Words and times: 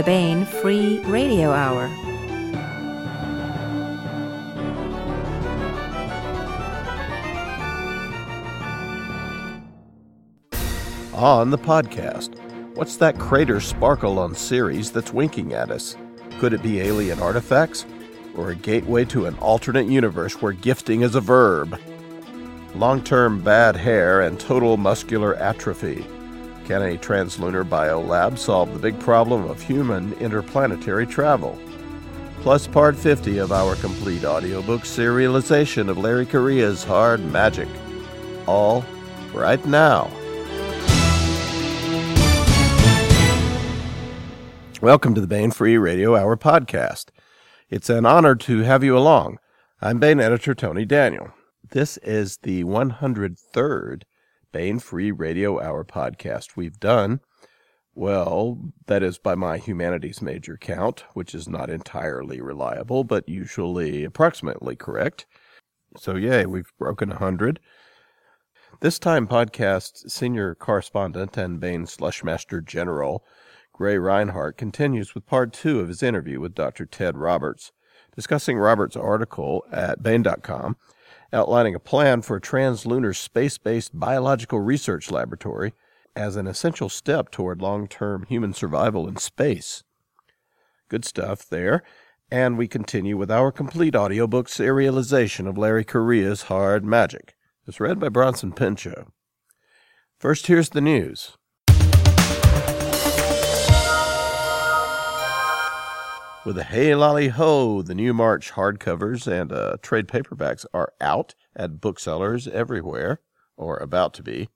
the 0.00 0.06
Baen 0.06 0.46
Free 0.46 0.98
Radio 1.00 1.50
Hour. 1.50 1.84
On 11.12 11.50
the 11.50 11.58
podcast, 11.58 12.34
what's 12.76 12.96
that 12.96 13.18
crater 13.18 13.60
sparkle 13.60 14.18
on 14.18 14.34
Ceres 14.34 14.90
that's 14.90 15.12
winking 15.12 15.52
at 15.52 15.70
us? 15.70 15.98
Could 16.38 16.54
it 16.54 16.62
be 16.62 16.80
alien 16.80 17.20
artifacts? 17.20 17.84
Or 18.34 18.52
a 18.52 18.56
gateway 18.56 19.04
to 19.06 19.26
an 19.26 19.36
alternate 19.36 19.86
universe 19.86 20.40
where 20.40 20.52
gifting 20.52 21.02
is 21.02 21.14
a 21.14 21.20
verb? 21.20 21.78
Long 22.74 23.02
term 23.02 23.42
bad 23.42 23.76
hair 23.76 24.22
and 24.22 24.40
total 24.40 24.78
muscular 24.78 25.34
atrophy. 25.34 26.06
Can 26.70 26.82
a 26.82 26.96
translunar 26.96 27.68
biolab 27.68 28.38
solve 28.38 28.72
the 28.72 28.78
big 28.78 28.96
problem 29.00 29.42
of 29.50 29.60
human 29.60 30.12
interplanetary 30.20 31.04
travel? 31.04 31.58
Plus, 32.42 32.68
part 32.68 32.94
50 32.94 33.38
of 33.38 33.50
our 33.50 33.74
complete 33.74 34.24
audiobook 34.24 34.82
serialization 34.82 35.88
of 35.88 35.98
Larry 35.98 36.24
Correia's 36.24 36.84
Hard 36.84 37.24
Magic. 37.24 37.66
All 38.46 38.84
right 39.34 39.66
now. 39.66 40.12
Welcome 44.80 45.16
to 45.16 45.20
the 45.20 45.26
Baen 45.26 45.50
Free 45.50 45.76
Radio 45.76 46.14
Hour 46.14 46.36
podcast. 46.36 47.06
It's 47.68 47.90
an 47.90 48.06
honor 48.06 48.36
to 48.36 48.60
have 48.60 48.84
you 48.84 48.96
along. 48.96 49.40
I'm 49.82 49.98
Baen 49.98 50.20
editor 50.20 50.54
Tony 50.54 50.84
Daniel. 50.84 51.32
This 51.68 51.96
is 51.96 52.36
the 52.44 52.62
103rd 52.62 54.02
Baen 54.52 54.78
Free 54.78 55.10
Radio 55.10 55.60
Hour 55.60 55.84
podcast 55.84 56.56
we've 56.56 56.80
done. 56.80 57.20
Well, 57.94 58.72
that 58.86 59.02
is 59.02 59.18
by 59.18 59.34
my 59.34 59.58
humanities 59.58 60.22
major 60.22 60.56
count, 60.56 61.04
which 61.14 61.34
is 61.34 61.48
not 61.48 61.70
entirely 61.70 62.40
reliable, 62.40 63.04
but 63.04 63.28
usually 63.28 64.04
approximately 64.04 64.76
correct. 64.76 65.26
So, 65.96 66.16
yay, 66.16 66.46
we've 66.46 66.72
broken 66.78 67.10
a 67.10 67.14
100. 67.14 67.60
This 68.80 68.98
time, 68.98 69.26
podcast 69.26 70.10
senior 70.10 70.54
correspondent 70.54 71.36
and 71.36 71.60
Baen 71.60 71.84
Slushmaster 71.84 72.64
General 72.64 73.24
Gray 73.72 73.96
Rinehart 73.96 74.56
continues 74.56 75.14
with 75.14 75.26
part 75.26 75.52
two 75.52 75.80
of 75.80 75.88
his 75.88 76.02
interview 76.02 76.38
with 76.38 76.54
Dr. 76.54 76.86
Tedd 76.86 77.12
Roberts, 77.14 77.72
discussing 78.14 78.58
Roberts' 78.58 78.96
article 78.96 79.64
at 79.72 80.02
Baen.com 80.02 80.76
outlining 81.32 81.74
a 81.74 81.80
plan 81.80 82.22
for 82.22 82.36
a 82.36 82.40
translunar 82.40 83.16
space 83.16 83.58
based 83.58 83.98
biological 83.98 84.60
research 84.60 85.10
laboratory 85.10 85.72
as 86.16 86.36
an 86.36 86.46
essential 86.46 86.88
step 86.88 87.30
toward 87.30 87.62
long 87.62 87.86
term 87.86 88.24
human 88.28 88.52
survival 88.52 89.08
in 89.08 89.16
space. 89.16 89.82
Good 90.88 91.04
stuff 91.04 91.48
there. 91.48 91.82
And 92.32 92.56
we 92.56 92.68
continue 92.68 93.16
with 93.16 93.30
our 93.30 93.50
complete 93.50 93.96
audiobook 93.96 94.48
serialization 94.48 95.48
of 95.48 95.58
Larry 95.58 95.84
Correia's 95.84 96.42
Hard 96.42 96.84
Magic. 96.84 97.34
It's 97.66 97.80
read 97.80 97.98
by 97.98 98.08
Bronson 98.08 98.52
Pinchot. 98.52 99.08
First, 100.18 100.46
here's 100.46 100.70
the 100.70 100.80
news. 100.80 101.36
With 106.42 106.56
a 106.56 106.64
hey 106.64 106.94
lolly 106.94 107.28
ho, 107.28 107.82
the 107.82 107.94
new 107.94 108.14
March 108.14 108.52
hardcovers 108.52 109.26
and 109.26 109.52
uh, 109.52 109.76
trade 109.82 110.08
paperbacks 110.08 110.64
are 110.72 110.94
out 110.98 111.34
at 111.54 111.82
booksellers 111.82 112.48
everywhere, 112.48 113.20
or 113.58 113.76
about 113.76 114.14
to 114.14 114.22
be. 114.22 114.48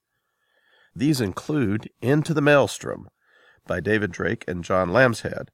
These 0.96 1.20
include 1.20 1.90
Into 2.00 2.32
the 2.32 2.40
Maelstrom 2.40 3.10
by 3.66 3.80
David 3.80 4.12
Drake 4.12 4.46
and 4.48 4.64
John 4.64 4.92
Lambshead. 4.92 5.48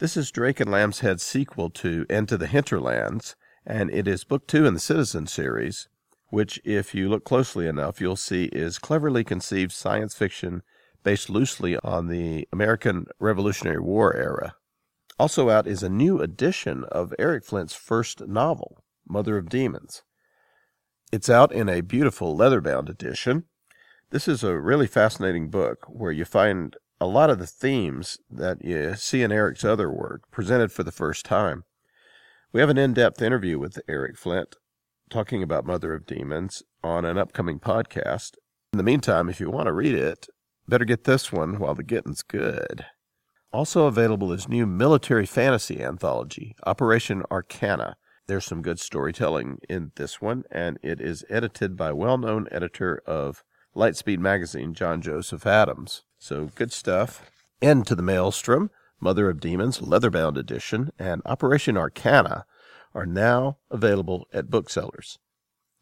This 0.00 0.18
is 0.18 0.30
Drake 0.30 0.60
and 0.60 0.68
Lambshead's 0.68 1.22
sequel 1.22 1.70
to 1.70 2.04
Into 2.10 2.36
the 2.36 2.46
Hinterlands, 2.46 3.34
and 3.64 3.90
it 3.90 4.06
is 4.06 4.24
book 4.24 4.46
two 4.46 4.66
in 4.66 4.74
the 4.74 4.80
Citizen 4.80 5.26
series, 5.26 5.88
which, 6.28 6.60
if 6.62 6.94
you 6.94 7.08
look 7.08 7.24
closely 7.24 7.66
enough, 7.66 8.02
you'll 8.02 8.16
see 8.16 8.44
is 8.52 8.78
cleverly 8.78 9.24
conceived 9.24 9.72
science 9.72 10.14
fiction 10.14 10.62
based 11.02 11.30
loosely 11.30 11.78
on 11.78 12.08
the 12.08 12.46
American 12.52 13.06
Revolutionary 13.18 13.80
War 13.80 14.14
era. 14.14 14.56
Also 15.20 15.50
out 15.50 15.66
is 15.66 15.82
a 15.82 15.90
new 15.90 16.18
edition 16.18 16.82
of 16.84 17.12
Eric 17.18 17.44
Flint's 17.44 17.74
first 17.74 18.26
novel, 18.26 18.82
Mother 19.06 19.36
of 19.36 19.50
Demons. 19.50 20.02
It's 21.12 21.28
out 21.28 21.52
in 21.52 21.68
a 21.68 21.82
beautiful 21.82 22.34
leather-bound 22.34 22.88
edition. 22.88 23.44
This 24.08 24.26
is 24.26 24.42
a 24.42 24.58
really 24.58 24.86
fascinating 24.86 25.50
book 25.50 25.84
where 25.90 26.10
you 26.10 26.24
find 26.24 26.74
a 26.98 27.06
lot 27.06 27.28
of 27.28 27.38
the 27.38 27.46
themes 27.46 28.16
that 28.30 28.64
you 28.64 28.94
see 28.96 29.20
in 29.20 29.30
Eric's 29.30 29.62
other 29.62 29.92
work 29.92 30.22
presented 30.30 30.72
for 30.72 30.84
the 30.84 30.90
first 30.90 31.26
time. 31.26 31.64
We 32.50 32.60
have 32.60 32.70
an 32.70 32.78
in-depth 32.78 33.20
interview 33.20 33.58
with 33.58 33.78
Eric 33.86 34.16
Flint 34.16 34.56
talking 35.10 35.42
about 35.42 35.66
Mother 35.66 35.92
of 35.92 36.06
Demons 36.06 36.62
on 36.82 37.04
an 37.04 37.18
upcoming 37.18 37.60
podcast. 37.60 38.36
In 38.72 38.78
the 38.78 38.82
meantime, 38.82 39.28
if 39.28 39.38
you 39.38 39.50
want 39.50 39.66
to 39.66 39.74
read 39.74 39.94
it, 39.94 40.28
better 40.66 40.86
get 40.86 41.04
this 41.04 41.30
one 41.30 41.58
while 41.58 41.74
the 41.74 41.82
getting's 41.82 42.22
good. 42.22 42.86
Also 43.52 43.86
available 43.86 44.32
is 44.32 44.48
new 44.48 44.64
military 44.64 45.26
fantasy 45.26 45.82
anthology, 45.82 46.54
Operation 46.64 47.24
Arcana. 47.32 47.96
There's 48.28 48.44
some 48.44 48.62
good 48.62 48.78
storytelling 48.78 49.58
in 49.68 49.90
this 49.96 50.20
one, 50.20 50.44
and 50.52 50.78
it 50.84 51.00
is 51.00 51.24
edited 51.28 51.76
by 51.76 51.90
well 51.90 52.16
known 52.16 52.46
editor 52.52 53.02
of 53.06 53.42
Lightspeed 53.74 54.20
magazine, 54.20 54.72
John 54.72 55.02
Joseph 55.02 55.46
Adams. 55.46 56.04
So 56.16 56.50
good 56.54 56.72
stuff. 56.72 57.28
Into 57.60 57.96
the 57.96 58.02
Maelstrom, 58.02 58.70
Mother 59.00 59.28
of 59.28 59.40
Demons, 59.40 59.80
leatherbound 59.80 60.36
edition, 60.36 60.92
and 60.96 61.20
Operation 61.26 61.76
Arcana 61.76 62.46
are 62.94 63.06
now 63.06 63.58
available 63.68 64.28
at 64.32 64.50
booksellers. 64.50 65.18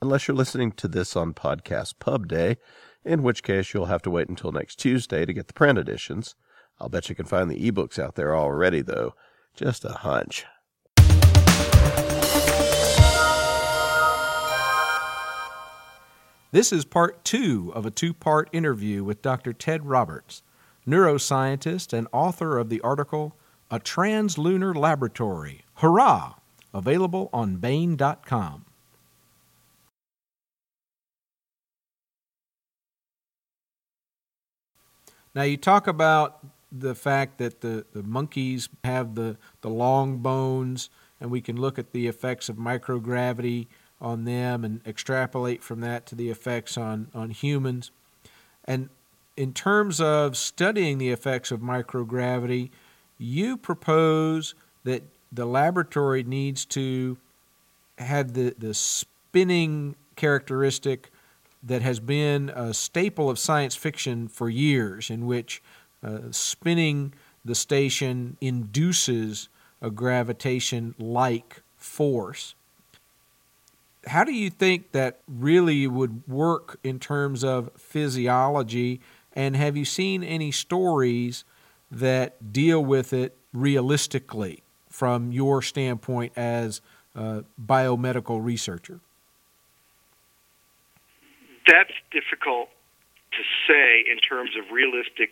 Unless 0.01 0.27
you're 0.27 0.37
listening 0.37 0.73
to 0.73 0.89
this 0.89 1.17
on 1.17 1.35
Podcast 1.35 1.99
Pub 1.99 2.29
Day, 2.29 2.57
in 3.05 3.23
which 3.23 3.43
case 3.43 3.75
you'll 3.75 3.87
have 3.87 4.03
to 4.03 4.11
wait 4.11 4.29
until 4.29 4.53
next 4.53 4.77
Tuesday 4.77 5.27
to 5.27 5.33
get 5.35 5.49
the 5.49 5.53
print 5.53 5.79
editions. 5.79 6.35
I'll 6.81 6.89
bet 6.89 7.09
you 7.09 7.15
can 7.15 7.27
find 7.27 7.51
the 7.51 7.71
ebooks 7.71 7.99
out 7.99 8.15
there 8.15 8.37
already, 8.37 8.83
though. 8.83 9.15
Just 9.55 9.85
a 9.85 9.93
hunch. 9.93 10.47
This 16.51 16.73
is 16.73 16.87
part 16.87 17.25
two 17.25 17.73
of 17.75 17.85
a 17.85 17.91
two 17.91 18.15
part 18.15 18.49
interview 18.53 19.05
with 19.05 19.21
Dr. 19.21 19.53
Tedd 19.53 19.81
Roberts, 19.83 20.43
neuroscientist 20.87 21.93
and 21.93 22.09
author 22.11 22.57
of 22.57 22.71
the 22.71 22.81
article 22.81 23.37
A 23.71 23.79
Translunar 23.79 24.75
Laboratory. 24.75 25.65
Hurrah! 25.75 26.35
Available 26.73 27.29
on 27.33 27.57
Baen.com. 27.57 28.65
Now, 35.35 35.43
you 35.43 35.57
talk 35.57 35.87
about 35.87 36.45
the 36.71 36.95
fact 36.95 37.39
that 37.39 37.61
the, 37.61 37.85
the 37.93 38.03
monkeys 38.03 38.69
have 38.85 39.15
the, 39.15 39.37
the 39.63 39.71
long 39.71 40.19
bones, 40.19 40.91
and 41.21 41.31
we 41.31 41.41
can 41.41 41.57
look 41.57 41.79
at 41.79 41.93
the 41.93 42.07
effects 42.07 42.49
of 42.49 42.57
microgravity 42.57 43.67
on 44.01 44.25
them 44.25 44.65
and 44.65 44.81
extrapolate 44.87 45.63
from 45.63 45.81
that 45.81 46.07
to 46.07 46.15
the 46.15 46.31
effects 46.31 46.77
on, 46.77 47.09
on 47.15 47.31
humans. 47.31 47.91
And 48.65 48.91
in 49.37 49.53
terms 49.53 50.01
of 50.01 50.37
studying 50.37 50.99
the 50.99 51.11
effects 51.11 51.51
of 51.51 51.61
microgravity, 51.61 52.71
you 53.19 53.57
propose 53.57 54.55
that 54.85 55.03
the 55.33 55.47
laboratory 55.47 56.23
needs 56.23 56.65
to 56.67 57.17
have 57.99 58.35
the, 58.35 58.55
the 58.59 58.75
spinning 58.75 59.97
characteristic 60.17 61.11
that 61.63 61.83
has 61.83 61.99
been 61.99 62.51
a 62.51 62.73
staple 62.73 63.29
of 63.29 63.39
science 63.39 63.75
fiction 63.75 64.29
for 64.29 64.49
years, 64.49 65.11
in 65.11 65.27
which 65.27 65.61
Uh, 66.03 66.31
spinning 66.31 67.13
the 67.45 67.55
station 67.55 68.37
induces 68.41 69.49
a 69.81 69.91
gravitation 69.91 70.95
like 70.99 71.63
force. 71.77 72.55
How 74.07 74.25
do 74.25 74.33
you 74.33 74.49
think 74.51 74.93
that 74.93 75.21
really 75.27 75.87
would 75.87 76.27
work 76.29 76.79
in 76.83 76.99
terms 76.99 77.43
of 77.43 77.71
physiology? 77.77 79.01
And 79.33 79.57
have 79.57 79.77
you 79.77 79.85
seen 79.85 80.23
any 80.23 80.51
stories 80.51 81.45
that 81.91 82.53
deal 82.53 82.85
with 82.85 83.13
it 83.13 83.37
realistically 83.53 84.63
from 84.89 85.33
your 85.33 85.63
standpoint 85.63 86.33
as 86.37 86.81
a 87.15 87.45
biomedical 87.61 88.43
researcher? 88.43 89.01
That's 91.67 91.93
difficult 92.11 92.69
to 93.33 93.43
say 93.67 94.05
in 94.11 94.19
terms 94.19 94.51
of 94.57 94.73
realistic 94.73 95.31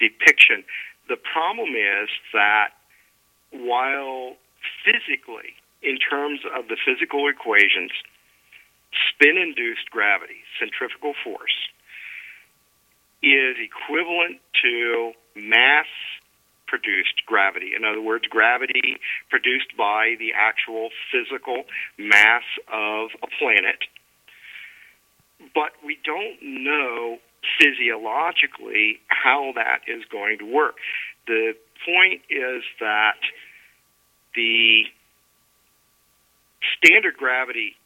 depiction. 0.00 0.64
The 1.08 1.16
problem 1.16 1.70
is 1.74 2.08
that 2.32 2.76
while 3.52 4.36
physically, 4.84 5.56
in 5.82 5.98
terms 5.98 6.40
of 6.56 6.68
the 6.68 6.76
physical 6.76 7.28
equations, 7.28 7.92
spin 9.10 9.36
induced 9.36 9.90
gravity, 9.90 10.42
centrifugal 10.58 11.14
force, 11.24 11.56
is 13.22 13.56
equivalent 13.58 14.40
to 14.62 15.12
mass 15.34 15.86
produced 16.66 17.24
gravity. 17.26 17.72
In 17.74 17.84
other 17.84 18.02
words, 18.02 18.26
gravity 18.28 19.00
produced 19.30 19.76
by 19.76 20.14
the 20.18 20.32
actual 20.36 20.90
physical 21.10 21.64
mass 21.98 22.44
of 22.68 23.10
a 23.22 23.28
planet. 23.40 23.80
But 25.54 25.72
we 25.84 25.98
don't 26.04 26.36
know 26.42 27.18
physiologically 27.60 29.00
how 29.08 29.52
that 29.54 29.80
is 29.86 30.04
going 30.10 30.38
to 30.38 30.44
work. 30.44 30.76
The 31.26 31.54
point 31.86 32.22
is 32.30 32.62
that 32.80 33.18
the 34.34 34.84
standard 36.76 37.16
gravity 37.16 37.76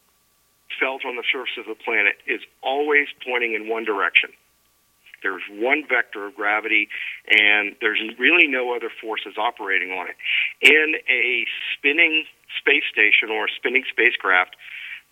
felt 0.79 1.05
on 1.05 1.15
the 1.15 1.23
surface 1.31 1.53
of 1.57 1.65
the 1.65 1.75
planet 1.75 2.15
is 2.25 2.41
always 2.61 3.07
pointing 3.25 3.53
in 3.53 3.69
one 3.69 3.85
direction. 3.85 4.31
There's 5.21 5.43
one 5.49 5.83
vector 5.87 6.27
of 6.27 6.35
gravity, 6.35 6.89
and 7.31 7.75
there's 7.79 7.99
really 8.19 8.47
no 8.47 8.75
other 8.75 8.89
forces 9.01 9.35
operating 9.37 9.91
on 9.91 10.07
it. 10.09 10.17
In 10.59 10.95
a 11.09 11.45
spinning 11.77 12.25
space 12.59 12.83
station 12.91 13.29
or 13.31 13.45
a 13.45 13.51
spinning 13.55 13.85
spacecraft, 13.89 14.57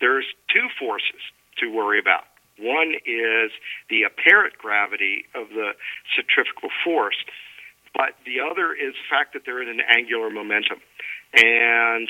there's 0.00 0.26
two 0.52 0.68
forces 0.78 1.20
to 1.58 1.72
worry 1.72 1.98
about. 1.98 2.24
One 2.58 2.94
is 3.06 3.50
the 3.88 4.02
apparent 4.04 4.58
gravity 4.58 5.24
of 5.34 5.48
the 5.48 5.72
centrifugal 6.14 6.70
force, 6.84 7.16
but 7.94 8.16
the 8.24 8.40
other 8.40 8.72
is 8.72 8.94
the 8.94 9.08
fact 9.08 9.32
that 9.34 9.42
they're 9.44 9.62
in 9.62 9.68
an 9.68 9.80
angular 9.80 10.30
momentum. 10.30 10.80
And 11.34 12.08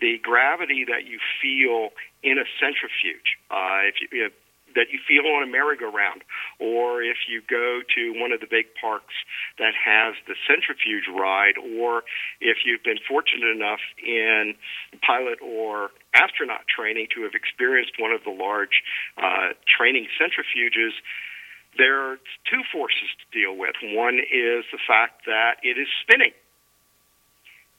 the 0.00 0.18
gravity 0.22 0.84
that 0.88 1.06
you 1.06 1.18
feel 1.40 1.90
in 2.22 2.38
a 2.38 2.46
centrifuge, 2.58 3.38
uh, 3.50 3.86
if 3.86 3.94
you, 4.10 4.30
that 4.74 4.90
you 4.90 4.98
feel 5.06 5.26
on 5.30 5.42
a 5.42 5.50
merry-go-round, 5.50 6.22
or 6.58 7.02
if 7.02 7.28
you 7.28 7.42
go 7.48 7.80
to 7.94 8.20
one 8.20 8.32
of 8.32 8.40
the 8.40 8.50
big 8.50 8.66
parks 8.80 9.14
that 9.58 9.72
has 9.74 10.14
the 10.26 10.34
centrifuge 10.46 11.06
ride, 11.08 11.54
or 11.78 12.02
if 12.40 12.58
you've 12.64 12.82
been 12.82 12.98
fortunate 13.06 13.54
enough 13.54 13.80
in 14.02 14.54
pilot 15.06 15.38
or 15.42 15.90
astronaut 16.14 16.66
training 16.66 17.06
to 17.14 17.22
have 17.22 17.34
experienced 17.34 17.92
one 17.98 18.12
of 18.12 18.22
the 18.24 18.30
large 18.30 18.82
uh, 19.18 19.54
training 19.64 20.06
centrifuges, 20.18 20.92
there 21.76 21.98
are 22.00 22.16
two 22.50 22.62
forces 22.72 23.10
to 23.18 23.26
deal 23.36 23.56
with. 23.56 23.74
One 23.82 24.18
is 24.18 24.64
the 24.70 24.78
fact 24.86 25.26
that 25.26 25.58
it 25.62 25.78
is 25.78 25.88
spinning, 26.02 26.32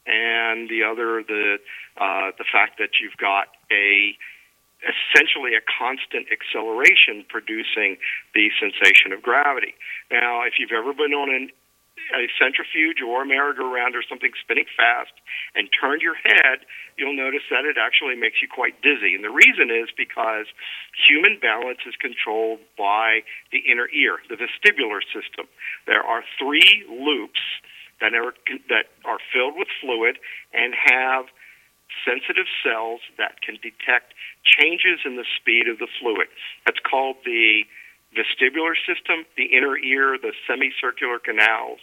and 0.05 0.69
the 0.69 0.83
other 0.83 1.23
the 1.23 1.57
uh, 1.95 2.31
the 2.37 2.43
fact 2.51 2.77
that 2.79 2.99
you've 2.99 3.17
got 3.17 3.47
a 3.71 4.15
essentially 4.85 5.57
a 5.57 5.63
constant 5.65 6.29
acceleration 6.29 7.25
producing 7.27 7.97
the 8.33 8.49
sensation 8.61 9.11
of 9.11 9.21
gravity. 9.21 9.73
Now, 10.11 10.45
if 10.45 10.61
you've 10.61 10.71
ever 10.71 10.93
been 10.93 11.13
on 11.13 11.33
an, 11.33 11.49
a 12.13 12.29
centrifuge 12.37 13.01
or 13.01 13.23
a 13.23 13.25
merry-go-round 13.25 13.95
or 13.95 14.03
something 14.05 14.29
spinning 14.37 14.69
fast 14.77 15.13
and 15.55 15.69
turned 15.73 16.01
your 16.01 16.13
head, 16.13 16.61
you'll 16.97 17.17
notice 17.17 17.41
that 17.49 17.65
it 17.65 17.77
actually 17.81 18.15
makes 18.15 18.41
you 18.41 18.47
quite 18.47 18.77
dizzy. 18.85 19.15
And 19.15 19.23
the 19.23 19.33
reason 19.33 19.73
is 19.73 19.89
because 19.97 20.45
human 20.93 21.39
balance 21.41 21.81
is 21.87 21.95
controlled 21.97 22.59
by 22.77 23.25
the 23.51 23.59
inner 23.65 23.89
ear, 23.89 24.21
the 24.29 24.37
vestibular 24.37 25.01
system. 25.09 25.49
There 25.87 26.03
are 26.03 26.21
three 26.37 26.85
loops 26.85 27.41
that 28.01 28.13
are 28.13 28.35
that 28.69 28.91
are 29.05 29.19
filled 29.33 29.55
with 29.57 29.69
fluid 29.81 30.19
and 30.53 30.75
have 30.75 31.25
sensitive 32.03 32.45
cells 32.63 33.01
that 33.17 33.41
can 33.41 33.55
detect 33.61 34.13
changes 34.43 35.01
in 35.05 35.15
the 35.15 35.25
speed 35.37 35.67
of 35.67 35.79
the 35.79 35.87
fluid. 35.99 36.27
That's 36.65 36.79
called 36.79 37.17
the 37.25 37.63
vestibular 38.15 38.73
system, 38.87 39.25
the 39.37 39.51
inner 39.55 39.77
ear, 39.77 40.17
the 40.21 40.33
semicircular 40.47 41.19
canals, 41.19 41.79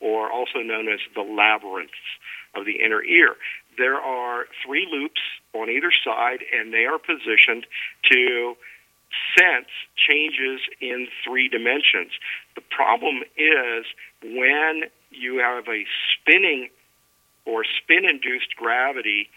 or 0.00 0.30
also 0.30 0.60
known 0.60 0.88
as 0.88 1.00
the 1.14 1.22
labyrinths 1.22 2.06
of 2.54 2.64
the 2.64 2.82
inner 2.84 3.02
ear. 3.02 3.36
There 3.76 3.96
are 3.96 4.46
three 4.64 4.86
loops 4.90 5.20
on 5.54 5.70
either 5.70 5.92
side, 6.04 6.44
and 6.52 6.72
they 6.72 6.84
are 6.84 6.98
positioned 6.98 7.66
to 8.12 8.54
sense 9.36 9.68
changes 9.96 10.60
in 10.80 11.08
three 11.24 11.48
dimensions. 11.48 12.12
The 12.54 12.62
problem 12.70 13.22
is 13.36 13.84
when 14.22 14.88
you 15.10 15.38
have 15.38 15.68
a 15.68 15.84
spinning 16.12 16.70
or 17.44 17.64
spin 17.64 18.04
induced 18.04 18.56
gravity 18.56 19.28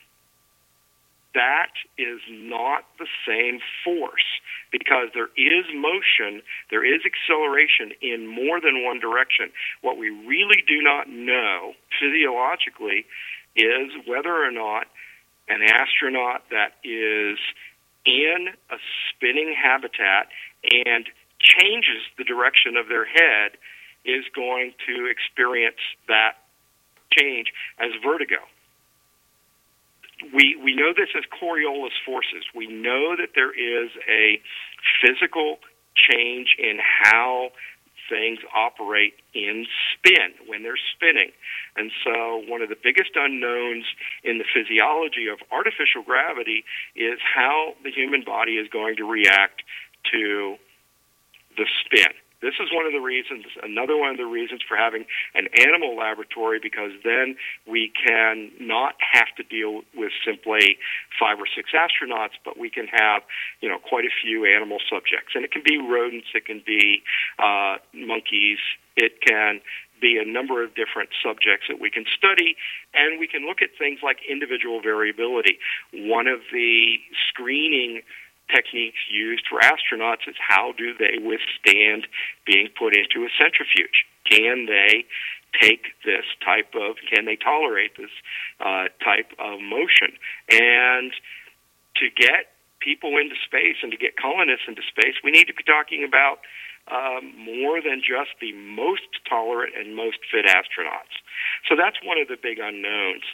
that 1.36 1.72
is 1.98 2.20
not 2.30 2.86
the 2.98 3.08
same 3.28 3.60
force 3.84 4.26
because 4.72 5.10
there 5.14 5.30
is 5.38 5.66
motion, 5.76 6.42
there 6.72 6.84
is 6.84 7.02
acceleration 7.06 7.92
in 8.02 8.26
more 8.26 8.60
than 8.60 8.84
one 8.84 9.00
direction. 9.00 9.52
What 9.82 9.98
we 9.98 10.10
really 10.10 10.64
do 10.68 10.82
not 10.82 11.08
know 11.08 11.74
physiologically 12.00 13.06
is 13.56 13.92
whether 14.08 14.34
or 14.34 14.52
not 14.52 14.88
an 15.48 15.62
astronaut 15.62 16.44
that 16.50 16.74
is 16.84 17.38
in 18.06 18.50
a 18.72 18.78
spinning 19.10 19.54
habitat 19.56 20.28
and 20.64 21.06
changes 21.40 22.02
the 22.18 22.24
direction 22.24 22.76
of 22.76 22.88
their 22.88 23.06
head 23.06 23.52
is 24.04 24.26
going 24.36 24.74
to 24.88 25.06
experience 25.06 25.82
that 26.08 26.34
change 27.12 27.54
as 27.80 27.92
vertigo 28.04 28.38
we 30.34 30.56
we 30.62 30.76
know 30.76 30.94
this 30.96 31.10
as 31.18 31.24
Coriolis 31.28 31.96
forces. 32.06 32.44
We 32.56 32.68
know 32.68 33.16
that 33.16 33.36
there 33.36 33.52
is 33.52 33.92
a 34.10 34.42
physical 35.02 35.60
change 35.96 36.56
in 36.58 36.80
how 36.80 37.52
things 38.10 38.40
operate 38.56 39.16
in 39.34 39.66
spin 39.92 40.34
when 40.48 40.64
they're 40.64 40.80
spinning. 40.96 41.32
And 41.76 41.92
so 42.04 42.44
one 42.48 42.62
of 42.62 42.70
the 42.70 42.78
biggest 42.82 43.12
unknowns 43.16 43.86
in 44.24 44.38
the 44.38 44.46
physiology 44.46 45.28
of 45.28 45.40
artificial 45.52 46.04
gravity 46.06 46.64
is 46.96 47.20
how 47.20 47.74
the 47.84 47.92
human 47.92 48.24
body 48.24 48.54
is 48.54 48.68
going 48.70 48.98
to 48.98 49.04
react 49.10 49.64
to 50.12 50.56
the 51.58 51.66
spin. 51.84 52.14
This 52.42 52.56
is 52.60 52.70
one 52.72 52.86
of 52.86 52.92
the 52.92 53.00
reasons, 53.00 53.46
another 53.64 53.98
one 53.98 54.12
of 54.12 54.18
the 54.18 54.26
reasons 54.26 54.62
for 54.68 54.78
having 54.78 55.06
an 55.34 55.48
animal 55.60 55.96
laboratory, 55.96 56.60
because 56.62 56.92
then 57.04 57.36
we 57.68 57.92
can 57.96 58.52
not 58.60 58.96
have 59.00 59.34
to 59.38 59.44
deal 59.44 59.82
with 59.96 60.12
simply 60.26 60.78
five 61.20 61.40
or 61.40 61.48
six 61.56 61.72
astronauts, 61.72 62.36
but 62.44 62.60
we 62.60 62.70
can 62.70 62.88
have, 62.88 63.24
you 63.62 63.70
know, 63.70 63.80
quite 63.80 64.06
a 64.06 64.14
few 64.22 64.46
animal 64.46 64.80
subjects. 64.90 65.34
And 65.34 65.44
it 65.44 65.52
can 65.52 65.64
be 65.64 65.78
rodents, 65.78 66.28
it 66.34 66.46
can 66.46 66.62
be 66.66 67.04
uh, 67.40 67.78
monkeys, 67.94 68.60
it 68.96 69.22
can 69.22 69.62
be 70.02 70.18
a 70.20 70.28
number 70.30 70.64
of 70.64 70.76
different 70.76 71.10
subjects 71.24 71.66
that 71.70 71.80
we 71.80 71.90
can 71.90 72.06
study, 72.18 72.56
and 72.94 73.20
we 73.20 73.28
can 73.28 73.46
look 73.46 73.62
at 73.62 73.70
things 73.80 74.00
like 74.04 74.18
individual 74.30 74.82
variability. 74.82 75.58
One 75.94 76.28
of 76.28 76.40
the 76.52 76.98
screening 77.30 78.02
techniques 78.54 79.00
used 79.12 79.46
for 79.50 79.60
astronauts 79.60 80.28
is 80.28 80.36
how 80.40 80.74
do 80.78 80.94
they 80.98 81.18
withstand 81.18 82.08
being 82.46 82.70
put 82.78 82.96
into 82.96 83.26
a 83.26 83.32
centrifuge? 83.38 84.06
Can 84.30 84.66
they 84.66 85.06
take 85.62 85.96
this 86.04 86.26
type 86.44 86.74
of, 86.76 86.98
can 87.12 87.26
they 87.26 87.36
tolerate 87.36 87.96
this 87.98 88.12
uh, 88.60 88.92
type 89.04 89.32
of 89.40 89.62
motion? 89.62 90.14
And 90.50 91.12
to 91.98 92.10
get 92.12 92.52
people 92.80 93.18
into 93.18 93.36
space 93.46 93.78
and 93.82 93.92
to 93.92 93.98
get 93.98 94.18
colonists 94.18 94.68
into 94.68 94.82
space, 94.84 95.16
we 95.24 95.32
need 95.32 95.48
to 95.48 95.54
be 95.54 95.64
talking 95.64 96.04
about 96.04 96.40
um, 96.92 97.34
more 97.34 97.82
than 97.82 98.02
just 98.06 98.38
the 98.42 98.54
most 98.54 99.10
tolerant 99.28 99.74
and 99.74 99.96
most 99.96 100.18
fit 100.30 100.46
astronauts. 100.46 101.18
So 101.68 101.76
that's 101.76 101.98
one 102.04 102.22
of 102.22 102.28
the 102.28 102.38
big 102.38 102.60
unknowns. 102.60 103.26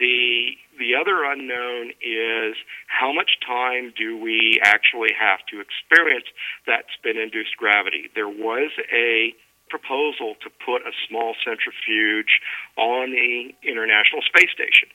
The 0.00 0.56
the 0.78 0.96
other 0.96 1.24
unknown 1.28 1.92
is 2.00 2.56
how 2.88 3.12
much 3.12 3.36
time 3.46 3.92
do 3.92 4.16
we 4.16 4.58
actually 4.64 5.12
have 5.12 5.44
to 5.52 5.60
experience 5.60 6.24
that 6.66 6.88
spin 6.96 7.18
induced 7.20 7.54
gravity? 7.58 8.08
There 8.14 8.28
was 8.28 8.72
a 8.90 9.34
proposal 9.68 10.34
to 10.42 10.48
put 10.64 10.82
a 10.88 10.92
small 11.06 11.36
centrifuge 11.44 12.40
on 12.76 13.12
the 13.12 13.52
International 13.62 14.24
Space 14.24 14.50
Station. 14.56 14.88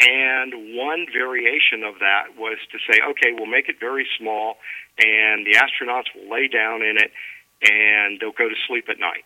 And 0.00 0.76
one 0.76 1.06
variation 1.12 1.84
of 1.84 2.00
that 2.00 2.36
was 2.36 2.58
to 2.72 2.78
say, 2.88 3.00
okay, 3.00 3.32
we'll 3.32 3.52
make 3.52 3.68
it 3.68 3.76
very 3.80 4.06
small, 4.18 4.56
and 4.98 5.46
the 5.46 5.56
astronauts 5.56 6.12
will 6.16 6.28
lay 6.28 6.48
down 6.48 6.82
in 6.82 6.96
it, 6.96 7.12
and 7.64 8.20
they'll 8.20 8.36
go 8.36 8.48
to 8.48 8.58
sleep 8.68 8.88
at 8.90 8.98
night. 8.98 9.24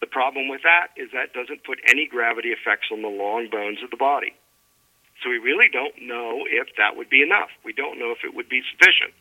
The 0.00 0.06
problem 0.06 0.48
with 0.48 0.62
that 0.62 0.88
is 0.96 1.10
that 1.12 1.32
doesn't 1.32 1.64
put 1.64 1.78
any 1.88 2.06
gravity 2.06 2.50
effects 2.50 2.88
on 2.90 3.02
the 3.02 3.08
long 3.08 3.48
bones 3.50 3.78
of 3.84 3.90
the 3.90 3.96
body. 3.96 4.32
So 5.22 5.28
we 5.28 5.36
really 5.36 5.68
don't 5.70 5.94
know 6.00 6.44
if 6.48 6.68
that 6.78 6.96
would 6.96 7.10
be 7.10 7.22
enough. 7.22 7.50
We 7.64 7.74
don't 7.74 7.98
know 7.98 8.10
if 8.10 8.24
it 8.24 8.34
would 8.34 8.48
be 8.48 8.62
sufficient. 8.72 9.12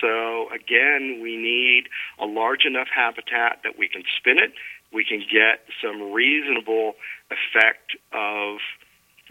So 0.00 0.48
again, 0.48 1.20
we 1.22 1.36
need 1.36 1.88
a 2.18 2.24
large 2.24 2.64
enough 2.64 2.88
habitat 2.88 3.60
that 3.62 3.78
we 3.78 3.88
can 3.88 4.04
spin 4.16 4.38
it. 4.38 4.52
We 4.92 5.04
can 5.04 5.20
get 5.20 5.68
some 5.82 6.12
reasonable 6.12 6.94
effect 7.28 7.92
of 8.12 8.58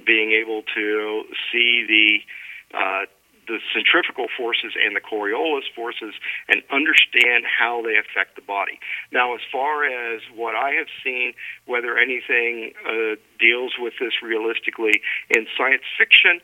being 0.05 0.31
able 0.31 0.61
to 0.75 1.23
see 1.51 1.85
the 1.87 2.77
uh, 2.77 3.05
the 3.47 3.59
centrifugal 3.73 4.27
forces 4.37 4.73
and 4.83 4.95
the 4.95 5.01
Coriolis 5.01 5.67
forces 5.75 6.13
and 6.47 6.61
understand 6.71 7.45
how 7.45 7.81
they 7.81 7.95
affect 7.97 8.35
the 8.35 8.41
body. 8.41 8.79
Now, 9.11 9.35
as 9.35 9.41
far 9.51 9.85
as 9.85 10.21
what 10.35 10.55
I 10.55 10.71
have 10.71 10.87
seen, 11.03 11.33
whether 11.65 11.97
anything 11.97 12.73
uh, 12.85 13.15
deals 13.39 13.73
with 13.79 13.93
this 13.99 14.13
realistically 14.21 15.01
in 15.29 15.47
science 15.57 15.83
fiction, 15.97 16.39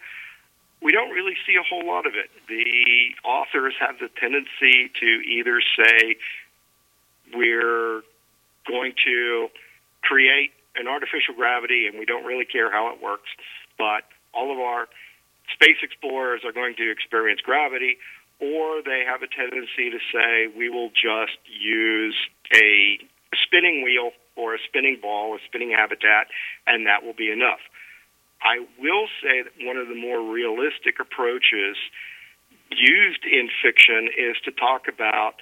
we 0.81 0.91
don't 0.91 1.11
really 1.11 1.35
see 1.45 1.55
a 1.55 1.63
whole 1.63 1.85
lot 1.85 2.05
of 2.05 2.13
it. 2.15 2.29
The 2.47 3.15
authors 3.27 3.73
have 3.79 3.99
the 3.99 4.09
tendency 4.19 4.89
to 4.99 5.05
either 5.05 5.61
say, 5.75 6.15
we're 7.33 8.01
going 8.67 8.93
to 9.05 9.49
create 10.01 10.51
an 10.75 10.87
artificial 10.87 11.33
gravity 11.35 11.87
and 11.87 11.99
we 11.99 12.05
don't 12.05 12.25
really 12.25 12.45
care 12.45 12.71
how 12.71 12.93
it 12.93 13.01
works, 13.01 13.29
but 13.77 14.03
all 14.33 14.51
of 14.51 14.59
our 14.59 14.87
space 15.53 15.77
explorers 15.81 16.41
are 16.45 16.51
going 16.51 16.75
to 16.75 16.91
experience 16.91 17.41
gravity, 17.41 17.97
or 18.39 18.81
they 18.81 19.03
have 19.05 19.21
a 19.21 19.27
tendency 19.27 19.89
to 19.91 19.99
say 20.13 20.47
we 20.55 20.69
will 20.69 20.89
just 20.89 21.37
use 21.45 22.15
a 22.55 22.97
spinning 23.43 23.83
wheel 23.83 24.11
or 24.35 24.55
a 24.55 24.59
spinning 24.67 24.97
ball, 25.01 25.35
a 25.35 25.39
spinning 25.45 25.71
habitat, 25.71 26.27
and 26.65 26.87
that 26.87 27.03
will 27.03 27.13
be 27.13 27.29
enough. 27.29 27.59
I 28.41 28.63
will 28.79 29.07
say 29.21 29.43
that 29.43 29.51
one 29.59 29.75
of 29.75 29.89
the 29.89 29.99
more 29.99 30.21
realistic 30.23 30.99
approaches 30.99 31.75
used 32.71 33.25
in 33.25 33.49
fiction 33.61 34.07
is 34.15 34.37
to 34.45 34.51
talk 34.51 34.87
about 34.87 35.35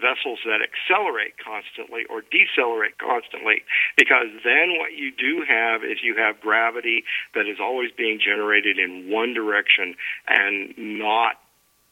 vessels 0.00 0.40
that 0.48 0.64
accelerate 0.64 1.36
constantly 1.36 2.08
or 2.08 2.24
decelerate 2.32 2.96
constantly 2.98 3.62
because 3.96 4.32
then 4.42 4.80
what 4.80 4.96
you 4.96 5.12
do 5.12 5.44
have 5.46 5.84
is 5.84 6.02
you 6.02 6.16
have 6.16 6.40
gravity 6.40 7.04
that 7.34 7.46
is 7.46 7.60
always 7.60 7.90
being 7.92 8.18
generated 8.18 8.78
in 8.78 9.12
one 9.12 9.34
direction 9.34 9.94
and 10.26 10.74
not 10.76 11.36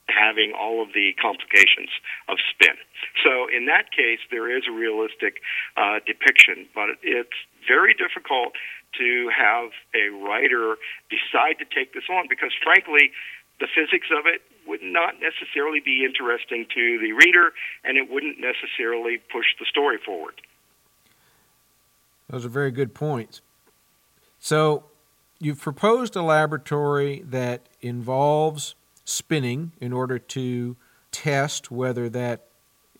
having 0.09 0.53
all 0.57 0.83
of 0.83 0.89
the 0.95 1.13
complications 1.21 1.93
of 2.29 2.39
spin. 2.51 2.77
So 3.23 3.47
in 3.53 3.67
that 3.67 3.93
case, 3.93 4.21
there 4.31 4.49
is 4.49 4.65
a 4.67 4.73
realistic 4.73 5.45
uh, 5.77 6.01
depiction, 6.07 6.67
but 6.75 6.97
it's 7.03 7.37
very 7.69 7.93
difficult 7.93 8.57
to 8.97 9.29
have 9.29 9.71
a 9.93 10.09
writer 10.09 10.77
decide 11.13 11.61
to 11.61 11.67
take 11.69 11.93
this 11.93 12.09
on 12.09 12.25
because, 12.29 12.53
frankly, 12.65 13.13
the 13.61 13.69
physics 13.69 14.09
of 14.09 14.25
it 14.25 14.41
would 14.69 14.83
not 14.83 15.15
necessarily 15.21 15.81
be 15.81 16.05
interesting 16.05 16.67
to 16.75 16.99
the 17.01 17.13
reader, 17.13 17.53
and 17.85 17.97
it 17.97 18.11
wouldn't 18.11 18.37
necessarily 18.39 19.19
push 19.33 19.47
the 19.59 19.65
story 19.65 19.99
forward. 20.05 20.41
Those 22.29 22.45
are 22.45 22.51
very 22.51 22.71
good 22.71 22.95
points. 22.95 23.41
So, 24.39 24.85
you've 25.41 25.61
proposed 25.61 26.15
a 26.15 26.23
laboratory 26.23 27.23
that 27.27 27.63
involves 27.81 28.75
spinning 29.05 29.73
in 29.81 29.93
order 29.93 30.19
to 30.19 30.77
test 31.11 31.71
whether 31.71 32.09
that 32.11 32.45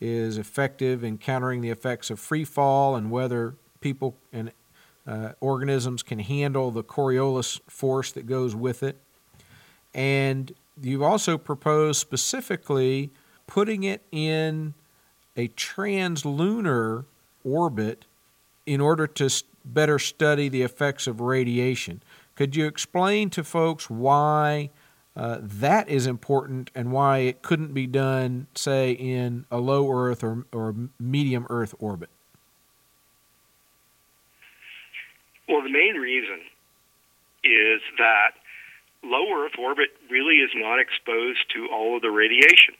is 0.01 0.37
effective 0.37 1.03
in 1.03 1.17
countering 1.17 1.61
the 1.61 1.69
effects 1.69 2.09
of 2.09 2.19
free 2.19 2.43
fall 2.43 2.95
and 2.95 3.11
whether 3.11 3.55
people 3.81 4.15
and 4.33 4.51
uh, 5.07 5.33
organisms 5.39 6.03
can 6.03 6.19
handle 6.19 6.71
the 6.71 6.83
Coriolis 6.83 7.59
force 7.67 8.11
that 8.13 8.25
goes 8.25 8.55
with 8.55 8.83
it. 8.83 8.97
And 9.93 10.53
you've 10.81 11.01
also 11.01 11.37
proposed 11.37 11.99
specifically 11.99 13.11
putting 13.47 13.83
it 13.83 14.03
in 14.11 14.73
a 15.35 15.47
translunar 15.49 17.05
orbit 17.43 18.05
in 18.65 18.81
order 18.81 19.07
to 19.07 19.29
better 19.65 19.97
study 19.99 20.49
the 20.49 20.61
effects 20.61 21.07
of 21.07 21.21
radiation. 21.21 22.01
Could 22.35 22.55
you 22.55 22.65
explain 22.67 23.29
to 23.31 23.43
folks 23.43 23.89
why 23.89 24.69
uh, 25.15 25.39
that 25.41 25.89
is 25.89 26.07
important 26.07 26.71
and 26.75 26.91
why 26.91 27.19
it 27.19 27.41
couldn't 27.41 27.73
be 27.73 27.87
done, 27.87 28.47
say, 28.55 28.91
in 28.91 29.45
a 29.51 29.57
low 29.57 29.91
Earth 29.91 30.23
or, 30.23 30.45
or 30.53 30.75
medium 30.99 31.45
Earth 31.49 31.73
orbit? 31.79 32.09
Well, 35.47 35.63
the 35.63 35.71
main 35.71 35.95
reason 35.95 36.39
is 37.43 37.81
that 37.97 38.31
low 39.03 39.25
Earth 39.43 39.57
orbit 39.57 39.89
really 40.09 40.35
is 40.35 40.51
not 40.55 40.79
exposed 40.79 41.49
to 41.55 41.67
all 41.71 41.95
of 41.95 42.01
the 42.01 42.11
radiation 42.11 42.75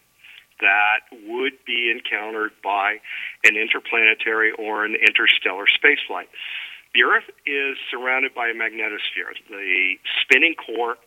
that 0.59 1.07
would 1.27 1.53
be 1.65 1.89
encountered 1.91 2.51
by 2.63 2.99
an 3.45 3.55
interplanetary 3.55 4.51
or 4.51 4.83
an 4.83 4.95
interstellar 4.95 5.65
spaceflight. 5.71 6.27
The 6.93 7.03
Earth 7.03 7.29
is 7.45 7.77
surrounded 7.89 8.33
by 8.33 8.49
a 8.49 8.53
magnetosphere. 8.53 9.37
The 9.47 9.95
spinning 10.21 10.55
core 10.55 10.97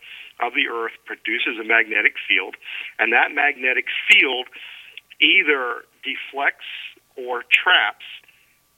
of 0.41 0.53
the 0.55 0.67
Earth 0.71 0.97
produces 1.05 1.59
a 1.61 1.63
magnetic 1.63 2.15
field, 2.27 2.55
and 2.97 3.13
that 3.13 3.29
magnetic 3.33 3.85
field 4.09 4.47
either 5.21 5.85
deflects 6.01 6.65
or 7.15 7.43
traps 7.51 8.05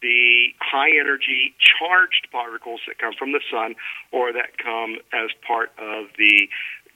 the 0.01 0.53
high 0.59 0.91
energy 0.99 1.55
charged 1.59 2.27
particles 2.31 2.81
that 2.87 2.97
come 2.99 3.13
from 3.17 3.31
the 3.31 3.41
sun 3.51 3.75
or 4.11 4.33
that 4.33 4.57
come 4.57 4.97
as 5.13 5.29
part 5.45 5.71
of 5.79 6.07
the 6.17 6.47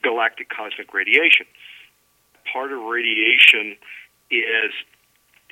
galactic 0.03 0.49
cosmic 0.49 0.93
radiation. 0.93 1.45
Part 2.51 2.71
of 2.71 2.81
radiation 2.81 3.77
is 4.31 4.71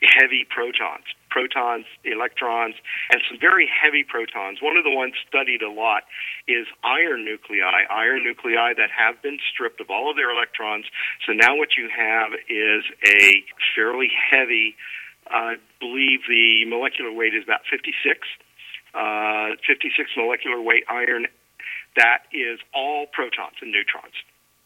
heavy 0.04 0.46
protons, 0.48 1.06
protons, 1.30 1.86
electrons, 2.04 2.76
and 3.12 3.22
some 3.28 3.40
very 3.40 3.68
heavy 3.68 4.04
protons. 4.04 4.60
One 4.62 4.78
of 4.78 4.84
the 4.84 4.94
ones 4.94 5.14
studied 5.28 5.62
a 5.62 5.72
lot 5.72 6.04
is 6.48 6.68
iron 6.84 7.26
nuclei, 7.26 7.86
iron 7.90 8.24
nuclei 8.24 8.74
that 8.78 8.90
have 8.92 9.22
been 9.22 9.40
stripped 9.52 9.82
of 9.82 9.90
all 9.90 10.10
of 10.10 10.16
their 10.16 10.30
electrons. 10.30 10.86
So 11.26 11.34
now 11.34 11.58
what 11.58 11.78
you 11.78 11.90
have 11.90 12.34
is 12.50 12.84
a 13.08 13.44
fairly 13.76 14.10
heavy 14.14 14.76
I 15.30 15.56
believe 15.80 16.22
the 16.28 16.66
molecular 16.66 17.12
weight 17.12 17.34
is 17.34 17.44
about 17.44 17.62
56. 17.70 18.28
Uh, 18.94 19.56
56 19.68 20.10
molecular 20.18 20.62
weight 20.62 20.84
iron. 20.90 21.28
That 21.96 22.24
is 22.32 22.60
all 22.74 23.08
protons 23.08 23.58
and 23.62 23.72
neutrons. 23.72 24.14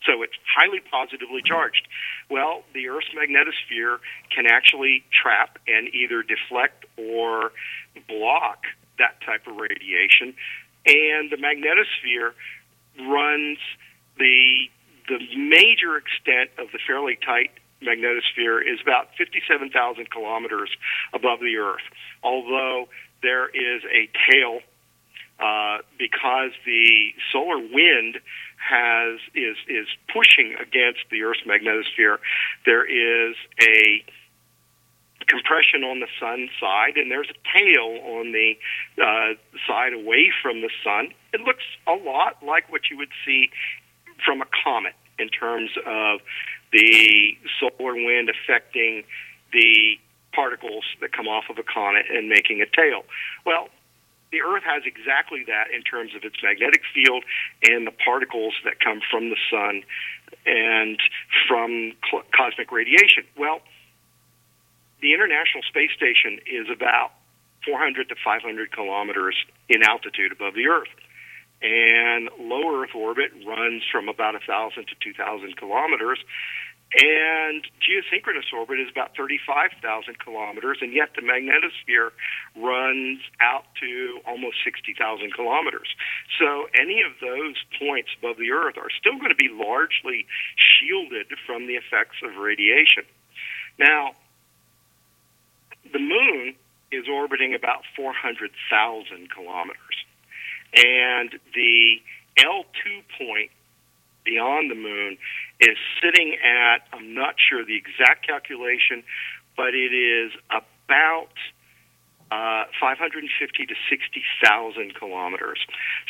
So 0.06 0.24
it's 0.24 0.34
highly 0.56 0.80
positively 0.80 1.42
charged. 1.46 1.88
Well, 2.30 2.64
the 2.74 2.90
Earth's 2.90 3.14
magnetosphere 3.16 3.98
can 4.34 4.46
actually 4.48 5.04
trap 5.12 5.60
and 5.68 5.94
either 5.94 6.24
deflect 6.24 6.86
or 6.98 7.52
block 8.08 8.66
that 8.98 9.22
type 9.26 9.46
of 9.48 9.58
radiation. 9.58 10.34
And 10.86 11.30
the 11.30 11.38
magnetosphere 11.38 12.34
runs 13.08 13.60
the 14.18 14.70
the 15.08 15.20
major 15.36 15.98
extent 15.98 16.52
of 16.58 16.72
the 16.72 16.80
fairly 16.88 17.18
tight 17.26 17.52
magnetosphere 17.82 18.62
is 18.62 18.80
about 18.82 19.10
57,000 19.18 20.10
kilometers 20.10 20.70
above 21.14 21.40
the 21.40 21.58
Earth. 21.58 21.84
Although 22.24 22.88
there 23.22 23.48
is 23.48 23.84
a 23.86 24.10
tail 24.30 24.60
uh, 25.40 25.80
because 25.98 26.52
the 26.66 27.14
solar 27.32 27.58
wind 27.58 28.20
has 28.58 29.20
is 29.34 29.58
is 29.68 29.88
pushing 30.14 30.54
against 30.62 31.02
the 31.10 31.24
Earth's 31.24 31.42
magnetosphere. 31.48 32.18
There 32.66 32.86
is 32.86 33.36
a 33.60 34.06
compression 35.28 35.84
on 35.84 36.00
the 36.00 36.08
sun 36.20 36.50
side, 36.60 36.98
and 36.98 37.10
there's 37.10 37.30
a 37.30 37.58
tail 37.58 37.98
on 38.20 38.32
the 38.32 38.54
uh, 39.02 39.34
side 39.68 39.94
away 39.94 40.32
from 40.42 40.62
the 40.62 40.70
sun. 40.84 41.14
It 41.34 41.42
looks 41.42 41.64
a 41.88 41.94
lot 41.94 42.44
like 42.46 42.72
what 42.72 42.82
you 42.92 42.98
would 42.98 43.14
see 43.26 43.50
from 44.24 44.42
a 44.42 44.48
comet 44.64 44.94
in 45.18 45.30
terms 45.30 45.72
of 45.86 46.20
the 46.72 47.38
solar 47.60 47.94
wind 47.94 48.30
affecting 48.30 49.04
the 49.52 50.00
particles 50.34 50.86
that 51.02 51.12
come 51.12 51.28
off 51.28 51.46
of 51.50 51.58
a 51.58 51.64
comet 51.64 52.06
and 52.10 52.30
making 52.30 52.62
a 52.62 52.66
tail. 52.66 53.04
Well, 53.46 53.68
the 54.32 54.42
Earth 54.42 54.64
has 54.64 54.84
exactly 54.86 55.44
that 55.48 55.76
in 55.76 55.84
terms 55.84 56.16
of 56.16 56.24
its 56.24 56.38
magnetic 56.42 56.82
field 56.94 57.24
and 57.64 57.86
the 57.86 57.92
particles 57.92 58.54
that 58.64 58.80
come 58.80 59.02
from 59.12 59.30
the 59.30 59.36
sun 59.52 59.84
and 60.46 60.98
from 61.48 61.92
cl- 62.10 62.24
cosmic 62.34 62.72
radiation. 62.72 63.28
Well, 63.38 63.60
the 65.02 65.14
International 65.14 65.64
Space 65.68 65.92
Station 65.92 66.40
is 66.48 66.68
about 66.72 67.12
400 67.66 68.08
to 68.10 68.16
500 68.24 68.72
kilometers 68.72 69.36
in 69.68 69.84
altitude 69.84 70.32
above 70.32 70.54
the 70.54 70.68
Earth 70.68 70.90
and 71.62 72.30
low 72.40 72.82
Earth 72.82 72.96
orbit 72.96 73.32
runs 73.46 73.84
from 73.92 74.10
about 74.10 74.34
1,000 74.34 74.86
to 74.88 74.96
2,000 75.00 75.58
kilometers. 75.58 76.20
And 76.94 77.64
geosynchronous 77.80 78.52
orbit 78.52 78.82
is 78.82 78.90
about 78.92 79.16
35,000 79.16 79.80
kilometers, 80.20 80.80
and 80.82 80.92
yet 80.92 81.16
the 81.16 81.22
magnetosphere 81.22 82.12
runs 82.58 83.22
out 83.40 83.64
to 83.80 84.20
almost 84.28 84.58
60,000 84.66 85.00
kilometers. 85.34 85.88
So 86.38 86.68
any 86.76 87.02
of 87.02 87.14
those 87.22 87.56
points 87.80 88.10
above 88.20 88.36
the 88.38 88.52
Earth 88.52 88.76
are 88.78 88.92
still 89.00 89.16
going 89.16 89.32
to 89.32 89.40
be 89.40 89.48
largely 89.48 90.28
shielded 90.60 91.28
from 91.46 91.68
the 91.68 91.76
effects 91.76 92.18
of 92.24 92.36
radiation. 92.36 93.08
Now, 93.80 94.12
the 95.94 96.00
moon 96.00 96.56
is 96.92 97.08
orbiting 97.08 97.56
about 97.56 97.84
400,000 97.96 99.32
kilometers. 99.32 99.96
And 100.74 101.40
the 101.54 102.02
L2 102.38 103.04
point 103.18 103.52
beyond 104.24 104.70
the 104.72 104.76
moon 104.76 105.18
is 105.60 105.78
sitting 106.02 106.38
at, 106.44 106.88
I'm 106.94 107.14
not 107.14 107.36
sure 107.38 107.66
the 107.66 107.76
exact 107.76 108.26
calculation, 108.28 109.04
but 109.58 109.74
it 109.74 109.94
is 109.94 110.32
about 110.50 111.34
uh, 112.32 112.64
550 112.80 113.66
to 113.66 113.76
60,000 113.90 114.96
kilometers. 114.96 115.60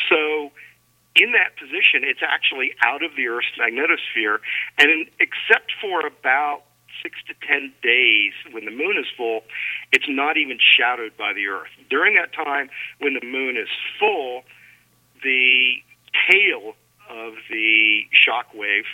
So, 0.09 0.51
in 1.15 1.33
that 1.33 1.57
position, 1.57 2.07
it's 2.07 2.21
actually 2.23 2.73
out 2.85 3.03
of 3.03 3.15
the 3.17 3.27
Earth's 3.27 3.51
magnetosphere, 3.59 4.39
and 4.77 4.89
in, 4.89 5.05
except 5.19 5.73
for 5.81 6.05
about 6.05 6.63
six 7.01 7.17
to 7.27 7.33
ten 7.47 7.73
days 7.81 8.33
when 8.51 8.65
the 8.65 8.71
moon 8.71 8.97
is 8.97 9.05
full, 9.15 9.41
it's 9.91 10.07
not 10.07 10.37
even 10.37 10.57
shadowed 10.59 11.15
by 11.17 11.33
the 11.33 11.47
Earth. 11.47 11.69
During 11.89 12.15
that 12.15 12.33
time, 12.33 12.69
when 12.99 13.13
the 13.13 13.25
moon 13.25 13.57
is 13.57 13.69
full, 13.99 14.43
the 15.23 15.75
tail 16.29 16.75
of 17.09 17.33
the 17.49 18.01
shock 18.11 18.47
wave 18.53 18.85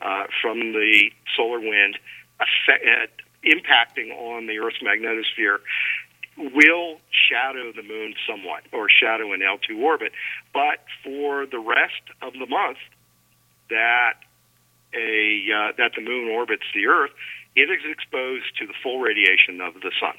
uh, 0.00 0.24
from 0.40 0.72
the 0.72 1.10
solar 1.36 1.60
wind 1.60 1.98
uh, 2.40 2.44
impacting 3.44 4.10
on 4.12 4.46
the 4.46 4.58
Earth's 4.58 4.78
magnetosphere 4.82 5.58
will 6.36 7.00
shadow 7.10 7.72
the 7.72 7.82
moon 7.82 8.14
somewhat 8.28 8.62
or 8.72 8.88
shadow 8.88 9.32
an 9.32 9.40
L2 9.40 9.82
orbit. 9.82 10.12
But 10.52 10.84
for 11.02 11.46
the 11.46 11.58
rest 11.58 12.02
of 12.20 12.34
the 12.34 12.46
month 12.46 12.78
that 13.70 14.14
a 14.96 15.46
uh, 15.52 15.72
that 15.78 15.92
the 15.94 16.02
moon 16.02 16.30
orbits 16.30 16.64
the 16.74 16.86
Earth, 16.86 17.10
it 17.54 17.70
is 17.70 17.80
exposed 17.84 18.56
to 18.58 18.66
the 18.66 18.74
full 18.82 19.00
radiation 19.00 19.60
of 19.60 19.74
the 19.74 19.92
sun. 20.00 20.14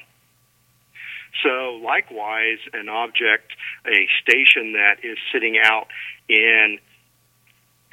So, 1.42 1.78
likewise, 1.84 2.58
an 2.72 2.88
object, 2.88 3.52
a 3.86 4.08
station 4.22 4.72
that 4.72 5.04
is 5.04 5.18
sitting 5.32 5.58
out 5.62 5.86
in 6.28 6.78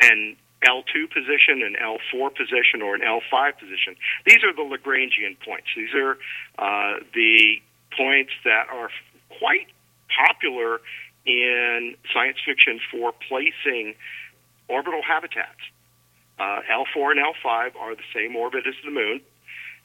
an 0.01 0.35
L2 0.63 1.11
position, 1.13 1.61
an 1.61 1.75
L4 1.75 2.35
position, 2.35 2.81
or 2.81 2.95
an 2.95 3.01
L5 3.01 3.59
position, 3.59 3.95
these 4.25 4.43
are 4.43 4.53
the 4.53 4.63
Lagrangian 4.63 5.37
points. 5.45 5.67
These 5.75 5.93
are 5.93 6.17
uh, 6.57 6.99
the 7.13 7.61
points 7.95 8.31
that 8.45 8.67
are 8.71 8.89
quite 9.37 9.67
popular 10.09 10.79
in 11.25 11.95
science 12.13 12.37
fiction 12.45 12.79
for 12.91 13.13
placing 13.27 13.95
orbital 14.67 15.01
habitats. 15.01 15.59
Uh, 16.39 16.59
L4 16.69 17.11
and 17.11 17.19
L5 17.19 17.75
are 17.79 17.95
the 17.95 18.07
same 18.13 18.35
orbit 18.35 18.65
as 18.67 18.75
the 18.83 18.91
moon. 18.91 19.21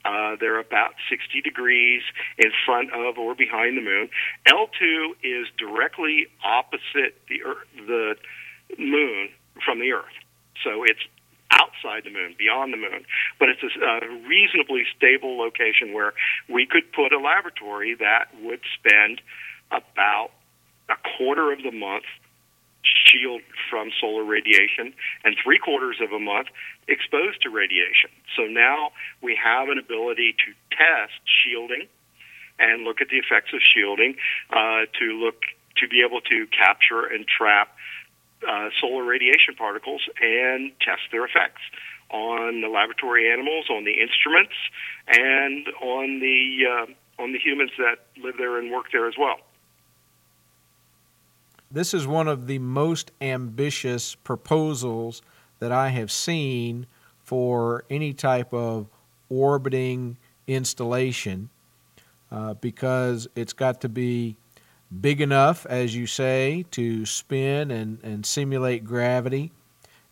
Uh, 0.04 0.37
they're 0.40 0.59
about 0.59 0.95
60 1.11 1.42
degrees 1.42 2.02
in 2.38 2.50
front 2.64 2.90
of 2.92 3.19
or 3.19 3.35
behind 3.35 3.76
the 3.76 3.83
moon. 3.83 4.09
L2 4.49 5.12
is 5.23 5.47
directly 5.59 6.26
opposite 6.42 7.21
the 7.28 7.42
Earth, 7.45 7.69
the 7.87 8.14
moon 8.78 9.28
from 9.64 9.78
the 9.78 9.92
Earth, 9.92 10.16
so 10.64 10.85
it's 10.85 11.00
outside 11.52 12.04
the 12.04 12.11
moon, 12.11 12.35
beyond 12.38 12.73
the 12.73 12.78
moon. 12.78 13.04
But 13.38 13.50
it's 13.50 13.62
a, 13.62 13.85
a 13.85 14.28
reasonably 14.28 14.85
stable 14.97 15.37
location 15.37 15.92
where 15.92 16.14
we 16.49 16.64
could 16.64 16.92
put 16.92 17.12
a 17.12 17.19
laboratory 17.19 17.95
that 17.99 18.28
would 18.42 18.61
spend 18.78 19.21
about 19.71 20.30
a 20.88 20.97
quarter 21.19 21.52
of 21.52 21.62
the 21.62 21.73
month 21.73 22.04
shield 23.04 23.42
from 23.71 23.90
solar 24.00 24.25
radiation 24.25 24.92
and 25.25 25.37
three 25.42 25.59
quarters 25.59 25.97
of 26.00 26.12
a 26.12 26.19
month 26.19 26.49
exposed 26.88 27.42
to 27.42 27.50
radiation. 27.50 28.11
So 28.37 28.45
now 28.45 28.90
we 29.23 29.38
have 29.42 29.69
an 29.69 29.78
ability 29.78 30.35
to 30.45 30.76
test 30.76 31.21
shielding 31.25 31.87
and 32.59 32.85
look 32.85 33.00
at 33.00 33.09
the 33.09 33.16
effects 33.16 33.52
of 33.54 33.61
shielding 33.62 34.16
uh, 34.50 34.87
to 34.99 35.07
look 35.19 35.42
to 35.76 35.88
be 35.88 36.04
able 36.07 36.21
to 36.21 36.47
capture 36.49 37.07
and 37.07 37.26
trap 37.26 37.75
uh, 38.47 38.69
solar 38.80 39.04
radiation 39.04 39.54
particles 39.57 40.02
and 40.21 40.73
test 40.80 41.02
their 41.12 41.25
effects 41.25 41.62
on 42.11 42.61
the 42.61 42.69
laboratory 42.69 43.30
animals, 43.30 43.66
on 43.71 43.84
the 43.84 44.00
instruments, 44.00 44.54
and 45.06 45.69
on 45.80 46.21
the 46.21 46.67
uh, 46.67 47.23
on 47.23 47.32
the 47.32 47.39
humans 47.39 47.71
that 47.78 47.99
live 48.23 48.34
there 48.39 48.58
and 48.58 48.73
work 48.73 48.86
there 48.93 49.06
as 49.06 49.15
well. 49.19 49.36
This 51.73 51.95
is 51.95 52.04
one 52.04 52.26
of 52.26 52.49
the 52.49 52.59
most 52.59 53.13
ambitious 53.21 54.17
proposals 54.17 55.23
that 55.61 55.71
I 55.71 55.91
have 55.91 56.11
seen 56.11 56.87
for 57.23 57.85
any 57.89 58.13
type 58.13 58.52
of 58.52 58.89
orbiting 59.28 60.17
installation 60.49 61.49
uh, 62.33 62.54
because 62.54 63.28
it's 63.37 63.52
got 63.52 63.80
to 63.83 63.89
be 63.89 64.35
big 65.00 65.21
enough, 65.21 65.65
as 65.67 65.95
you 65.95 66.09
say, 66.09 66.65
to 66.73 67.06
spin 67.06 67.71
and, 67.71 68.00
and 68.02 68.26
simulate 68.26 68.85
gravity, 68.85 69.52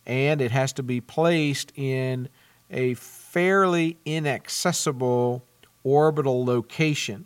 and 0.05 0.39
it 0.39 0.51
has 0.51 0.71
to 0.73 0.83
be 0.83 1.01
placed 1.01 1.73
in 1.75 2.29
a 2.71 2.93
fairly 2.93 3.97
inaccessible 4.05 5.43
orbital 5.83 6.45
location 6.45 7.25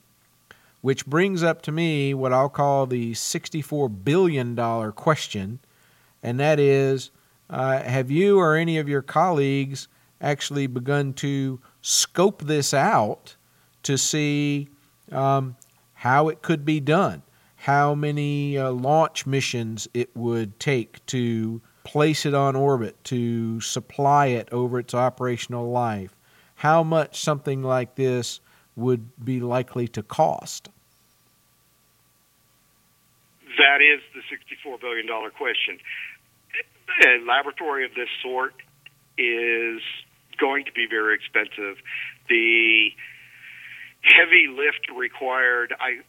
which 0.84 1.06
brings 1.06 1.42
up 1.42 1.62
to 1.62 1.72
me 1.72 2.14
what 2.14 2.34
I'll 2.34 2.50
call 2.50 2.86
the 2.86 3.14
$64 3.14 4.04
billion 4.04 4.92
question, 4.92 5.60
and 6.22 6.38
that 6.42 6.60
is 6.60 7.10
uh, 7.50 7.82
have 7.82 8.12
you 8.12 8.38
or 8.38 8.58
any 8.58 8.78
of 8.78 8.90
your 8.90 9.02
colleagues 9.02 9.88
actually 10.20 10.68
begun 10.68 11.14
to 11.14 11.62
scope 11.82 12.42
this 12.42 12.74
out 12.74 13.38
to 13.84 13.98
see 13.98 14.68
um, 15.10 15.56
how 15.94 16.28
it 16.28 16.42
could 16.42 16.66
be 16.66 16.82
done? 16.82 17.24
How 17.56 17.96
many 17.96 18.58
uh, 18.58 18.72
launch 18.72 19.26
missions 19.26 19.88
it 19.94 20.14
would 20.18 20.60
take 20.60 21.06
to 21.06 21.62
place 21.86 22.26
it 22.26 22.34
on 22.34 22.58
orbit, 22.58 23.02
to 23.06 23.62
supply 23.62 24.26
it 24.26 24.50
over 24.52 24.80
its 24.80 24.94
operational 24.94 25.72
life? 25.72 26.14
How 26.56 26.84
much 26.84 27.22
something 27.22 27.64
like 27.64 27.96
this 27.96 28.42
would 28.76 29.24
be 29.24 29.40
likely 29.40 29.88
to 29.88 30.04
cost? 30.04 30.70
That 33.58 33.82
is 33.82 34.02
the 34.14 34.22
$64 34.30 34.80
billion 34.82 35.08
question. 35.38 35.80
A 37.06 37.24
laboratory 37.26 37.86
of 37.86 37.92
this 37.96 38.10
sort 38.22 38.54
is 39.18 39.82
going 40.40 40.66
to 40.66 40.72
be 40.72 40.88
very 40.90 41.16
expensive. 41.16 41.78
The 42.30 42.90
heavy 44.02 44.48
lift 44.50 44.90
required, 44.96 45.74
I 45.80 46.02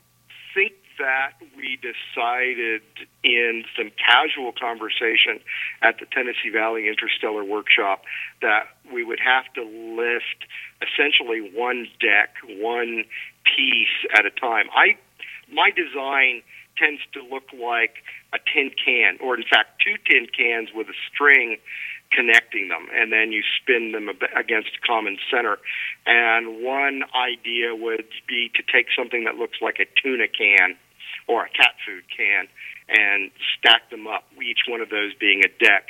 think 0.55 0.75
that 0.99 1.33
we 1.57 1.79
decided 1.83 2.83
in 3.23 3.65
some 3.77 3.91
casual 3.99 4.53
conversation 4.53 5.41
at 5.83 5.99
the 5.99 6.07
Tennessee 6.07 6.51
Valley 6.53 6.89
Interstellar 6.89 7.45
Workshop 7.45 8.03
that 8.43 8.69
we 8.93 9.05
would 9.05 9.19
have 9.19 9.45
to 9.55 9.63
lift 9.63 10.47
essentially 10.83 11.51
one 11.55 11.89
deck, 12.01 12.35
one 12.61 13.05
piece 13.45 13.97
at 14.17 14.25
a 14.27 14.31
time. 14.31 14.67
I 14.75 14.97
my 15.53 15.71
design 15.71 16.43
tends 16.77 17.01
to 17.13 17.23
look 17.23 17.53
like 17.53 18.03
a 18.33 18.39
tin 18.39 18.71
can, 18.75 19.19
or 19.23 19.37
in 19.37 19.45
fact, 19.45 19.83
two 19.85 19.97
tin 20.07 20.27
cans 20.27 20.71
with 20.75 20.89
a 20.89 20.97
string 21.13 21.59
connecting 22.11 22.69
them, 22.69 22.87
and 22.95 23.13
then 23.13 23.33
you 23.33 23.43
spin 23.61 23.93
them 23.93 24.09
against 24.37 24.71
a 24.77 24.87
common 24.87 25.19
center. 25.31 25.59
And 26.07 26.63
one 26.63 27.03
idea 27.15 27.75
would 27.75 28.07
be 28.29 28.51
to 28.55 28.63
take 28.63 28.87
something 28.97 29.25
that 29.25 29.35
looks 29.35 29.59
like 29.61 29.79
a 29.81 29.87
tuna 30.01 30.29
can 30.29 30.77
or 31.27 31.47
a 31.47 31.49
cat 31.49 31.75
food 31.87 32.05
can 32.15 32.47
and 32.89 33.31
stack 33.59 33.91
them 33.91 34.07
up, 34.07 34.25
each 34.43 34.69
one 34.69 34.81
of 34.81 34.91
those 34.91 35.15
being 35.15 35.43
a 35.45 35.49
deck. 35.49 35.89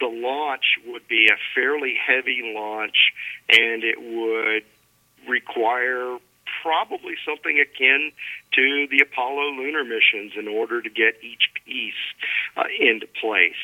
The 0.00 0.06
launch 0.06 0.78
would 0.86 1.06
be 1.08 1.28
a 1.28 1.38
fairly 1.54 1.94
heavy 1.94 2.52
launch, 2.54 2.96
and 3.48 3.84
it 3.84 3.98
would 4.00 4.64
require 5.28 6.18
probably 6.62 7.14
something 7.26 7.58
akin 7.60 8.12
to 8.52 8.86
the 8.90 9.00
Apollo 9.00 9.52
lunar 9.52 9.84
missions 9.84 10.32
in 10.38 10.48
order 10.48 10.80
to 10.82 10.90
get 10.90 11.22
each 11.22 11.50
piece 11.64 11.94
uh, 12.56 12.64
into 12.78 13.06
place. 13.20 13.60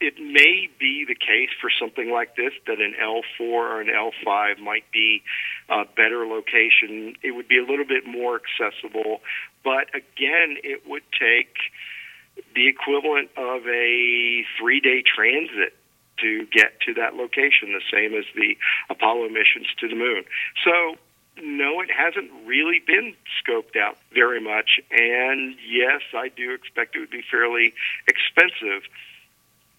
It 0.00 0.14
may 0.18 0.68
be 0.78 1.04
the 1.06 1.14
case 1.14 1.50
for 1.60 1.70
something 1.70 2.10
like 2.10 2.36
this 2.36 2.52
that 2.66 2.80
an 2.80 2.94
L4 3.00 3.40
or 3.40 3.80
an 3.80 3.88
L5 3.88 4.58
might 4.58 4.90
be 4.92 5.22
a 5.68 5.84
better 5.84 6.26
location. 6.26 7.14
It 7.22 7.30
would 7.30 7.48
be 7.48 7.58
a 7.58 7.64
little 7.64 7.86
bit 7.86 8.04
more 8.06 8.40
accessible, 8.40 9.20
but 9.62 9.88
again, 9.94 10.58
it 10.62 10.82
would 10.86 11.04
take 11.18 11.56
the 12.54 12.68
equivalent 12.68 13.30
of 13.36 13.66
a 13.66 14.44
three 14.58 14.80
day 14.80 15.02
transit 15.02 15.74
to 16.20 16.46
get 16.52 16.80
to 16.86 16.94
that 16.94 17.14
location, 17.14 17.72
the 17.72 17.82
same 17.92 18.14
as 18.14 18.24
the 18.34 18.56
Apollo 18.90 19.28
missions 19.28 19.66
to 19.80 19.88
the 19.88 19.94
moon. 19.94 20.24
So 20.64 20.96
no, 21.42 21.80
it 21.80 21.90
hasn't 21.90 22.30
really 22.46 22.80
been 22.86 23.14
scoped 23.42 23.76
out 23.76 23.96
very 24.12 24.40
much. 24.40 24.80
And 24.90 25.56
yes, 25.66 26.02
I 26.14 26.28
do 26.28 26.54
expect 26.54 26.96
it 26.96 27.00
would 27.00 27.10
be 27.10 27.24
fairly 27.28 27.74
expensive. 28.06 28.82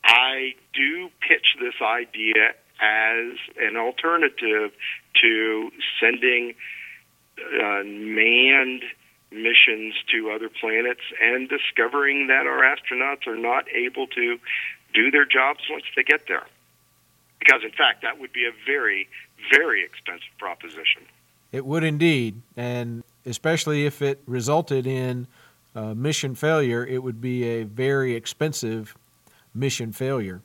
I 0.04 0.56
do 0.74 1.10
pitch 1.22 1.56
this 1.60 1.76
idea 1.82 2.54
as 2.80 3.38
an 3.60 3.78
alternative 3.78 4.72
to 5.22 5.72
sending 6.00 6.54
uh, 7.40 7.84
manned 7.84 8.84
missions 9.32 9.96
to 10.12 10.32
other 10.32 10.50
planets 10.50 11.02
and 11.22 11.50
discovering 11.50 12.28
that 12.28 12.46
our 12.46 12.62
astronauts 12.64 13.28
are 13.28 13.38
not 13.38 13.66
able 13.70 14.08
to 14.08 14.40
do 14.94 15.12
their 15.12 15.26
jobs 15.26 15.62
once 15.70 15.84
they 15.96 16.04
get 16.04 16.28
there. 16.28 16.46
Because, 17.40 17.62
in 17.64 17.72
fact, 17.72 18.02
that 18.02 18.20
would 18.20 18.34
be 18.34 18.46
a 18.46 18.52
very, 18.66 19.08
very 19.52 19.84
expensive 19.84 20.32
proposition. 20.38 21.04
It 21.52 21.66
would 21.66 21.84
indeed. 21.84 22.42
And 22.58 23.04
especially 23.26 23.86
if 23.86 24.02
it 24.02 24.22
resulted 24.26 24.88
in 24.88 25.28
uh, 25.76 25.94
mission 25.94 26.36
failure, 26.36 26.86
it 26.86 27.02
would 27.04 27.22
be 27.22 27.44
a 27.44 27.64
very 27.64 28.16
expensive 28.16 28.96
mission 29.54 29.92
failure. 29.92 30.42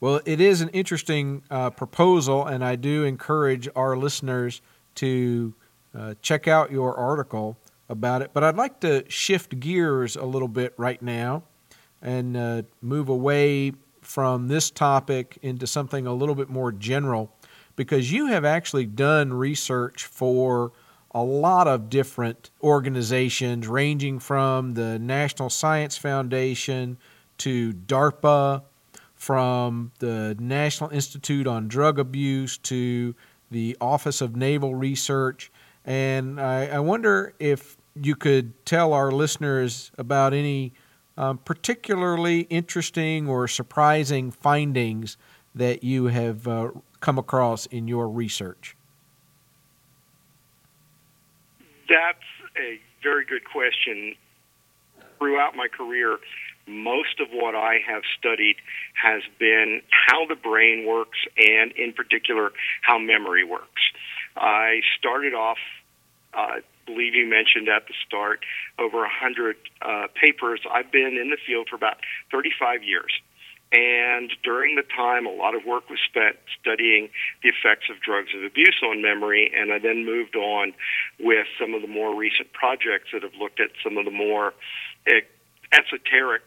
Well, 0.00 0.20
it 0.26 0.40
is 0.40 0.60
an 0.60 0.68
interesting 0.70 1.42
uh, 1.50 1.70
proposal, 1.70 2.46
and 2.46 2.62
I 2.64 2.76
do 2.76 3.04
encourage 3.04 3.68
our 3.74 3.96
listeners 3.96 4.60
to 4.96 5.54
uh, 5.96 6.14
check 6.20 6.46
out 6.46 6.70
your 6.70 6.94
article 6.94 7.56
about 7.88 8.20
it. 8.20 8.30
But 8.34 8.44
I'd 8.44 8.56
like 8.56 8.80
to 8.80 9.04
shift 9.08 9.58
gears 9.58 10.16
a 10.16 10.24
little 10.24 10.48
bit 10.48 10.74
right 10.76 11.00
now 11.00 11.44
and 12.02 12.36
uh, 12.36 12.62
move 12.82 13.08
away 13.08 13.72
from 14.02 14.48
this 14.48 14.70
topic 14.70 15.38
into 15.42 15.66
something 15.66 16.06
a 16.06 16.12
little 16.12 16.34
bit 16.34 16.48
more 16.48 16.72
general 16.72 17.32
because 17.76 18.10
you 18.10 18.26
have 18.26 18.44
actually 18.44 18.86
done 18.86 19.32
research 19.32 20.04
for 20.04 20.72
a 21.12 21.22
lot 21.22 21.68
of 21.68 21.88
different 21.88 22.50
organizations, 22.62 23.68
ranging 23.68 24.18
from 24.18 24.74
the 24.74 24.98
National 24.98 25.48
Science 25.48 25.96
Foundation 25.96 26.98
to 27.38 27.72
DARPA, 27.72 28.62
from 29.14 29.92
the 29.98 30.36
National 30.38 30.90
Institute 30.90 31.46
on 31.46 31.68
Drug 31.68 31.98
Abuse 31.98 32.58
to 32.58 33.14
the 33.50 33.76
Office 33.80 34.20
of 34.20 34.36
Naval 34.36 34.74
Research. 34.74 35.50
And 35.84 36.40
I, 36.40 36.66
I 36.66 36.78
wonder 36.80 37.34
if 37.38 37.78
you 37.94 38.14
could 38.14 38.66
tell 38.66 38.92
our 38.92 39.10
listeners 39.10 39.90
about 39.96 40.34
any 40.34 40.74
um, 41.16 41.38
particularly 41.38 42.40
interesting 42.42 43.26
or 43.26 43.48
surprising 43.48 44.30
findings 44.30 45.16
that 45.54 45.82
you 45.82 46.06
have 46.06 46.46
uh, 46.46 46.68
come 47.00 47.18
across 47.18 47.66
in 47.66 47.88
your 47.88 48.08
research? 48.08 48.76
That's 51.88 52.18
a 52.56 52.80
very 53.02 53.24
good 53.24 53.44
question. 53.44 54.14
Throughout 55.18 55.56
my 55.56 55.68
career, 55.68 56.18
most 56.66 57.20
of 57.20 57.28
what 57.32 57.54
I 57.54 57.78
have 57.86 58.02
studied 58.18 58.56
has 59.00 59.22
been 59.38 59.82
how 59.90 60.26
the 60.26 60.34
brain 60.34 60.84
works 60.86 61.18
and, 61.38 61.72
in 61.72 61.92
particular, 61.92 62.50
how 62.82 62.98
memory 62.98 63.44
works. 63.44 63.82
I 64.36 64.80
started 64.98 65.32
off 65.32 65.58
uh, 66.34 66.60
believe 66.86 67.14
you 67.14 67.26
mentioned 67.28 67.68
at 67.68 67.86
the 67.86 67.94
start 68.06 68.44
over 68.78 68.98
100 68.98 69.56
uh, 69.82 70.06
papers. 70.14 70.60
I've 70.70 70.92
been 70.92 71.18
in 71.20 71.30
the 71.30 71.38
field 71.44 71.68
for 71.68 71.76
about 71.76 71.96
35 72.30 72.82
years. 72.82 73.12
And 73.72 74.30
during 74.44 74.76
the 74.76 74.84
time, 74.96 75.26
a 75.26 75.30
lot 75.30 75.54
of 75.54 75.64
work 75.66 75.90
was 75.90 75.98
spent 76.08 76.36
studying 76.60 77.08
the 77.42 77.48
effects 77.50 77.90
of 77.90 78.00
drugs 78.00 78.28
of 78.36 78.44
abuse 78.44 78.80
on 78.82 79.02
memory. 79.02 79.50
And 79.54 79.72
I 79.72 79.78
then 79.78 80.06
moved 80.06 80.36
on 80.36 80.72
with 81.18 81.46
some 81.60 81.74
of 81.74 81.82
the 81.82 81.88
more 81.88 82.14
recent 82.14 82.52
projects 82.52 83.10
that 83.12 83.22
have 83.22 83.34
looked 83.34 83.60
at 83.60 83.70
some 83.82 83.98
of 83.98 84.04
the 84.04 84.12
more 84.12 84.54
esoteric 85.72 86.46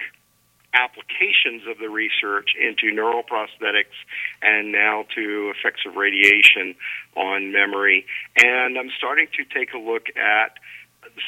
applications 0.74 1.64
of 1.68 1.80
the 1.80 1.90
research 1.90 2.52
into 2.56 2.94
neural 2.94 3.24
prosthetics 3.24 3.98
and 4.42 4.72
now 4.72 5.04
to 5.16 5.52
effects 5.58 5.82
of 5.86 5.96
radiation 5.96 6.76
on 7.16 7.52
memory. 7.52 8.06
And 8.38 8.78
I'm 8.78 8.92
starting 8.98 9.28
to 9.38 9.44
take 9.46 9.74
a 9.74 9.80
look 9.80 10.08
at 10.16 10.54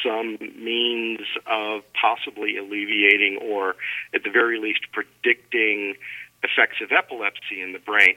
some 0.04 0.38
means 0.58 1.22
of 1.48 1.82
possibly 2.00 2.58
alleviating 2.58 3.40
or, 3.42 3.76
at 4.14 4.24
the 4.24 4.32
very 4.32 4.60
least, 4.60 4.82
predicting 4.92 5.96
effects 6.44 6.78
of 6.82 6.92
epilepsy 6.92 7.62
in 7.62 7.74
the 7.74 7.80
brain. 7.80 8.16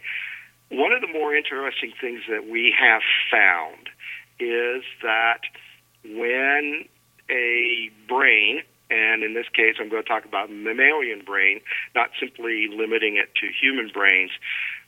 One 0.70 0.92
of 0.92 1.00
the 1.00 1.12
more 1.12 1.34
interesting 1.34 1.92
things 2.00 2.20
that 2.28 2.48
we 2.48 2.74
have 2.78 3.02
found 3.30 3.88
is 4.40 4.82
that 5.02 5.40
when 6.04 6.86
a 7.30 7.90
brain 8.08 8.62
and 8.90 9.24
in 9.24 9.34
this 9.34 9.46
case, 9.54 9.76
I'm 9.80 9.88
going 9.88 10.02
to 10.02 10.08
talk 10.08 10.24
about 10.24 10.50
mammalian 10.50 11.24
brain, 11.24 11.60
not 11.94 12.10
simply 12.20 12.68
limiting 12.68 13.16
it 13.16 13.34
to 13.40 13.48
human 13.48 13.90
brains. 13.92 14.30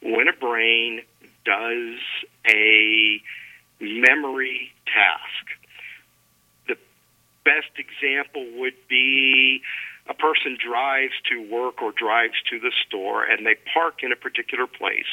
When 0.03 0.29
a 0.29 0.33
brain 0.33 1.01
does 1.44 1.99
a 2.46 3.20
memory 3.81 4.72
task, 4.87 5.56
best 7.46 7.70
example 7.78 8.42
would 8.59 8.74
be 8.88 9.62
a 10.11 10.14
person 10.14 10.59
drives 10.59 11.14
to 11.30 11.38
work 11.50 11.80
or 11.80 11.92
drives 11.92 12.35
to 12.50 12.59
the 12.59 12.72
store 12.87 13.24
and 13.24 13.46
they 13.46 13.54
park 13.72 14.02
in 14.02 14.11
a 14.11 14.16
particular 14.16 14.66
place 14.66 15.11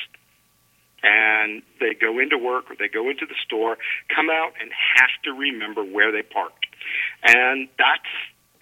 and 1.04 1.62
they 1.80 1.94
go 1.94 2.18
into 2.18 2.38
work 2.38 2.72
or 2.72 2.76
they 2.80 2.88
go 2.88 3.10
into 3.10 3.26
the 3.26 3.36
store, 3.46 3.78
come 4.10 4.30
out 4.30 4.54
and 4.60 4.72
have 4.72 5.14
to 5.24 5.32
remember 5.32 5.84
where 5.84 6.12
they 6.12 6.24
parked. 6.24 6.66
And 7.24 7.68
that's 7.78 8.10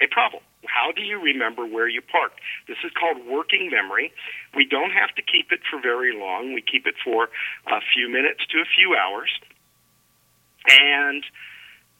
a 0.01 0.07
problem. 0.07 0.43
How 0.65 0.91
do 0.91 1.01
you 1.01 1.21
remember 1.21 1.65
where 1.65 1.87
you 1.87 2.01
parked? 2.01 2.39
This 2.67 2.77
is 2.83 2.91
called 2.99 3.25
working 3.25 3.69
memory. 3.71 4.11
We 4.55 4.65
don't 4.65 4.91
have 4.91 5.13
to 5.15 5.21
keep 5.21 5.51
it 5.51 5.61
for 5.69 5.79
very 5.79 6.17
long. 6.17 6.53
We 6.53 6.61
keep 6.61 6.85
it 6.85 6.95
for 7.03 7.29
a 7.67 7.79
few 7.93 8.09
minutes 8.09 8.45
to 8.51 8.57
a 8.59 8.65
few 8.75 8.95
hours. 8.95 9.29
And 10.67 11.23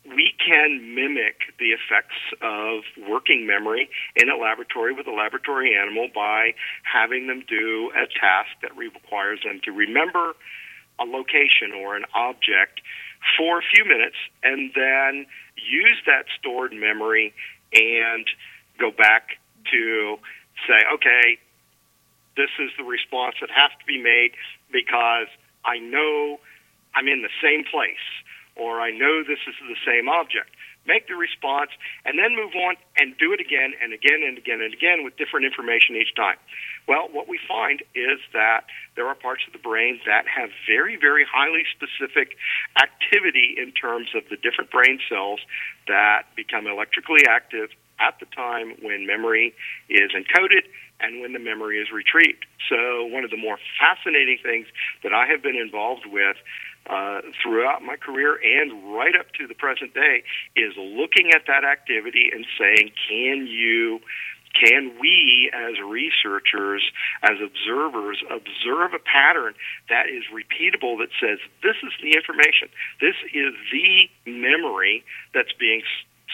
we 0.05 0.33
can 0.43 0.95
mimic 0.95 1.53
the 1.59 1.77
effects 1.77 2.17
of 2.41 2.81
working 3.07 3.45
memory 3.45 3.89
in 4.15 4.29
a 4.29 4.35
laboratory 4.35 4.93
with 4.93 5.07
a 5.07 5.11
laboratory 5.11 5.75
animal 5.75 6.09
by 6.13 6.53
having 6.83 7.27
them 7.27 7.43
do 7.47 7.91
a 7.95 8.07
task 8.07 8.49
that 8.61 8.75
requires 8.75 9.39
them 9.43 9.61
to 9.63 9.71
remember 9.71 10.33
a 10.99 11.03
location 11.03 11.71
or 11.77 11.95
an 11.95 12.03
object 12.15 12.81
for 13.37 13.59
a 13.59 13.61
few 13.61 13.85
minutes 13.85 14.17
and 14.43 14.71
then 14.75 15.25
use 15.55 15.97
that 16.07 16.25
stored 16.39 16.73
memory 16.73 17.33
and 17.73 18.25
go 18.79 18.89
back 18.91 19.37
to 19.71 20.17
say, 20.67 20.81
okay, 20.93 21.37
this 22.35 22.49
is 22.59 22.71
the 22.77 22.83
response 22.83 23.35
that 23.41 23.49
has 23.51 23.71
to 23.79 23.85
be 23.85 24.01
made 24.01 24.31
because 24.71 25.27
I 25.63 25.77
know 25.77 26.39
I'm 26.95 27.07
in 27.07 27.21
the 27.21 27.33
same 27.41 27.63
place 27.69 28.01
or 28.61 28.77
I 28.79 28.91
know 28.93 29.25
this 29.25 29.41
is 29.49 29.57
the 29.65 29.81
same 29.81 30.05
object. 30.05 30.53
Make 30.85 31.07
the 31.07 31.17
response 31.17 31.69
and 32.05 32.17
then 32.17 32.37
move 32.37 32.53
on 32.53 32.77
and 32.97 33.17
do 33.17 33.33
it 33.33 33.41
again 33.41 33.73
and 33.81 33.93
again 33.93 34.21
and 34.21 34.37
again 34.37 34.61
and 34.61 34.73
again 34.73 35.03
with 35.03 35.17
different 35.17 35.45
information 35.45 35.97
each 35.97 36.13
time. 36.15 36.37
Well, 36.87 37.09
what 37.11 37.27
we 37.27 37.39
find 37.41 37.81
is 37.93 38.17
that 38.33 38.65
there 38.95 39.05
are 39.05 39.13
parts 39.13 39.41
of 39.45 39.53
the 39.53 39.61
brain 39.61 39.99
that 40.05 40.25
have 40.25 40.49
very, 40.65 40.97
very 40.97 41.25
highly 41.25 41.65
specific 41.69 42.37
activity 42.81 43.57
in 43.57 43.73
terms 43.73 44.09
of 44.17 44.23
the 44.29 44.37
different 44.37 44.69
brain 44.69 44.97
cells 45.09 45.39
that 45.87 46.29
become 46.35 46.65
electrically 46.65 47.25
active 47.29 47.69
at 48.01 48.17
the 48.19 48.25
time 48.33 48.73
when 48.81 49.05
memory 49.05 49.53
is 49.89 50.09
encoded 50.17 50.65
and 50.99 51.21
when 51.21 51.33
the 51.33 51.39
memory 51.39 51.77
is 51.77 51.89
retrieved. 51.93 52.45
So, 52.69 53.05
one 53.05 53.23
of 53.23 53.29
the 53.29 53.37
more 53.37 53.57
fascinating 53.77 54.37
things 54.41 54.67
that 55.03 55.13
I 55.13 55.25
have 55.25 55.41
been 55.41 55.55
involved 55.57 56.05
with 56.05 56.37
uh, 56.89 57.21
throughout 57.41 57.81
my 57.83 57.95
career 57.95 58.39
and 58.43 58.93
right 58.95 59.15
up 59.19 59.31
to 59.39 59.47
the 59.47 59.53
present 59.53 59.93
day 59.93 60.23
is 60.55 60.73
looking 60.77 61.31
at 61.33 61.43
that 61.47 61.63
activity 61.63 62.31
and 62.33 62.45
saying, 62.57 62.91
can 63.07 63.47
you 63.47 64.01
can 64.53 64.99
we, 64.99 65.49
as 65.53 65.79
researchers, 65.79 66.83
as 67.23 67.37
observers, 67.41 68.21
observe 68.29 68.93
a 68.93 68.99
pattern 68.99 69.53
that 69.89 70.07
is 70.09 70.23
repeatable 70.33 70.97
that 70.99 71.09
says 71.19 71.39
this 71.63 71.77
is 71.83 71.93
the 72.01 72.15
information, 72.15 72.67
this 72.99 73.15
is 73.33 73.53
the 73.71 74.09
memory 74.29 75.03
that's 75.33 75.53
being 75.53 75.83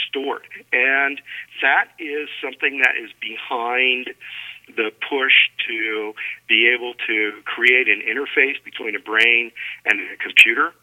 stored? 0.08 0.48
And 0.74 1.22
that 1.62 1.90
is 2.00 2.30
something 2.42 2.82
that 2.84 2.96
is 2.98 3.12
behind 3.22 4.10
the 4.76 4.92
push 5.10 5.34
to 5.68 6.14
be 6.48 6.70
able 6.74 6.94
to 7.08 7.32
create 7.46 7.88
an 7.88 8.02
interface 8.02 8.62
between 8.64 8.96
a 8.96 9.00
brain 9.00 9.52
and 9.86 10.00
a 10.00 10.18
computer. 10.18 10.74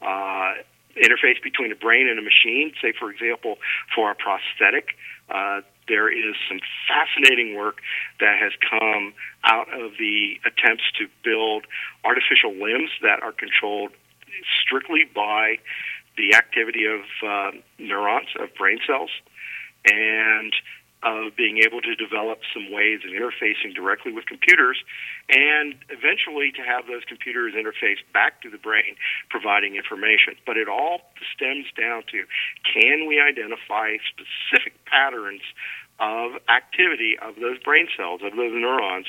Uh, 0.00 0.54
interface 0.96 1.42
between 1.42 1.72
a 1.72 1.76
brain 1.76 2.08
and 2.08 2.18
a 2.18 2.22
machine, 2.22 2.72
say, 2.82 2.92
for 2.98 3.10
example, 3.10 3.56
for 3.94 4.10
a 4.10 4.14
prosthetic. 4.14 4.96
Uh, 5.30 5.60
there 5.88 6.10
is 6.10 6.34
some 6.48 6.60
fascinating 6.86 7.56
work 7.56 7.78
that 8.20 8.38
has 8.38 8.52
come 8.68 9.14
out 9.44 9.68
of 9.72 9.92
the 9.98 10.38
attempts 10.44 10.84
to 10.98 11.06
build 11.24 11.66
artificial 12.04 12.52
limbs 12.52 12.90
that 13.02 13.22
are 13.22 13.32
controlled 13.32 13.92
strictly 14.62 15.04
by 15.14 15.56
the 16.16 16.34
activity 16.34 16.84
of 16.86 17.00
uh, 17.26 17.50
neurons, 17.78 18.28
of 18.38 18.54
brain 18.54 18.78
cells, 18.86 19.10
and 19.86 20.52
of 21.02 21.34
being 21.36 21.58
able 21.58 21.80
to 21.82 21.94
develop 21.94 22.40
some 22.54 22.70
ways 22.70 23.00
of 23.04 23.10
interfacing 23.10 23.74
directly 23.74 24.12
with 24.12 24.26
computers 24.26 24.78
and 25.28 25.74
eventually 25.90 26.52
to 26.54 26.62
have 26.62 26.86
those 26.86 27.02
computers 27.06 27.54
interface 27.54 27.98
back 28.12 28.40
to 28.42 28.50
the 28.50 28.58
brain 28.58 28.94
providing 29.30 29.76
information. 29.76 30.34
But 30.46 30.56
it 30.56 30.68
all 30.68 31.02
stems 31.34 31.66
down 31.74 32.02
to 32.14 32.24
can 32.62 33.06
we 33.06 33.20
identify 33.20 33.98
specific 34.06 34.78
patterns 34.86 35.42
of 35.98 36.38
activity 36.48 37.18
of 37.20 37.36
those 37.36 37.58
brain 37.62 37.86
cells, 37.96 38.22
of 38.22 38.34
those 38.34 38.54
neurons, 38.54 39.06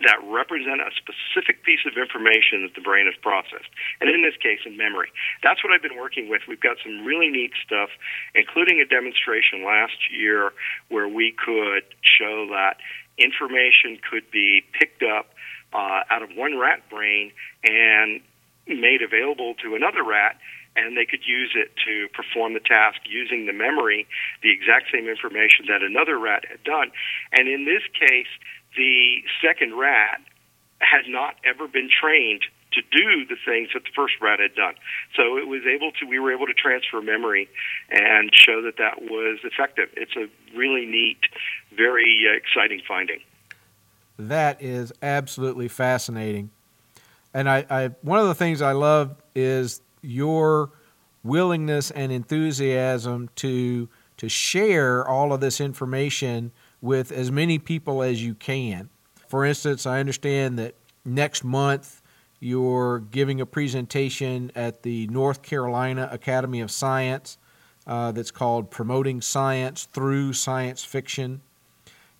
that 0.00 0.18
represent 0.24 0.80
a 0.80 0.90
specific 0.96 1.64
piece 1.64 1.84
of 1.84 1.96
information 2.00 2.64
that 2.64 2.74
the 2.74 2.80
brain 2.80 3.06
has 3.06 3.14
processed. 3.20 3.68
And 4.00 4.08
in 4.08 4.22
this 4.22 4.36
case, 4.40 4.60
in 4.64 4.76
memory. 4.76 5.12
That's 5.42 5.62
what 5.62 5.72
I've 5.72 5.82
been 5.82 5.96
working 5.96 6.28
with. 6.28 6.42
We've 6.48 6.60
got 6.60 6.76
some 6.82 7.04
really 7.04 7.28
neat 7.28 7.52
stuff, 7.64 7.90
including 8.34 8.80
a 8.80 8.86
demonstration 8.88 9.64
last 9.64 10.10
year 10.10 10.52
where 10.88 11.08
we 11.08 11.34
could 11.36 11.84
show 12.00 12.48
that 12.50 12.76
information 13.18 13.98
could 14.00 14.30
be 14.30 14.64
picked 14.72 15.02
up 15.02 15.34
uh, 15.72 16.02
out 16.10 16.22
of 16.22 16.30
one 16.36 16.58
rat 16.58 16.82
brain 16.90 17.32
and 17.64 18.20
made 18.66 19.02
available 19.02 19.54
to 19.62 19.74
another 19.74 20.02
rat 20.02 20.36
and 20.76 20.96
they 20.96 21.04
could 21.04 21.20
use 21.26 21.52
it 21.54 21.70
to 21.84 22.08
perform 22.14 22.54
the 22.54 22.60
task 22.60 23.00
using 23.04 23.46
the 23.46 23.52
memory, 23.52 24.06
the 24.42 24.50
exact 24.50 24.88
same 24.92 25.08
information 25.08 25.66
that 25.68 25.82
another 25.82 26.18
rat 26.18 26.44
had 26.48 26.62
done. 26.64 26.90
And 27.32 27.48
in 27.48 27.64
this 27.64 27.82
case, 27.92 28.30
the 28.76 29.22
second 29.44 29.78
rat 29.78 30.20
had 30.80 31.08
not 31.08 31.34
ever 31.44 31.68
been 31.68 31.88
trained 31.88 32.42
to 32.72 32.80
do 32.90 33.26
the 33.26 33.36
things 33.44 33.68
that 33.74 33.84
the 33.84 33.90
first 33.94 34.14
rat 34.20 34.40
had 34.40 34.54
done. 34.54 34.74
So 35.14 35.36
it 35.36 35.46
was 35.46 35.62
able 35.66 35.92
to, 36.00 36.06
we 36.06 36.18
were 36.18 36.32
able 36.32 36.46
to 36.46 36.54
transfer 36.54 37.00
memory 37.02 37.48
and 37.90 38.30
show 38.34 38.62
that 38.62 38.78
that 38.78 39.02
was 39.02 39.40
effective. 39.44 39.90
It's 39.94 40.16
a 40.16 40.26
really 40.56 40.86
neat, 40.86 41.18
very 41.76 42.26
uh, 42.28 42.36
exciting 42.36 42.80
finding. 42.86 43.20
That 44.18 44.62
is 44.62 44.92
absolutely 45.02 45.68
fascinating. 45.68 46.50
And 47.34 47.48
I, 47.48 47.66
I, 47.68 47.88
one 48.02 48.18
of 48.18 48.26
the 48.26 48.34
things 48.34 48.62
I 48.62 48.72
love 48.72 49.16
is 49.34 49.80
your 50.02 50.70
willingness 51.22 51.90
and 51.90 52.10
enthusiasm 52.10 53.30
to 53.36 53.88
to 54.18 54.28
share 54.28 55.06
all 55.08 55.32
of 55.32 55.40
this 55.40 55.60
information 55.60 56.52
with 56.82 57.10
as 57.10 57.30
many 57.30 57.58
people 57.58 58.02
as 58.02 58.22
you 58.22 58.34
can. 58.34 58.90
For 59.28 59.46
instance, 59.46 59.86
I 59.86 60.00
understand 60.00 60.58
that 60.58 60.74
next 61.06 61.42
month 61.44 62.02
you're 62.40 62.98
giving 62.98 63.40
a 63.40 63.46
presentation 63.46 64.50
at 64.54 64.82
the 64.82 65.06
North 65.06 65.42
Carolina 65.42 66.08
Academy 66.10 66.60
of 66.60 66.70
Science 66.70 67.38
uh, 67.86 68.12
that's 68.12 68.32
called 68.32 68.70
Promoting 68.70 69.20
Science 69.20 69.88
Through 69.92 70.32
Science 70.32 70.84
Fiction. 70.84 71.40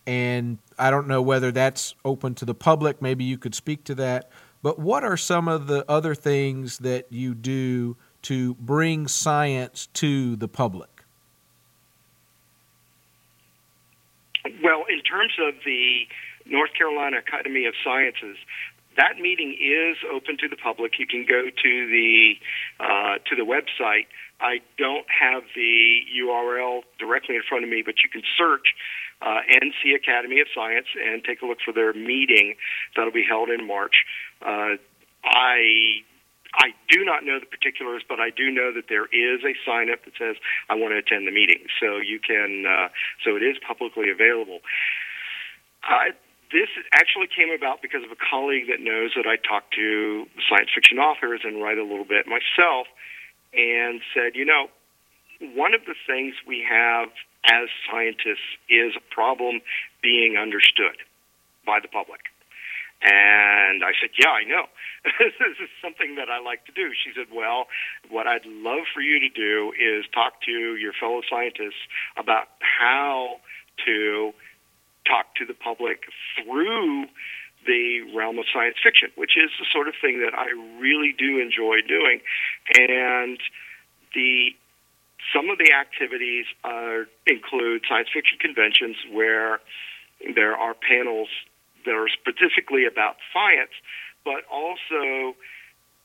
And 0.06 0.58
I 0.78 0.90
don't 0.90 1.08
know 1.08 1.20
whether 1.20 1.50
that's 1.50 1.94
open 2.04 2.34
to 2.36 2.44
the 2.44 2.54
public. 2.54 3.02
Maybe 3.02 3.24
you 3.24 3.36
could 3.36 3.54
speak 3.54 3.84
to 3.84 3.94
that. 3.96 4.30
But 4.62 4.78
what 4.78 5.02
are 5.02 5.16
some 5.16 5.48
of 5.48 5.66
the 5.66 5.84
other 5.90 6.14
things 6.14 6.78
that 6.78 7.12
you 7.12 7.34
do 7.34 7.96
to 8.22 8.54
bring 8.54 9.08
science 9.08 9.88
to 9.94 10.36
the 10.36 10.48
public? 10.48 10.91
Well, 14.62 14.84
in 14.90 15.00
terms 15.02 15.32
of 15.38 15.54
the 15.64 16.06
North 16.46 16.74
Carolina 16.76 17.18
Academy 17.18 17.66
of 17.66 17.74
Sciences, 17.84 18.36
that 18.96 19.18
meeting 19.18 19.56
is 19.56 19.96
open 20.12 20.36
to 20.38 20.48
the 20.48 20.56
public. 20.56 20.98
You 20.98 21.06
can 21.06 21.24
go 21.24 21.48
to 21.48 21.72
the 21.86 22.34
uh, 22.80 23.18
to 23.30 23.36
the 23.36 23.46
website. 23.46 24.06
I 24.40 24.58
don't 24.76 25.06
have 25.08 25.44
the 25.54 26.00
URL 26.20 26.82
directly 26.98 27.36
in 27.36 27.42
front 27.48 27.64
of 27.64 27.70
me, 27.70 27.82
but 27.84 27.94
you 28.02 28.10
can 28.10 28.22
search 28.36 28.74
uh, 29.22 29.40
NC 29.48 29.94
Academy 29.94 30.40
of 30.40 30.48
Science 30.54 30.86
and 30.98 31.22
take 31.24 31.42
a 31.42 31.46
look 31.46 31.58
for 31.64 31.72
their 31.72 31.94
meeting 31.94 32.54
that'll 32.96 33.12
be 33.12 33.24
held 33.26 33.48
in 33.48 33.66
March. 33.66 34.04
Uh, 34.44 34.76
I 35.24 36.02
I 36.54 36.74
do 36.90 37.04
not 37.04 37.24
know 37.24 37.40
the 37.40 37.46
particulars, 37.46 38.02
but 38.06 38.20
I 38.20 38.30
do 38.30 38.50
know 38.50 38.72
that 38.74 38.84
there 38.88 39.06
is 39.06 39.40
a 39.44 39.56
sign 39.64 39.90
up 39.90 40.04
that 40.04 40.14
says 40.18 40.36
I 40.68 40.74
want 40.74 40.92
to 40.92 40.98
attend 40.98 41.26
the 41.26 41.32
meeting. 41.32 41.64
So 41.80 41.96
you 41.96 42.20
can, 42.20 42.64
uh, 42.68 42.88
so 43.24 43.36
it 43.36 43.42
is 43.42 43.56
publicly 43.66 44.10
available. 44.10 44.60
This 46.52 46.68
actually 46.92 47.28
came 47.32 47.48
about 47.48 47.80
because 47.80 48.04
of 48.04 48.12
a 48.12 48.20
colleague 48.20 48.68
that 48.68 48.84
knows 48.84 49.16
that 49.16 49.24
I 49.24 49.40
talk 49.40 49.70
to 49.72 50.26
science 50.48 50.68
fiction 50.74 50.98
authors 50.98 51.40
and 51.44 51.62
write 51.62 51.78
a 51.78 51.82
little 51.82 52.04
bit 52.04 52.26
myself, 52.28 52.86
and 53.54 54.00
said, 54.12 54.36
you 54.36 54.44
know, 54.44 54.68
one 55.56 55.72
of 55.72 55.80
the 55.86 55.94
things 56.06 56.34
we 56.46 56.64
have 56.68 57.08
as 57.44 57.68
scientists 57.90 58.44
is 58.68 58.92
a 58.96 59.14
problem 59.14 59.60
being 60.02 60.36
understood 60.36 61.00
by 61.64 61.80
the 61.80 61.88
public. 61.88 62.31
And 63.02 63.82
I 63.84 63.92
said, 64.00 64.10
Yeah, 64.18 64.30
I 64.30 64.44
know. 64.44 64.66
this 65.18 65.58
is 65.60 65.70
something 65.82 66.14
that 66.16 66.30
I 66.30 66.40
like 66.40 66.64
to 66.66 66.72
do. 66.72 66.90
She 66.94 67.10
said, 67.14 67.26
Well, 67.34 67.66
what 68.10 68.26
I'd 68.26 68.46
love 68.46 68.86
for 68.94 69.00
you 69.00 69.18
to 69.20 69.28
do 69.28 69.72
is 69.78 70.04
talk 70.14 70.40
to 70.46 70.76
your 70.76 70.92
fellow 70.98 71.22
scientists 71.28 71.82
about 72.16 72.48
how 72.60 73.40
to 73.86 74.32
talk 75.06 75.34
to 75.36 75.44
the 75.44 75.54
public 75.54 76.04
through 76.38 77.06
the 77.66 78.02
realm 78.14 78.38
of 78.38 78.44
science 78.52 78.76
fiction, 78.82 79.10
which 79.14 79.36
is 79.36 79.50
the 79.58 79.66
sort 79.72 79.88
of 79.88 79.94
thing 80.00 80.20
that 80.20 80.34
I 80.36 80.50
really 80.80 81.14
do 81.16 81.38
enjoy 81.38 81.82
doing. 81.86 82.20
And 82.74 83.38
the 84.14 84.54
some 85.34 85.50
of 85.50 85.58
the 85.58 85.72
activities 85.72 86.46
are, 86.64 87.06
include 87.26 87.82
science 87.88 88.08
fiction 88.12 88.38
conventions 88.38 88.96
where 89.12 89.60
there 90.34 90.56
are 90.56 90.74
panels 90.74 91.28
that 91.84 91.94
are 91.94 92.08
specifically 92.08 92.86
about 92.86 93.16
science, 93.32 93.74
but 94.24 94.44
also 94.50 95.34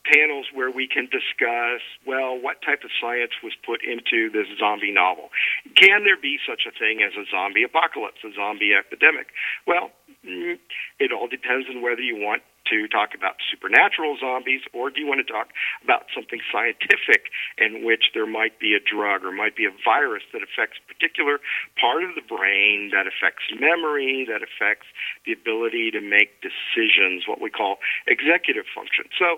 panels 0.08 0.48
where 0.54 0.72
we 0.72 0.88
can 0.88 1.06
discuss, 1.12 1.84
well, 2.06 2.40
what 2.40 2.62
type 2.62 2.84
of 2.84 2.92
science 3.00 3.32
was 3.44 3.54
put 3.66 3.84
into 3.84 4.32
this 4.32 4.48
zombie 4.58 4.92
novel? 4.92 5.30
Can 5.76 6.04
there 6.04 6.20
be 6.20 6.40
such 6.48 6.64
a 6.68 6.72
thing 6.72 7.04
as 7.04 7.14
a 7.20 7.26
zombie 7.30 7.64
apocalypse, 7.64 8.24
a 8.24 8.32
zombie 8.34 8.72
epidemic? 8.74 9.28
Well, 9.66 9.92
mm, 10.26 10.58
it 11.00 11.12
all 11.12 11.28
depends 11.28 11.68
on 11.70 11.82
whether 11.82 12.02
you 12.02 12.16
want 12.16 12.42
to 12.70 12.88
talk 12.88 13.16
about 13.16 13.38
supernatural 13.50 14.18
zombies, 14.20 14.62
or 14.74 14.90
do 14.90 15.00
you 15.00 15.08
want 15.08 15.26
to 15.26 15.32
talk 15.32 15.50
about 15.84 16.08
something 16.14 16.40
scientific 16.52 17.32
in 17.58 17.84
which 17.84 18.12
there 18.14 18.28
might 18.28 18.60
be 18.60 18.74
a 18.74 18.82
drug 18.82 19.24
or 19.24 19.32
might 19.32 19.56
be 19.56 19.66
a 19.66 19.74
virus 19.84 20.24
that 20.34 20.42
affects 20.44 20.78
a 20.78 20.86
particular 20.88 21.40
part 21.80 22.04
of 22.04 22.16
the 22.16 22.26
brain, 22.26 22.92
that 22.94 23.08
affects 23.08 23.44
memory, 23.60 24.26
that 24.28 24.42
affects 24.44 24.88
the 25.26 25.34
ability 25.34 25.92
to 25.92 26.02
make 26.02 26.42
decisions, 26.42 27.28
what 27.28 27.42
we 27.42 27.50
call 27.50 27.78
executive 28.08 28.66
function. 28.74 29.06
So, 29.18 29.38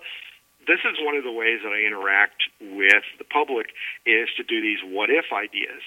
this 0.67 0.85
is 0.85 1.01
one 1.01 1.15
of 1.15 1.23
the 1.23 1.31
ways 1.31 1.61
that 1.63 1.73
I 1.73 1.81
interact 1.81 2.45
with 2.61 3.07
the 3.17 3.23
public 3.23 3.73
is 4.05 4.29
to 4.37 4.43
do 4.43 4.61
these 4.61 4.77
what 4.85 5.09
if 5.09 5.33
ideas. 5.33 5.81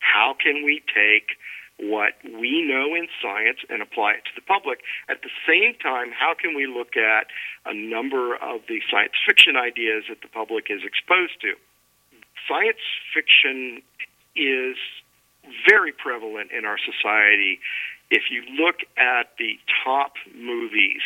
How 0.00 0.34
can 0.34 0.64
we 0.64 0.82
take 0.90 1.38
what 1.78 2.14
we 2.24 2.62
know 2.62 2.94
in 2.94 3.08
science 3.20 3.58
and 3.68 3.82
apply 3.82 4.12
it 4.12 4.24
to 4.24 4.30
the 4.34 4.46
public. 4.46 4.80
At 5.08 5.22
the 5.22 5.30
same 5.46 5.74
time, 5.82 6.12
how 6.12 6.34
can 6.34 6.54
we 6.54 6.66
look 6.66 6.96
at 6.96 7.26
a 7.66 7.74
number 7.74 8.36
of 8.36 8.62
the 8.68 8.80
science 8.90 9.14
fiction 9.26 9.56
ideas 9.56 10.04
that 10.08 10.22
the 10.22 10.28
public 10.28 10.66
is 10.70 10.82
exposed 10.84 11.40
to? 11.42 11.54
Science 12.46 12.82
fiction 13.12 13.82
is 14.36 14.76
very 15.68 15.92
prevalent 15.92 16.50
in 16.52 16.64
our 16.64 16.78
society. 16.78 17.58
If 18.10 18.30
you 18.30 18.42
look 18.54 18.86
at 18.96 19.34
the 19.38 19.58
top 19.84 20.12
movies, 20.34 21.02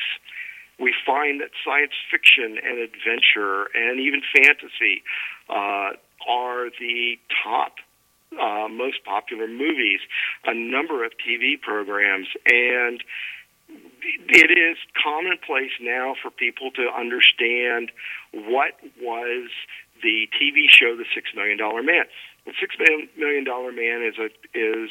we 0.79 0.95
find 1.07 1.41
that 1.41 1.51
science 1.65 1.93
fiction 2.11 2.59
and 2.63 2.79
adventure 2.79 3.67
and 3.75 4.01
even 4.01 4.23
fantasy 4.35 5.03
uh, 5.49 5.97
are 6.29 6.71
the 6.79 7.19
top 7.43 7.75
uh, 8.33 8.69
most 8.69 9.05
popular 9.05 9.47
movies, 9.47 10.01
a 10.45 10.55
number 10.55 11.05
of 11.05 11.13
TV 11.13 11.61
programs, 11.61 12.29
and 12.47 13.03
it 14.29 14.51
is 14.51 14.79
commonplace 15.03 15.73
now 15.81 16.15
for 16.23 16.31
people 16.31 16.71
to 16.73 16.89
understand 16.97 17.91
what 18.33 18.73
was 19.01 19.51
the 20.03 20.29
TV 20.41 20.69
show 20.69 20.97
The 20.97 21.05
Six 21.15 21.31
Million 21.35 21.59
Dollar 21.59 21.83
Man. 21.83 22.05
The 22.47 22.53
Six 22.61 22.77
Million 23.17 23.45
Dollar 23.45 23.73
Man 23.73 24.03
is 24.03 24.15
a 24.19 24.31
is 24.57 24.91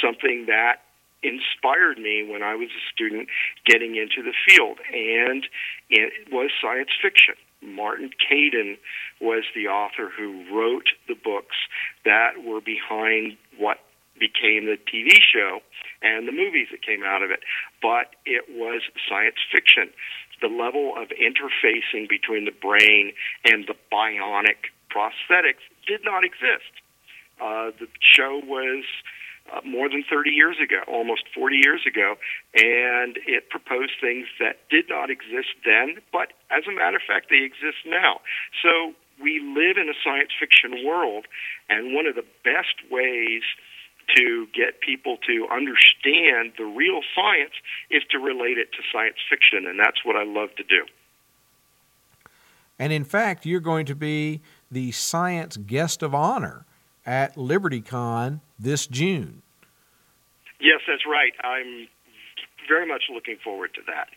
something 0.00 0.46
that 0.46 0.82
inspired 1.22 1.98
me 1.98 2.26
when 2.28 2.42
I 2.42 2.54
was 2.54 2.68
a 2.68 2.84
student 2.92 3.28
getting 3.64 3.96
into 3.96 4.22
the 4.22 4.34
field, 4.46 4.78
and 4.92 5.46
it 5.88 6.30
was 6.30 6.50
science 6.60 6.90
fiction. 7.00 7.34
Martin 7.64 8.10
Caidin 8.30 8.76
was 9.20 9.44
the 9.54 9.68
author 9.68 10.10
who 10.16 10.44
wrote 10.52 10.88
the 11.08 11.14
books 11.14 11.56
that 12.04 12.44
were 12.44 12.60
behind 12.60 13.36
what 13.58 13.78
became 14.18 14.66
the 14.66 14.78
TV 14.78 15.18
show 15.20 15.60
and 16.02 16.28
the 16.28 16.32
movies 16.32 16.68
that 16.70 16.82
came 16.82 17.02
out 17.02 17.22
of 17.22 17.30
it. 17.30 17.40
But 17.82 18.14
it 18.24 18.44
was 18.48 18.82
science 19.08 19.36
fiction. 19.50 19.90
The 20.40 20.48
level 20.48 20.94
of 20.96 21.08
interfacing 21.08 22.08
between 22.08 22.44
the 22.44 22.52
brain 22.52 23.12
and 23.44 23.66
the 23.66 23.74
bionic 23.92 24.70
prosthetics 24.90 25.64
did 25.86 26.00
not 26.04 26.24
exist. 26.24 26.70
Uh, 27.40 27.70
the 27.78 27.88
show 28.00 28.40
was 28.44 28.84
uh, 29.52 29.60
more 29.64 29.88
than 29.88 30.04
30 30.08 30.30
years 30.30 30.56
ago, 30.62 30.80
almost 30.88 31.24
40 31.34 31.56
years 31.56 31.82
ago, 31.86 32.16
and 32.54 33.18
it 33.26 33.50
proposed 33.50 33.92
things 34.00 34.26
that 34.40 34.56
did 34.70 34.88
not 34.88 35.10
exist 35.10 35.52
then, 35.64 36.00
but 36.12 36.32
as 36.50 36.64
a 36.66 36.72
matter 36.72 36.96
of 36.96 37.02
fact, 37.06 37.28
they 37.28 37.44
exist 37.44 37.84
now. 37.84 38.20
So 38.62 38.94
we 39.20 39.40
live 39.40 39.76
in 39.76 39.88
a 39.88 39.96
science 40.02 40.30
fiction 40.38 40.86
world, 40.86 41.26
and 41.68 41.94
one 41.94 42.06
of 42.06 42.14
the 42.14 42.24
best 42.42 42.80
ways 42.90 43.42
to 44.16 44.46
get 44.54 44.80
people 44.80 45.16
to 45.26 45.46
understand 45.50 46.52
the 46.58 46.64
real 46.64 47.00
science 47.14 47.54
is 47.90 48.02
to 48.10 48.18
relate 48.18 48.58
it 48.58 48.72
to 48.72 48.78
science 48.92 49.16
fiction, 49.28 49.66
and 49.66 49.78
that's 49.78 50.04
what 50.04 50.16
I 50.16 50.24
love 50.24 50.54
to 50.56 50.64
do. 50.64 50.86
And 52.78 52.92
in 52.92 53.04
fact, 53.04 53.46
you're 53.46 53.60
going 53.60 53.86
to 53.86 53.94
be 53.94 54.42
the 54.70 54.92
science 54.92 55.56
guest 55.56 56.02
of 56.02 56.14
honor 56.14 56.66
at 57.06 57.34
LibertyCon 57.36 58.40
this 58.58 58.86
June. 58.86 59.42
Yes, 60.60 60.80
that's 60.86 61.04
right. 61.06 61.32
I'm 61.42 61.88
very 62.68 62.86
much 62.86 63.04
looking 63.12 63.36
forward 63.42 63.74
to 63.74 63.80
that. 63.86 64.08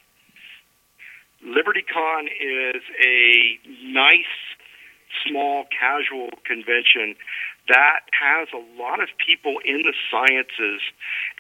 LibertyCon 1.44 2.26
is 2.26 2.82
a 3.04 3.60
nice, 3.86 4.34
small, 5.28 5.66
casual 5.70 6.30
convention 6.46 7.16
that 7.68 8.08
has 8.16 8.48
a 8.54 8.64
lot 8.82 9.02
of 9.02 9.10
people 9.20 9.56
in 9.66 9.84
the 9.84 9.94
sciences 10.10 10.82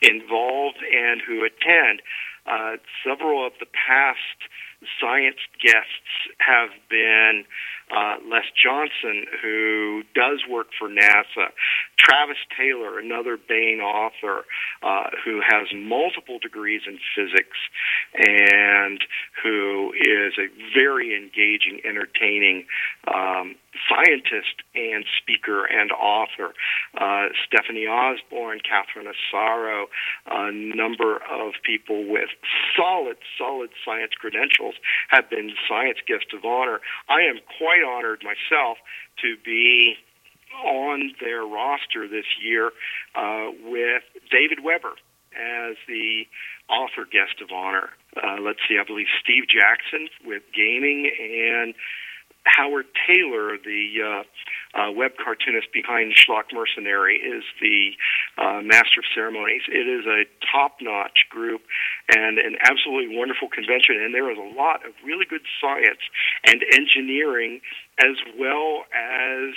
involved 0.01 0.83
and 0.83 1.21
who 1.25 1.45
attend. 1.45 2.01
Uh, 2.45 2.77
several 3.03 3.45
of 3.45 3.53
the 3.59 3.65
past 3.65 4.37
science 4.99 5.39
guests 5.63 6.29
have 6.39 6.69
been 6.89 7.43
uh, 7.95 8.15
Les 8.29 8.43
Johnson, 8.61 9.25
who 9.41 10.03
does 10.13 10.43
work 10.49 10.67
for 10.77 10.89
NASA, 10.89 11.51
Travis 11.97 12.37
Taylor, 12.57 12.99
another 12.99 13.37
Baen 13.37 13.79
author 13.79 14.45
uh, 14.83 15.09
who 15.23 15.41
has 15.41 15.67
multiple 15.73 16.39
degrees 16.39 16.81
in 16.87 16.99
physics 17.15 17.57
and 18.13 18.99
who 19.43 19.93
is 19.93 20.33
a 20.37 20.47
very 20.73 21.15
engaging, 21.15 21.81
entertaining 21.85 22.65
um, 23.07 23.55
scientist 23.87 24.63
and 24.75 25.05
speaker 25.21 25.65
and 25.65 25.91
author. 25.91 26.53
Uh, 26.97 27.27
Stephanie 27.45 27.87
Osborne, 27.87 28.59
Catherine 28.59 29.07
Asaro, 29.07 29.85
a 30.27 30.51
number 30.51 31.17
of 31.17 31.53
people 31.63 32.07
with 32.07 32.29
solid, 32.75 33.17
solid 33.37 33.69
science 33.85 34.11
credentials 34.17 34.75
have 35.09 35.29
been 35.29 35.51
science 35.67 35.99
guests 36.07 36.33
of 36.33 36.45
honor. 36.45 36.79
I 37.09 37.21
am 37.21 37.39
quite 37.57 37.76
honored 37.83 38.23
myself 38.23 38.77
to 39.21 39.35
be 39.43 39.95
on 40.65 41.11
their 41.19 41.45
roster 41.45 42.07
this 42.07 42.25
year 42.41 42.71
uh, 43.15 43.51
with 43.65 44.03
David 44.31 44.63
Weber 44.63 44.93
as 45.35 45.75
the 45.87 46.25
author 46.69 47.05
guest 47.05 47.41
of 47.41 47.51
honor. 47.53 47.89
Uh, 48.15 48.41
let's 48.41 48.59
see, 48.67 48.77
I 48.81 48.85
believe 48.85 49.07
Steve 49.21 49.43
Jackson 49.47 50.09
with 50.25 50.43
gaming 50.55 51.11
and 51.19 51.73
Howard 52.45 52.85
Taylor, 53.07 53.57
the 53.57 53.87
uh, 54.01 54.79
uh, 54.79 54.91
web 54.91 55.11
cartoonist 55.21 55.71
behind 55.73 56.13
Schlock 56.15 56.53
Mercenary, 56.53 57.17
is 57.17 57.43
the 57.61 57.91
uh, 58.37 58.61
master 58.61 59.01
of 59.01 59.07
ceremonies. 59.13 59.61
It 59.67 59.87
is 59.87 60.05
a 60.05 60.25
top-notch 60.51 61.25
group 61.29 61.61
and 62.09 62.37
an 62.37 62.55
absolutely 62.61 63.17
wonderful 63.17 63.49
convention, 63.49 63.97
and 63.97 64.13
there 64.13 64.31
is 64.31 64.37
a 64.37 64.55
lot 64.55 64.85
of 64.85 64.93
really 65.03 65.25
good 65.25 65.41
science 65.59 66.01
and 66.45 66.63
engineering, 66.73 67.61
as 67.99 68.15
well 68.37 68.85
as 68.93 69.53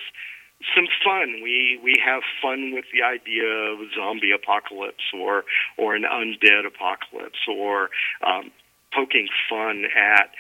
some 0.75 0.87
fun. 1.05 1.41
We 1.43 1.81
we 1.83 1.97
have 2.05 2.23
fun 2.43 2.73
with 2.75 2.85
the 2.93 3.03
idea 3.03 3.49
of 3.49 3.81
a 3.81 3.89
zombie 3.97 4.33
apocalypse 4.33 5.05
or 5.15 5.45
or 5.79 5.95
an 5.95 6.05
undead 6.05 6.67
apocalypse 6.67 7.41
or 7.49 7.89
um, 8.27 8.51
poking 8.93 9.29
fun 9.49 9.85
at 9.97 10.31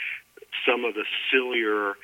some 0.66 0.85
of 0.85 0.94
the 0.94 1.05
sillier 1.31 1.94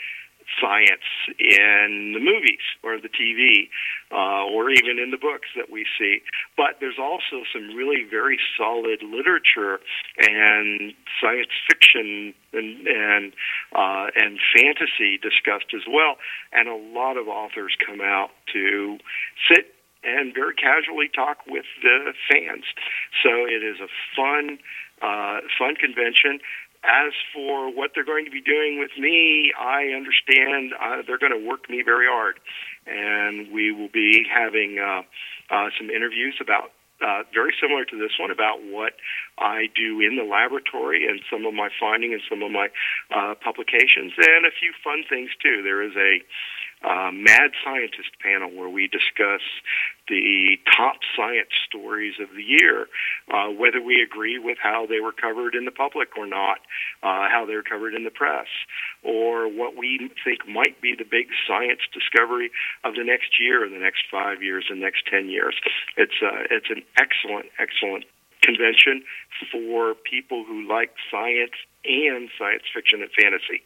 science 0.61 1.07
in 1.39 2.13
the 2.15 2.21
movies 2.21 2.63
or 2.83 3.01
the 3.01 3.09
TV 3.09 3.69
uh, 4.13 4.47
or 4.47 4.71
even 4.71 4.99
in 4.99 5.11
the 5.11 5.19
books 5.19 5.49
that 5.57 5.71
we 5.71 5.85
see. 5.99 6.21
But 6.57 6.79
there's 6.81 6.99
also 7.01 7.43
some 7.53 7.75
really 7.75 8.07
very 8.09 8.39
solid 8.57 9.03
literature 9.03 9.81
and 10.19 10.95
science 11.21 11.53
fiction 11.69 12.35
and 12.53 12.87
and 12.87 13.33
uh, 13.75 14.07
and 14.15 14.39
fantasy 14.55 15.19
discussed 15.19 15.75
as 15.75 15.83
well. 15.89 16.17
And 16.53 16.69
a 16.69 16.77
lot 16.77 17.17
of 17.17 17.29
authors 17.29 17.77
come 17.85 18.01
out 18.01 18.31
to 18.53 18.99
sit 19.51 19.75
and 20.07 20.33
very 20.33 20.55
casually 20.55 21.11
talk 21.13 21.39
with 21.47 21.67
the 21.83 22.15
fans. 22.31 22.65
So 23.23 23.45
it 23.45 23.67
is 23.67 23.81
a 23.83 23.91
fun, 24.15 24.59
uh, 25.03 25.41
fun 25.59 25.75
convention. 25.75 26.39
As 26.87 27.13
for 27.35 27.75
what 27.75 27.91
they're 27.95 28.05
going 28.07 28.25
to 28.27 28.31
be 28.31 28.41
doing 28.41 28.79
with 28.79 28.95
me, 28.99 29.53
I 29.59 29.91
understand 29.91 30.73
uh, 30.79 31.03
they're 31.07 31.19
going 31.19 31.35
to 31.35 31.45
work 31.45 31.69
me 31.69 31.83
very 31.85 32.07
hard, 32.07 32.39
and 32.87 33.51
we 33.53 33.73
will 33.73 33.91
be 33.93 34.23
having 34.31 34.79
uh, 34.79 35.03
uh, 35.51 35.69
some 35.77 35.91
interviews 35.91 36.39
about 36.41 36.71
uh, 37.03 37.29
very 37.35 37.53
similar 37.61 37.85
to 37.85 37.99
this 37.99 38.17
one 38.19 38.31
about 38.31 38.63
what 38.65 38.95
I 39.37 39.69
do 39.75 40.01
in 40.01 40.17
the 40.17 40.25
laboratory 40.25 41.07
and 41.07 41.21
some 41.31 41.45
of 41.45 41.53
my 41.53 41.69
finding 41.79 42.15
and 42.15 42.23
some 42.31 42.41
of 42.43 42.51
my 42.51 42.69
uh, 43.13 43.35
publications, 43.35 44.15
and 44.17 44.47
a 44.47 44.55
few 44.55 44.73
fun 44.83 45.05
things 45.09 45.31
too. 45.43 45.61
There 45.63 45.83
is 45.83 45.93
a 45.97 46.23
uh, 46.87 47.11
Mad 47.13 47.51
Scientist 47.65 48.11
panel 48.23 48.51
where 48.55 48.69
we 48.69 48.87
discuss 48.87 49.43
the 50.09 50.57
top 50.77 51.03
science 51.17 51.51
stories 51.67 52.15
of 52.23 52.29
the 52.37 52.43
year, 52.43 52.87
uh, 53.33 53.49
whether 53.51 53.83
we 53.83 54.01
agree 54.01 54.39
with 54.39 54.57
how 54.63 54.87
they 54.87 55.01
were 55.01 55.13
covered 55.13 55.57
in 55.57 55.65
the 55.65 55.73
public 55.73 56.17
or 56.17 56.27
not, 56.27 56.59
uh, 57.03 57.27
how 57.29 57.45
they're 57.47 57.65
covered 57.65 57.95
in 57.95 58.05
the 58.05 58.11
press, 58.11 58.47
or 59.03 59.49
what 59.49 59.77
we 59.77 60.11
think 60.23 60.47
might 60.49 60.81
be 60.81 60.95
the 60.95 61.05
big 61.05 61.27
science 61.47 61.81
discovery 61.93 62.51
of 62.85 62.95
the 62.95 63.03
next 63.03 63.41
year, 63.41 63.65
or 63.65 63.69
the 63.69 63.83
next 63.83 64.05
five 64.11 64.43
years, 64.43 64.67
the 64.71 64.77
next 64.77 65.07
ten 65.11 65.29
years. 65.29 65.57
It's 65.97 66.23
uh, 66.23 66.47
it's 66.51 66.71
an 66.71 66.83
excellent, 66.97 67.47
excellent 67.59 68.05
convention 68.43 69.03
for 69.51 69.95
people 69.95 70.45
who 70.47 70.69
like 70.69 70.95
science 71.11 71.59
and 71.85 72.31
science 72.39 72.63
fiction 72.73 73.03
and 73.03 73.11
fantasy. 73.11 73.63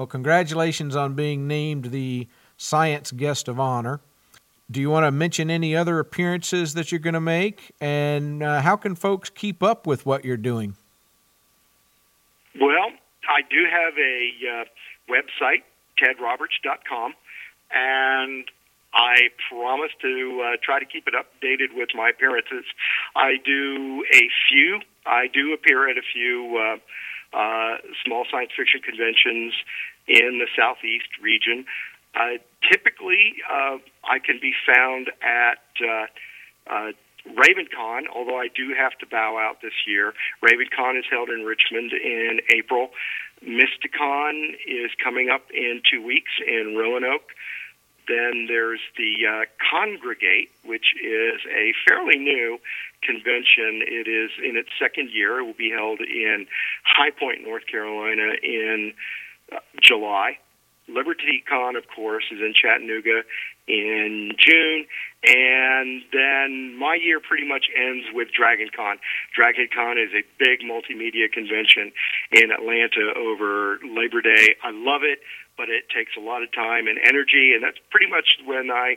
Well, 0.00 0.06
congratulations 0.06 0.96
on 0.96 1.12
being 1.12 1.46
named 1.46 1.90
the 1.90 2.26
Science 2.56 3.12
Guest 3.12 3.48
of 3.48 3.60
Honor. 3.60 4.00
Do 4.70 4.80
you 4.80 4.88
want 4.88 5.04
to 5.04 5.10
mention 5.10 5.50
any 5.50 5.76
other 5.76 5.98
appearances 5.98 6.72
that 6.72 6.90
you're 6.90 7.00
going 7.00 7.12
to 7.12 7.20
make? 7.20 7.72
And 7.82 8.42
uh, 8.42 8.62
how 8.62 8.76
can 8.76 8.94
folks 8.94 9.28
keep 9.28 9.62
up 9.62 9.86
with 9.86 10.06
what 10.06 10.24
you're 10.24 10.38
doing? 10.38 10.74
Well, 12.58 12.92
I 13.28 13.42
do 13.42 13.66
have 13.70 13.92
a 13.98 14.62
uh, 14.62 14.64
website, 15.12 15.64
tedroberts.com, 16.02 17.12
and 17.70 18.44
I 18.94 19.28
promise 19.50 19.90
to 20.00 20.42
uh, 20.42 20.56
try 20.62 20.78
to 20.78 20.86
keep 20.86 21.08
it 21.08 21.12
updated 21.12 21.76
with 21.76 21.90
my 21.94 22.08
appearances. 22.08 22.64
I 23.14 23.34
do 23.44 24.02
a 24.14 24.30
few. 24.48 24.80
I 25.04 25.26
do 25.26 25.52
appear 25.52 25.90
at 25.90 25.98
a 25.98 26.02
few 26.14 26.56
uh, 26.56 26.76
uh, 27.32 27.76
small 28.04 28.24
science 28.30 28.50
fiction 28.56 28.80
conventions 28.80 29.52
in 30.06 30.38
the 30.38 30.48
southeast 30.56 31.08
region. 31.22 31.64
Uh, 32.14 32.38
typically, 32.68 33.34
uh, 33.48 33.78
I 34.04 34.18
can 34.18 34.38
be 34.40 34.52
found 34.66 35.10
at 35.22 35.62
uh, 35.80 36.06
uh, 36.66 36.92
RavenCon, 37.28 38.08
although 38.14 38.38
I 38.38 38.48
do 38.48 38.74
have 38.76 38.96
to 38.98 39.06
bow 39.06 39.38
out 39.38 39.60
this 39.62 39.86
year. 39.86 40.14
RavenCon 40.42 40.98
is 40.98 41.04
held 41.10 41.28
in 41.28 41.44
Richmond 41.44 41.92
in 41.92 42.40
April. 42.52 42.90
Mysticon 43.44 44.54
is 44.66 44.90
coming 45.02 45.30
up 45.30 45.42
in 45.52 45.82
two 45.90 46.02
weeks 46.02 46.32
in 46.46 46.76
Roanoke. 46.76 47.30
Then 48.08 48.46
there's 48.48 48.80
the 48.96 49.26
uh, 49.26 49.44
Congregate, 49.70 50.50
which 50.64 50.94
is 51.00 51.40
a 51.46 51.72
fairly 51.86 52.18
new 52.18 52.58
convention. 53.02 53.82
It 53.86 54.08
is 54.08 54.30
in 54.42 54.56
its 54.56 54.70
second 54.80 55.10
year. 55.10 55.38
It 55.38 55.44
will 55.44 55.52
be 55.52 55.70
held 55.70 56.00
in 56.00 56.46
High 56.84 57.10
Point, 57.10 57.44
North 57.44 57.66
Carolina 57.66 58.32
in 58.42 58.92
July. 59.82 60.38
LibertyCon, 60.90 61.76
of 61.76 61.84
course, 61.94 62.24
is 62.32 62.40
in 62.40 62.52
Chattanooga 62.52 63.22
in 63.68 64.32
June, 64.36 64.86
and 65.22 66.02
then 66.12 66.76
my 66.76 66.98
year 67.00 67.20
pretty 67.20 67.46
much 67.46 67.66
ends 67.76 68.06
with 68.12 68.28
DragonCon. 68.34 68.96
DragonCon 69.38 70.02
is 70.02 70.10
a 70.10 70.26
big 70.38 70.60
multimedia 70.66 71.30
convention 71.30 71.92
in 72.32 72.50
Atlanta 72.50 73.14
over 73.16 73.78
Labor 73.86 74.20
Day. 74.22 74.56
I 74.64 74.72
love 74.72 75.02
it, 75.04 75.20
but 75.56 75.68
it 75.68 75.84
takes 75.94 76.12
a 76.18 76.20
lot 76.20 76.42
of 76.42 76.50
time 76.52 76.88
and 76.88 76.98
energy, 76.98 77.52
and 77.54 77.62
that's 77.62 77.78
pretty 77.90 78.10
much 78.10 78.40
when 78.44 78.70
I 78.72 78.96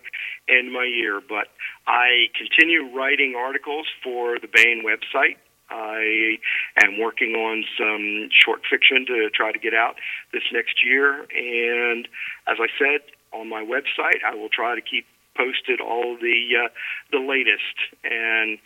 end 0.49 0.73
my 0.73 0.85
year. 0.85 1.21
But 1.21 1.53
I 1.85 2.33
continue 2.33 2.89
writing 2.95 3.35
articles 3.37 3.85
for 4.03 4.39
the 4.39 4.47
Baen 4.47 4.81
website. 4.81 5.37
I 5.73 6.37
am 6.83 6.99
working 6.99 7.33
on 7.33 7.63
some 7.77 8.29
short 8.31 8.61
fiction 8.69 9.05
to 9.07 9.29
try 9.33 9.51
to 9.51 9.59
get 9.59 9.73
out 9.73 9.95
this 10.31 10.43
next 10.51 10.85
year. 10.85 11.25
And 11.35 12.07
as 12.47 12.57
I 12.59 12.67
said 12.77 13.01
on 13.33 13.49
my 13.49 13.63
website, 13.63 14.21
I 14.25 14.35
will 14.35 14.49
try 14.49 14.75
to 14.75 14.81
keep 14.81 15.05
posted 15.35 15.81
all 15.81 16.15
the 16.21 16.65
uh, 16.65 16.69
the 17.11 17.19
latest. 17.19 17.77
And 18.03 18.59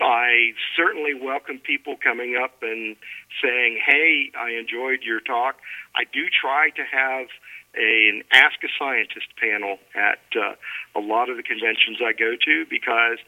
I 0.00 0.52
certainly 0.76 1.14
welcome 1.14 1.58
people 1.58 1.96
coming 2.02 2.38
up 2.42 2.62
and 2.62 2.96
saying, 3.42 3.80
"Hey, 3.84 4.30
I 4.38 4.50
enjoyed 4.50 5.02
your 5.02 5.20
talk." 5.20 5.56
I 5.96 6.04
do 6.04 6.28
try 6.30 6.70
to 6.70 6.82
have 6.82 7.26
an 7.74 8.22
Ask 8.32 8.62
a 8.64 8.68
Scientist 8.78 9.28
panel 9.38 9.78
at 9.94 10.22
uh, 10.34 10.54
a 10.94 11.00
lot 11.00 11.28
of 11.28 11.36
the 11.36 11.42
conventions 11.42 11.98
I 12.04 12.12
go 12.12 12.34
to 12.34 12.64
because 12.68 13.18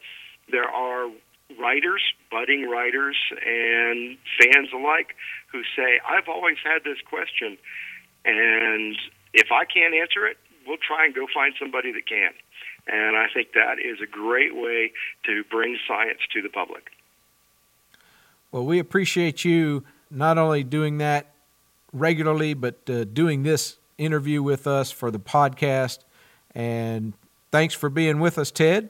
there 0.51 0.67
are 0.67 1.09
writers, 1.59 2.01
budding 2.31 2.69
writers, 2.69 3.15
and 3.45 4.17
fans 4.39 4.69
alike 4.73 5.15
who 5.51 5.61
say, 5.75 5.99
I've 6.07 6.27
always 6.27 6.57
had 6.63 6.83
this 6.83 6.97
question, 7.07 7.57
and 8.25 8.95
if 9.33 9.51
I 9.51 9.65
can't 9.65 9.93
answer 9.93 10.25
it, 10.25 10.37
we'll 10.67 10.77
try 10.77 11.05
and 11.05 11.13
go 11.13 11.27
find 11.33 11.53
somebody 11.59 11.91
that 11.91 12.07
can. 12.07 12.31
And 12.87 13.15
I 13.15 13.27
think 13.33 13.53
that 13.53 13.79
is 13.79 13.99
a 14.01 14.05
great 14.05 14.55
way 14.55 14.91
to 15.25 15.43
bring 15.49 15.77
science 15.87 16.19
to 16.33 16.41
the 16.41 16.49
public. 16.49 16.91
Well, 18.51 18.65
we 18.65 18.79
appreciate 18.79 19.45
you 19.45 19.83
not 20.11 20.37
only 20.37 20.63
doing 20.63 20.97
that 20.99 21.33
regularly, 21.91 22.53
but 22.53 22.87
uh, 22.89 23.05
doing 23.05 23.43
this 23.43 23.77
interview 23.97 24.43
with 24.43 24.67
us 24.67 24.91
for 24.91 25.11
the 25.11 25.19
podcast. 25.19 25.99
And 26.53 27.13
thanks 27.51 27.73
for 27.73 27.89
being 27.89 28.19
with 28.19 28.37
us, 28.37 28.51
Tedd. 28.51 28.89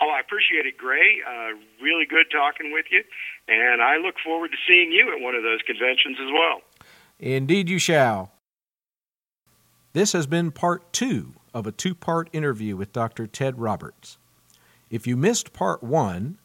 Oh, 0.00 0.10
I 0.10 0.20
appreciate 0.20 0.66
it, 0.66 0.76
Gray. 0.76 1.20
Uh, 1.26 1.56
really 1.82 2.06
good 2.08 2.26
talking 2.30 2.72
with 2.72 2.86
you. 2.90 3.02
And 3.48 3.80
I 3.80 3.96
look 3.96 4.16
forward 4.24 4.50
to 4.50 4.56
seeing 4.68 4.92
you 4.92 5.12
at 5.14 5.22
one 5.22 5.34
of 5.34 5.42
those 5.42 5.60
conventions 5.66 6.18
as 6.20 6.30
well. 6.32 6.60
Indeed, 7.18 7.68
you 7.68 7.78
shall. 7.78 8.32
This 9.92 10.12
has 10.12 10.26
been 10.26 10.50
part 10.50 10.92
two 10.92 11.34
of 11.54 11.66
a 11.66 11.72
two 11.72 11.94
part 11.94 12.28
interview 12.32 12.76
with 12.76 12.92
Dr. 12.92 13.26
Tedd 13.26 13.54
Roberts. 13.56 14.18
If 14.90 15.06
you 15.06 15.16
missed 15.16 15.54
part 15.54 15.82
one, 15.82 16.38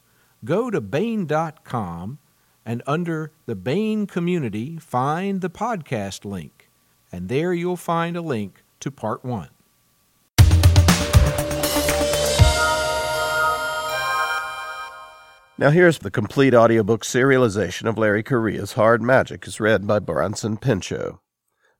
go 0.46 0.70
to 0.70 0.80
Baen.com 0.80 2.20
and 2.66 2.82
under 2.88 3.32
the 3.46 3.56
Baen 3.56 4.08
community, 4.08 4.78
find 4.78 5.42
the 5.42 5.50
podcast 5.50 6.24
link. 6.24 6.70
And 7.12 7.28
there 7.28 7.54
you'll 7.54 7.76
find 7.76 8.16
a 8.16 8.22
link 8.22 8.64
to 8.80 8.90
part 8.90 9.26
one. 9.26 9.50
Now 15.62 15.70
here's 15.70 16.00
the 16.00 16.10
complete 16.10 16.56
audiobook 16.56 17.04
serialization 17.04 17.88
of 17.88 17.96
Larry 17.96 18.24
Correia's 18.24 18.74
Hard 18.74 19.04
Magic 19.04 19.46
as 19.46 19.60
read 19.60 19.86
by 19.86 20.00
Bronson 20.00 20.58
Pinchot. 20.58 21.20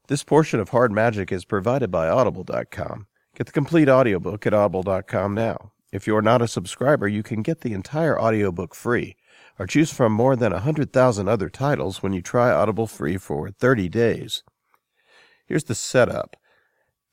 This 0.08 0.24
portion 0.24 0.60
of 0.60 0.70
Hard 0.70 0.92
Magic 0.92 1.32
is 1.32 1.46
provided 1.46 1.90
by 1.90 2.08
Audible.com. 2.08 3.08
Get 3.36 3.48
the 3.48 3.52
complete 3.52 3.90
audiobook 3.90 4.46
at 4.46 4.54
Audible.com 4.54 5.34
now. 5.34 5.72
If 5.92 6.06
you're 6.06 6.22
not 6.22 6.44
a 6.44 6.48
subscriber, 6.48 7.08
you 7.08 7.24
can 7.24 7.42
get 7.42 7.62
the 7.62 7.74
entire 7.74 8.22
audiobook 8.22 8.76
free, 8.76 9.16
or 9.58 9.66
choose 9.66 9.92
from 9.92 10.12
more 10.12 10.36
than 10.36 10.52
a 10.52 10.58
100,000 10.58 11.28
other 11.28 11.50
titles 11.50 12.04
when 12.04 12.14
you 12.14 12.22
try 12.22 12.52
Audible 12.52 12.86
free 12.86 13.18
for 13.18 13.50
30 13.50 13.90
days. 13.90 14.44
Here's 15.48 15.64
the 15.64 15.74
setup. 15.74 16.36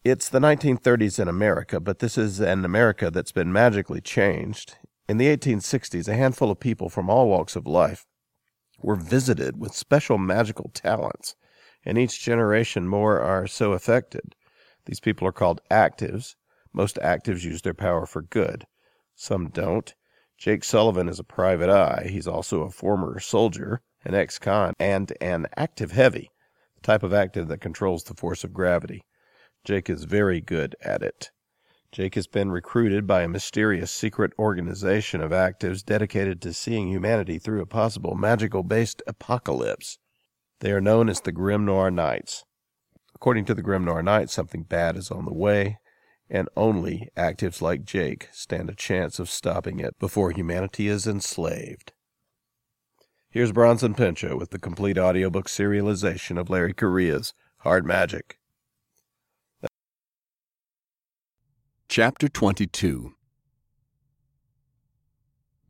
It's 0.05 0.29
the 0.29 0.39
1930s 0.39 1.19
in 1.19 1.29
America, 1.29 1.81
but 1.81 2.01
this 2.01 2.19
is 2.19 2.41
an 2.41 2.67
America 2.67 3.11
that's 3.11 3.33
been 3.33 3.55
magically 3.55 4.03
changed. 4.03 4.77
In 5.09 5.17
the 5.17 5.35
1860s, 5.35 6.07
a 6.07 6.15
handful 6.15 6.51
of 6.51 6.61
people 6.61 6.91
from 6.91 7.09
all 7.09 7.29
walks 7.29 7.57
of 7.57 7.67
life 7.67 8.05
were 8.83 8.95
visited 8.95 9.59
with 9.59 9.75
special 9.75 10.19
magical 10.19 10.71
talents, 10.75 11.35
and 11.83 11.97
each 11.97 12.23
generation 12.23 12.87
more 12.87 13.19
are 13.19 13.47
so 13.47 13.73
affected. 13.73 14.35
These 14.85 15.01
people 15.01 15.27
are 15.27 15.33
called 15.33 15.63
actives. 15.71 16.37
Most 16.75 16.97
actives 16.97 17.43
use 17.43 17.63
their 17.63 17.73
power 17.73 18.05
for 18.05 18.21
good. 18.21 18.67
Some 19.15 19.49
don't. 19.49 19.95
Jake 20.37 20.63
Sullivan 20.63 21.09
is 21.09 21.19
a 21.19 21.25
private 21.25 21.71
eye. 21.71 22.09
He's 22.11 22.29
also 22.29 22.61
a 22.61 22.71
former 22.71 23.19
soldier, 23.19 23.81
an 24.05 24.15
ex 24.15 24.39
con, 24.39 24.75
and 24.79 25.13
an 25.23 25.47
active 25.57 25.93
heavy, 25.93 26.31
the 26.77 26.83
type 26.83 27.03
of 27.03 27.15
active 27.15 27.49
that 27.49 27.63
controls 27.63 28.05
the 28.05 28.15
force 28.15 28.45
of 28.45 28.53
gravity. 28.53 29.01
Jake 29.65 29.89
is 29.89 30.05
very 30.05 30.43
good 30.43 30.77
at 30.83 31.03
it. 31.03 31.31
Jake 31.91 32.17
has 32.17 32.27
been 32.27 32.51
recruited 32.51 33.07
by 33.07 33.23
a 33.23 33.29
mysterious 33.29 33.91
secret 33.91 34.33
organization 34.39 35.23
of 35.23 35.31
actives 35.31 35.85
dedicated 35.85 36.43
to 36.43 36.53
seeing 36.53 36.89
humanity 36.89 37.39
through 37.39 37.63
a 37.63 37.67
possible 37.67 38.15
magical 38.15 38.63
based 38.63 39.03
apocalypse. 39.07 39.99
They 40.61 40.73
are 40.73 40.81
known 40.81 41.09
as 41.09 41.21
the 41.21 41.33
Grimnoir 41.33 41.93
Knights. 41.93 42.45
According 43.15 43.47
to 43.47 43.55
the 43.55 43.63
Grimnoir 43.63 44.05
Knights, 44.05 44.35
something 44.35 44.65
bad 44.65 44.97
is 44.97 45.11
on 45.11 45.25
the 45.25 45.33
way, 45.33 45.79
and 46.29 46.49
only 46.57 47.09
actives 47.17 47.63
like 47.63 47.85
Jake 47.85 48.29
stand 48.33 48.69
a 48.69 48.75
chance 48.75 49.19
of 49.19 49.31
stopping 49.31 49.81
it 49.81 49.99
before 49.99 50.31
humanity 50.31 50.89
is 50.89 51.07
enslaved. 51.07 51.93
Here's 53.31 53.53
Bronson 53.53 53.95
Pinchot 53.95 54.39
with 54.39 54.51
the 54.51 54.59
complete 54.59 54.99
audiobook 54.99 55.49
serialization 55.49 56.39
of 56.39 56.51
Larry 56.51 56.75
Correia's 56.75 57.35
Hard 57.59 57.87
Magic. 57.87 58.39
Chapter 61.91 62.29
22 62.29 63.15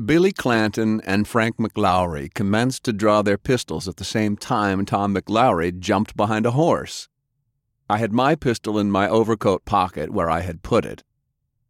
Billy 0.04 0.32
Clanton 0.32 1.00
and 1.02 1.28
Frank 1.28 1.58
McLowry 1.58 2.34
commenced 2.34 2.82
to 2.84 2.92
draw 2.92 3.22
their 3.22 3.38
pistols 3.38 3.86
at 3.86 3.98
the 3.98 4.04
same 4.04 4.36
time 4.36 4.84
Tom 4.84 5.14
McLowry 5.14 5.78
jumped 5.78 6.16
behind 6.16 6.44
a 6.44 6.50
horse. 6.50 7.08
I 7.88 7.98
had 7.98 8.12
my 8.12 8.34
pistol 8.34 8.80
in 8.80 8.90
my 8.90 9.08
overcoat 9.08 9.64
pocket 9.64 10.10
where 10.10 10.28
I 10.28 10.40
had 10.40 10.64
put 10.64 10.84
it. 10.84 11.04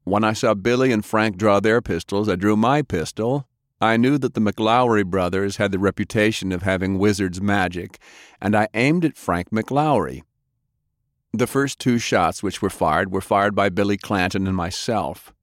When 0.05 0.25
I 0.25 0.33
saw 0.33 0.55
Billy 0.55 0.93
and 0.93 1.05
Frank 1.05 1.37
draw 1.37 1.61
their 1.61 1.83
pistols, 1.83 2.27
I 2.27 2.37
drew 2.37 2.57
my 2.57 2.81
pistol. 2.81 3.47
I 3.83 3.99
knew 3.99 4.17
that 4.17 4.33
the 4.33 4.41
McLowry 4.41 5.05
brothers 5.05 5.59
had 5.59 5.73
the 5.73 5.79
reputation 5.79 6.53
of 6.53 6.63
having 6.63 6.99
wizard's 6.99 7.43
magic, 7.43 7.99
and 8.41 8.57
I 8.57 8.69
aimed 8.73 9.05
at 9.05 9.19
Frank 9.19 9.51
McLowry. 9.51 10.23
The 11.33 11.47
first 11.47 11.79
two 11.79 11.99
shots 11.99 12.43
which 12.43 12.63
were 12.63 12.71
fired 12.71 13.13
were 13.13 13.21
fired 13.21 13.55
by 13.55 13.69
Billy 13.69 13.99
Clanton 13.99 14.47
and 14.47 14.57
myself. 14.57 15.35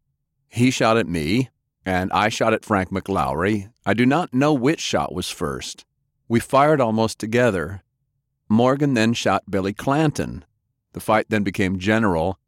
He 0.47 0.71
shot 0.71 0.97
at 0.97 1.07
me, 1.07 1.49
and 1.86 2.11
I 2.11 2.29
shot 2.29 2.53
at 2.53 2.65
Frank 2.65 2.89
McLowry. 2.89 3.71
I 3.86 3.93
do 3.93 4.05
not 4.05 4.33
know 4.33 4.51
which 4.51 4.79
shot 4.79 5.13
was 5.13 5.29
first. 5.29 5.86
We 6.27 6.39
fired 6.39 6.81
almost 6.81 7.19
together. 7.19 7.83
Morgan 8.49 8.95
then 8.95 9.13
shot 9.13 9.43
Billy 9.49 9.73
Clanton. 9.73 10.43
The 10.93 10.99
fight 10.99 11.27
then 11.29 11.43
became 11.43 11.77
general. 11.77 12.39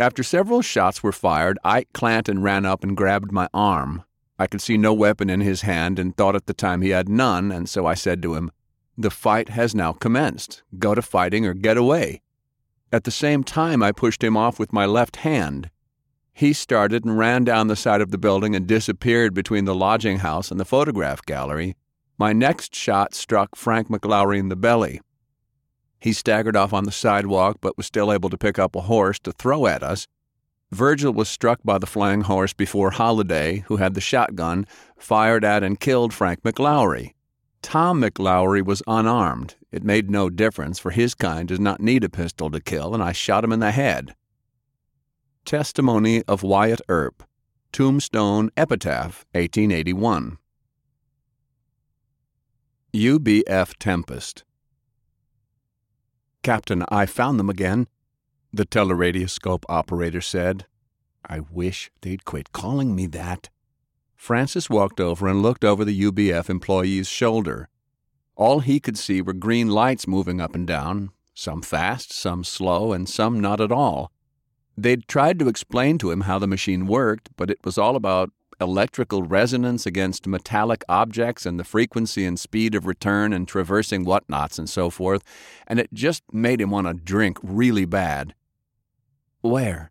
After 0.00 0.24
several 0.24 0.60
shots 0.60 1.00
were 1.00 1.12
fired, 1.12 1.60
Ike 1.62 1.90
Clanton 1.92 2.42
ran 2.42 2.66
up 2.66 2.82
and 2.82 2.96
grabbed 2.96 3.30
my 3.30 3.48
arm. 3.54 4.02
I 4.36 4.48
could 4.48 4.60
see 4.60 4.76
no 4.76 4.92
weapon 4.92 5.30
in 5.30 5.40
his 5.40 5.60
hand 5.60 6.00
and 6.00 6.16
thought 6.16 6.34
at 6.34 6.46
the 6.46 6.54
time 6.54 6.82
he 6.82 6.90
had 6.90 7.08
none, 7.08 7.52
and 7.52 7.68
so 7.68 7.86
I 7.86 7.94
said 7.94 8.20
to 8.22 8.34
him, 8.34 8.50
The 8.98 9.10
fight 9.10 9.50
has 9.50 9.76
now 9.76 9.92
commenced. 9.92 10.64
Go 10.76 10.96
to 10.96 11.02
fighting 11.02 11.46
or 11.46 11.54
get 11.54 11.76
away. 11.76 12.20
At 12.92 13.04
the 13.04 13.10
same 13.10 13.42
time, 13.44 13.82
I 13.82 13.92
pushed 13.92 14.22
him 14.22 14.36
off 14.36 14.58
with 14.58 14.72
my 14.72 14.86
left 14.86 15.16
hand. 15.16 15.70
He 16.32 16.52
started 16.52 17.04
and 17.04 17.16
ran 17.16 17.44
down 17.44 17.68
the 17.68 17.76
side 17.76 18.00
of 18.00 18.10
the 18.10 18.18
building 18.18 18.56
and 18.56 18.66
disappeared 18.66 19.34
between 19.34 19.64
the 19.64 19.74
lodging 19.74 20.18
house 20.18 20.50
and 20.50 20.58
the 20.58 20.64
photograph 20.64 21.22
gallery. 21.24 21.76
My 22.18 22.32
next 22.32 22.74
shot 22.74 23.14
struck 23.14 23.56
Frank 23.56 23.88
McLowry 23.88 24.38
in 24.38 24.48
the 24.48 24.56
belly. 24.56 25.00
He 26.00 26.12
staggered 26.12 26.56
off 26.56 26.72
on 26.72 26.84
the 26.84 26.92
sidewalk, 26.92 27.58
but 27.60 27.76
was 27.76 27.86
still 27.86 28.12
able 28.12 28.30
to 28.30 28.38
pick 28.38 28.58
up 28.58 28.76
a 28.76 28.82
horse 28.82 29.18
to 29.20 29.32
throw 29.32 29.66
at 29.66 29.82
us. 29.82 30.06
Virgil 30.70 31.12
was 31.12 31.28
struck 31.28 31.60
by 31.64 31.78
the 31.78 31.86
flying 31.86 32.22
horse 32.22 32.52
before 32.52 32.90
Holliday, 32.90 33.64
who 33.68 33.76
had 33.76 33.94
the 33.94 34.00
shotgun, 34.00 34.66
fired 34.98 35.44
at 35.44 35.62
and 35.62 35.80
killed 35.80 36.12
Frank 36.12 36.42
McLowry. 36.42 37.14
Tom 37.64 38.02
McLowry 38.02 38.62
was 38.62 38.82
unarmed. 38.86 39.54
It 39.72 39.82
made 39.82 40.10
no 40.10 40.28
difference, 40.28 40.78
for 40.78 40.90
his 40.90 41.14
kind 41.14 41.48
does 41.48 41.58
not 41.58 41.80
need 41.80 42.04
a 42.04 42.10
pistol 42.10 42.50
to 42.50 42.60
kill, 42.60 42.92
and 42.92 43.02
I 43.02 43.12
shot 43.12 43.42
him 43.42 43.52
in 43.52 43.60
the 43.60 43.70
head. 43.70 44.14
Testimony 45.46 46.22
of 46.24 46.42
Wyatt 46.42 46.82
Earp, 46.90 47.22
Tombstone 47.72 48.50
Epitaph, 48.54 49.24
1881. 49.32 50.36
UBF 52.92 53.74
Tempest. 53.78 54.44
Captain, 56.42 56.84
I 56.90 57.06
found 57.06 57.40
them 57.40 57.48
again, 57.48 57.88
the 58.52 58.66
teleradioscope 58.66 59.64
operator 59.70 60.20
said. 60.20 60.66
I 61.26 61.40
wish 61.40 61.90
they'd 62.02 62.26
quit 62.26 62.52
calling 62.52 62.94
me 62.94 63.06
that. 63.06 63.48
Francis 64.24 64.70
walked 64.70 65.00
over 65.00 65.28
and 65.28 65.42
looked 65.42 65.66
over 65.66 65.84
the 65.84 66.00
UBF 66.04 66.48
employee's 66.48 67.06
shoulder. 67.06 67.68
All 68.36 68.60
he 68.60 68.80
could 68.80 68.96
see 68.96 69.20
were 69.20 69.34
green 69.34 69.68
lights 69.68 70.06
moving 70.06 70.40
up 70.40 70.54
and 70.54 70.66
down, 70.66 71.10
some 71.34 71.60
fast, 71.60 72.10
some 72.10 72.42
slow, 72.42 72.94
and 72.94 73.06
some 73.06 73.38
not 73.38 73.60
at 73.60 73.70
all. 73.70 74.10
They'd 74.78 75.06
tried 75.08 75.38
to 75.40 75.48
explain 75.48 75.98
to 75.98 76.10
him 76.10 76.22
how 76.22 76.38
the 76.38 76.46
machine 76.46 76.86
worked, 76.86 77.28
but 77.36 77.50
it 77.50 77.58
was 77.64 77.76
all 77.76 77.96
about 77.96 78.30
electrical 78.58 79.24
resonance 79.24 79.84
against 79.84 80.26
metallic 80.26 80.84
objects 80.88 81.44
and 81.44 81.60
the 81.60 81.62
frequency 81.62 82.24
and 82.24 82.40
speed 82.40 82.74
of 82.74 82.86
return 82.86 83.34
and 83.34 83.46
traversing 83.46 84.06
whatnots 84.06 84.58
and 84.58 84.70
so 84.70 84.88
forth, 84.88 85.22
and 85.66 85.78
it 85.78 85.92
just 85.92 86.22
made 86.32 86.62
him 86.62 86.70
want 86.70 86.86
to 86.86 86.94
drink 86.94 87.36
really 87.42 87.84
bad. 87.84 88.34
Where? 89.42 89.90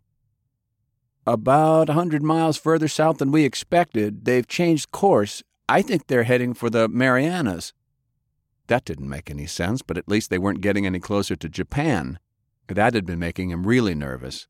About 1.26 1.88
a 1.88 1.94
hundred 1.94 2.22
miles 2.22 2.58
further 2.58 2.88
south 2.88 3.18
than 3.18 3.32
we 3.32 3.44
expected. 3.44 4.24
They've 4.24 4.46
changed 4.46 4.90
course. 4.90 5.42
I 5.68 5.80
think 5.80 6.06
they're 6.06 6.24
heading 6.24 6.52
for 6.52 6.68
the 6.68 6.88
Marianas. 6.88 7.72
That 8.66 8.84
didn't 8.84 9.08
make 9.08 9.30
any 9.30 9.46
sense, 9.46 9.80
but 9.80 9.96
at 9.96 10.08
least 10.08 10.28
they 10.28 10.38
weren't 10.38 10.60
getting 10.60 10.84
any 10.84 11.00
closer 11.00 11.36
to 11.36 11.48
Japan. 11.48 12.18
That 12.68 12.94
had 12.94 13.06
been 13.06 13.18
making 13.18 13.50
him 13.50 13.66
really 13.66 13.94
nervous. 13.94 14.48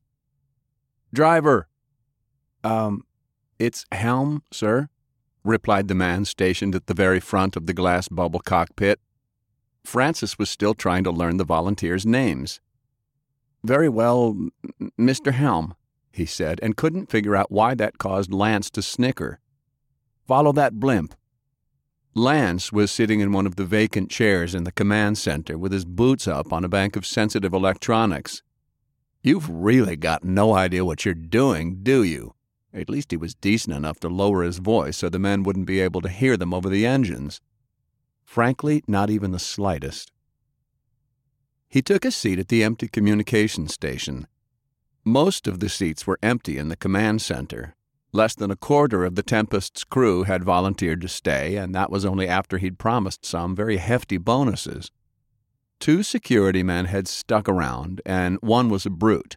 Driver! 1.13 1.67
Um, 2.63 3.03
it's 3.59 3.85
Helm, 3.91 4.43
sir, 4.51 4.89
replied 5.43 5.87
the 5.87 5.95
man 5.95 6.25
stationed 6.25 6.75
at 6.75 6.87
the 6.87 6.93
very 6.93 7.19
front 7.19 7.55
of 7.55 7.67
the 7.67 7.73
glass 7.73 8.07
bubble 8.09 8.39
cockpit. 8.39 8.99
Francis 9.85 10.37
was 10.37 10.49
still 10.49 10.73
trying 10.73 11.03
to 11.03 11.11
learn 11.11 11.37
the 11.37 11.45
volunteers' 11.45 12.05
names. 12.05 12.59
Very 13.63 13.87
well, 13.87 14.35
Mr. 14.99 15.31
Helm, 15.31 15.75
he 16.15 16.25
said, 16.25 16.59
and 16.63 16.77
couldn't 16.77 17.09
figure 17.09 17.35
out 17.35 17.51
why 17.51 17.75
that 17.75 17.97
caused 17.97 18.33
Lance 18.33 18.69
to 18.71 18.81
snicker. 18.81 19.39
Follow 20.25 20.51
that 20.53 20.79
blimp. 20.79 21.13
Lance 22.13 22.71
was 22.71 22.89
sitting 22.89 23.19
in 23.19 23.33
one 23.33 23.45
of 23.45 23.57
the 23.57 23.65
vacant 23.65 24.09
chairs 24.09 24.55
in 24.55 24.63
the 24.63 24.71
command 24.71 25.17
center 25.17 25.57
with 25.57 25.73
his 25.73 25.83
boots 25.83 26.27
up 26.27 26.53
on 26.53 26.63
a 26.63 26.69
bank 26.69 26.95
of 26.95 27.05
sensitive 27.05 27.53
electronics. 27.53 28.41
You've 29.21 29.49
really 29.49 29.97
got 29.97 30.23
no 30.23 30.53
idea 30.53 30.85
what 30.85 31.03
you're 31.03 31.13
doing, 31.13 31.79
do 31.83 32.03
you? 32.03 32.33
At 32.73 32.89
least 32.89 33.11
he 33.11 33.17
was 33.17 33.35
decent 33.35 33.75
enough 33.75 33.99
to 33.99 34.07
lower 34.07 34.43
his 34.43 34.59
voice 34.59 34.97
so 34.97 35.09
the 35.09 35.19
men 35.19 35.43
wouldn't 35.43 35.65
be 35.65 35.81
able 35.81 36.01
to 36.01 36.09
hear 36.09 36.37
them 36.37 36.53
over 36.53 36.69
the 36.69 36.85
engines. 36.85 37.41
Frankly, 38.23 38.83
not 38.87 39.09
even 39.09 39.31
the 39.31 39.39
slightest. 39.39 40.13
He 41.67 41.81
took 41.81 42.05
a 42.05 42.11
seat 42.11 42.39
at 42.39 42.47
the 42.47 42.63
empty 42.63 42.87
communication 42.87 43.67
station. 43.67 44.27
Most 45.05 45.47
of 45.47 45.59
the 45.59 45.69
seats 45.69 46.05
were 46.05 46.19
empty 46.23 46.57
in 46.57 46.69
the 46.69 46.75
command 46.75 47.21
center, 47.21 47.75
Less 48.15 48.33
than 48.33 48.49
a 48.49 48.55
quarter 48.55 49.03
of 49.03 49.15
the 49.15 49.23
Tempest's 49.23 49.83
crew 49.83 50.23
had 50.23 50.41
volunteered 50.41 51.01
to 51.01 51.09
stay, 51.09 51.57
and 51.57 51.75
that 51.75 51.91
was 51.91 52.05
only 52.05 52.29
after 52.29 52.57
he'd 52.59 52.79
promised 52.79 53.25
some 53.25 53.53
very 53.53 53.75
hefty 53.75 54.17
bonuses. 54.17 54.89
Two 55.81 56.01
security 56.01 56.63
men 56.63 56.85
had 56.85 57.09
stuck 57.09 57.49
around, 57.49 57.99
and 58.05 58.37
one 58.39 58.69
was 58.69 58.85
a 58.85 58.89
brute. 58.89 59.35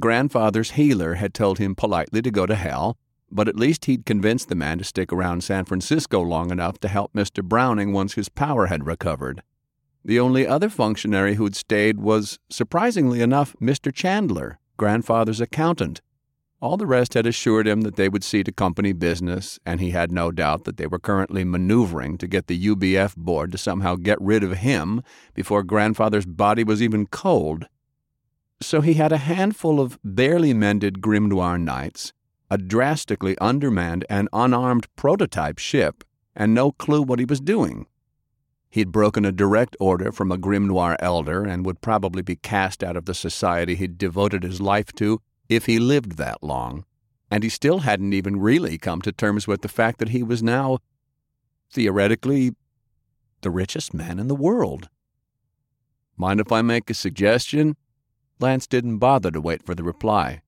Grandfather's 0.00 0.70
healer 0.70 1.16
had 1.16 1.34
told 1.34 1.58
him 1.58 1.74
politely 1.74 2.22
to 2.22 2.30
go 2.30 2.46
to 2.46 2.54
hell, 2.54 2.96
but 3.30 3.46
at 3.46 3.56
least 3.56 3.84
he'd 3.84 4.06
convinced 4.06 4.48
the 4.48 4.54
man 4.54 4.78
to 4.78 4.84
stick 4.84 5.12
around 5.12 5.44
San 5.44 5.66
Francisco 5.66 6.22
long 6.22 6.50
enough 6.50 6.78
to 6.78 6.88
help 6.88 7.12
Mr. 7.12 7.44
Browning 7.44 7.92
once 7.92 8.14
his 8.14 8.30
power 8.30 8.68
had 8.68 8.86
recovered. 8.86 9.42
The 10.02 10.18
only 10.18 10.46
other 10.46 10.70
functionary 10.70 11.34
who'd 11.34 11.54
stayed 11.54 12.00
was, 12.00 12.38
surprisingly 12.48 13.20
enough, 13.20 13.54
Mr. 13.60 13.94
Chandler, 13.94 14.58
grandfather's 14.78 15.40
accountant. 15.40 16.00
All 16.60 16.76
the 16.76 16.86
rest 16.86 17.14
had 17.14 17.26
assured 17.26 17.68
him 17.68 17.82
that 17.82 17.96
they 17.96 18.08
would 18.08 18.24
see 18.24 18.42
to 18.42 18.50
company 18.50 18.92
business, 18.92 19.60
and 19.66 19.80
he 19.80 19.90
had 19.90 20.10
no 20.10 20.32
doubt 20.32 20.64
that 20.64 20.76
they 20.76 20.86
were 20.86 20.98
currently 20.98 21.44
maneuvering 21.44 22.18
to 22.18 22.26
get 22.26 22.46
the 22.46 22.66
UBF 22.66 23.14
board 23.14 23.52
to 23.52 23.58
somehow 23.58 23.94
get 23.94 24.20
rid 24.20 24.42
of 24.42 24.58
him 24.58 25.02
before 25.34 25.62
grandfather's 25.62 26.26
body 26.26 26.64
was 26.64 26.82
even 26.82 27.06
cold. 27.06 27.66
So 28.60 28.80
he 28.80 28.94
had 28.94 29.12
a 29.12 29.18
handful 29.18 29.78
of 29.78 30.00
barely 30.02 30.52
mended 30.52 31.00
Grimnoir 31.00 31.60
knights, 31.60 32.12
a 32.50 32.58
drastically 32.58 33.38
undermanned 33.38 34.04
and 34.10 34.28
unarmed 34.32 34.88
prototype 34.96 35.58
ship, 35.58 36.02
and 36.34 36.54
no 36.54 36.72
clue 36.72 37.02
what 37.02 37.20
he 37.20 37.24
was 37.24 37.40
doing. 37.40 37.86
He'd 38.70 38.92
broken 38.92 39.24
a 39.24 39.32
direct 39.32 39.76
order 39.80 40.12
from 40.12 40.30
a 40.30 40.36
Grimnoir 40.36 40.96
elder 40.98 41.44
and 41.44 41.64
would 41.64 41.80
probably 41.80 42.22
be 42.22 42.36
cast 42.36 42.84
out 42.84 42.96
of 42.96 43.06
the 43.06 43.14
society 43.14 43.74
he'd 43.74 43.96
devoted 43.96 44.42
his 44.42 44.60
life 44.60 44.92
to 44.96 45.20
if 45.48 45.66
he 45.66 45.78
lived 45.78 46.18
that 46.18 46.42
long, 46.42 46.84
and 47.30 47.42
he 47.42 47.48
still 47.48 47.80
hadn't 47.80 48.12
even 48.12 48.38
really 48.38 48.76
come 48.76 49.00
to 49.02 49.12
terms 49.12 49.46
with 49.46 49.62
the 49.62 49.68
fact 49.68 49.98
that 49.98 50.10
he 50.10 50.22
was 50.22 50.42
now, 50.42 50.78
theoretically, 51.70 52.54
the 53.40 53.50
richest 53.50 53.94
man 53.94 54.18
in 54.18 54.28
the 54.28 54.34
world. 54.34 54.88
Mind 56.16 56.40
if 56.40 56.52
I 56.52 56.60
make 56.62 56.90
a 56.90 56.94
suggestion? 56.94 57.76
Lance 58.40 58.66
didn't 58.66 58.98
bother 58.98 59.30
to 59.30 59.40
wait 59.40 59.64
for 59.64 59.74
the 59.74 59.84
reply. 59.84 60.42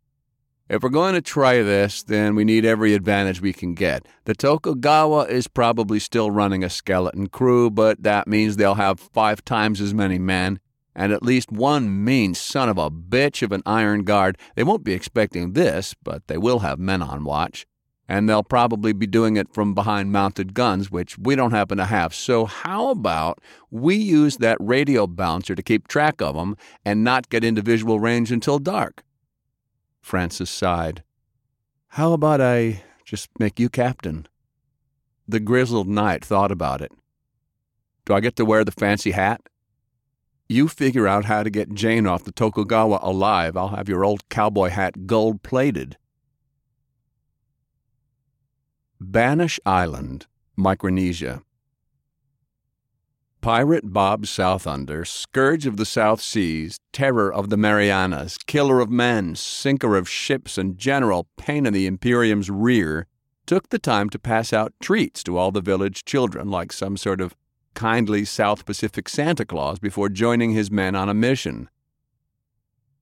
If 0.71 0.85
we're 0.85 0.91
going 0.91 1.15
to 1.15 1.21
try 1.21 1.63
this, 1.63 2.05
then 2.05 2.37
we 2.37 2.45
need 2.45 2.65
every 2.65 2.95
advantage 2.95 3.41
we 3.41 3.53
can 3.53 3.75
get. 3.75 4.07
The 4.25 4.35
Tokugawa 4.35 5.23
is 5.25 5.49
probably 5.49 5.99
still 5.99 6.31
running 6.31 6.63
a 6.63 6.71
skeleton 6.71 7.27
crew, 7.27 7.71
but 7.71 8.05
that 8.05 8.29
means 8.29 8.55
they'll 8.55 8.77
have 8.77 9.01
five 9.01 9.45
times 9.45 9.81
as 9.81 9.93
many 9.93 10.17
men, 10.17 10.61
and 10.95 11.13
at 11.13 11.25
least 11.25 11.51
one 11.51 12.05
mean 12.05 12.35
son 12.35 12.69
of 12.69 12.79
a 12.79 12.89
bitch 12.89 13.43
of 13.43 13.51
an 13.51 13.65
iron 13.67 14.05
guard. 14.05 14.39
They 14.55 14.63
won't 14.63 14.85
be 14.85 14.93
expecting 14.93 15.55
this, 15.55 15.97
but 16.05 16.29
they 16.29 16.39
will 16.39 16.61
have 16.61 16.79
men 16.79 17.03
on 17.03 17.25
watch. 17.25 17.67
And 18.09 18.29
they'll 18.29 18.45
probably 18.45 18.93
be 18.93 19.09
doing 19.09 19.37
it 19.37 19.53
from 19.53 19.75
behind 19.75 20.13
mounted 20.13 20.55
guns, 20.55 20.89
which 20.89 21.19
we 21.19 21.35
don't 21.35 21.51
happen 21.51 21.79
to 21.79 21.85
have. 21.87 22.15
So, 22.15 22.45
how 22.45 22.91
about 22.91 23.41
we 23.73 23.97
use 23.97 24.37
that 24.37 24.57
radio 24.61 25.09
bouncer 25.09 25.57
to 25.57 25.65
keep 25.65 25.89
track 25.89 26.23
of 26.23 26.37
them 26.37 26.57
and 26.85 27.03
not 27.03 27.29
get 27.29 27.43
into 27.43 27.61
visual 27.61 27.99
range 27.99 28.31
until 28.31 28.61
dark? 28.61 29.03
Francis 30.01 30.51
sighed. 30.51 31.03
How 31.89 32.13
about 32.13 32.41
I 32.41 32.83
just 33.05 33.29
make 33.39 33.59
you 33.59 33.69
captain? 33.69 34.27
The 35.29 35.41
grizzled 35.41 35.89
knight 35.89 36.25
thought 36.25 36.51
about 36.51 36.81
it. 36.81 36.93
Do 38.05 38.15
I 38.15 38.21
get 38.21 38.37
to 38.37 38.45
wear 38.45 38.65
the 38.65 38.73
fancy 38.73 39.13
hat? 39.13 39.41
You 40.49 40.67
figure 40.67 41.07
out 41.07 41.27
how 41.27 41.45
to 41.45 41.51
get 41.51 41.75
Jane 41.75 42.07
off 42.07 42.25
the 42.25 42.33
Tokugawa 42.33 42.99
alive. 43.03 43.57
I'll 43.57 43.69
have 43.69 43.89
your 43.89 44.05
old 44.05 44.29
cowboy 44.29 44.71
hat 44.71 45.07
gold 45.07 45.43
plated. 45.45 45.97
Banish 49.01 49.61
Island, 49.65 50.27
Micronesia. 50.57 51.43
Pirate 53.41 53.91
Bob 53.91 54.27
Southunder, 54.27 55.07
scourge 55.07 55.65
of 55.65 55.79
the 55.79 55.87
South 55.87 56.21
Seas, 56.21 56.79
terror 56.93 57.33
of 57.33 57.49
the 57.49 57.57
Marianas, 57.57 58.37
killer 58.37 58.81
of 58.81 58.91
men, 58.91 59.35
sinker 59.35 59.97
of 59.97 60.07
ships, 60.07 60.59
and 60.59 60.77
general 60.77 61.27
pain 61.39 61.65
in 61.65 61.73
the 61.73 61.87
Imperium's 61.87 62.51
rear, 62.51 63.07
took 63.47 63.71
the 63.71 63.79
time 63.79 64.11
to 64.11 64.19
pass 64.19 64.53
out 64.53 64.75
treats 64.79 65.23
to 65.23 65.39
all 65.39 65.51
the 65.53 65.63
village 65.63 66.05
children 66.05 66.51
like 66.51 66.71
some 66.71 66.99
sort 66.99 67.23
of 67.23 67.35
kindly 67.73 68.27
South 68.27 68.67
Pacific 68.67 69.09
Santa 69.09 69.47
Claus 69.47 69.79
before 69.79 70.11
joining 70.11 70.51
his 70.51 70.71
men 70.71 70.95
on 70.95 71.09
a 71.09 71.15
mission. 71.15 71.71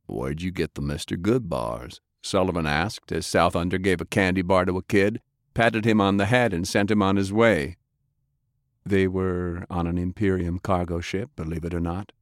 Where'd 0.07 0.41
you 0.41 0.53
get 0.53 0.74
the 0.74 0.82
Mr. 0.82 1.20
Good 1.20 1.49
bars? 1.49 2.01
Sullivan 2.22 2.64
asked 2.64 3.11
as 3.11 3.26
Southunder 3.26 3.82
gave 3.82 4.01
a 4.01 4.07
candy 4.07 4.43
bar 4.43 4.66
to 4.66 4.76
a 4.76 4.84
kid, 4.84 5.20
patted 5.53 5.84
him 5.84 6.01
on 6.01 6.16
the 6.16 6.26
head, 6.26 6.53
and 6.55 6.66
sent 6.66 6.93
him 6.93 7.03
on 7.03 7.16
his 7.16 7.32
way. 7.32 7.76
They 8.89 9.07
were 9.07 9.66
on 9.70 9.86
an 9.86 9.99
Imperium 9.99 10.59
cargo 10.59 11.01
ship, 11.01 11.30
believe 11.36 11.64
it 11.64 11.74
or 11.74 11.80
not. 11.80 12.12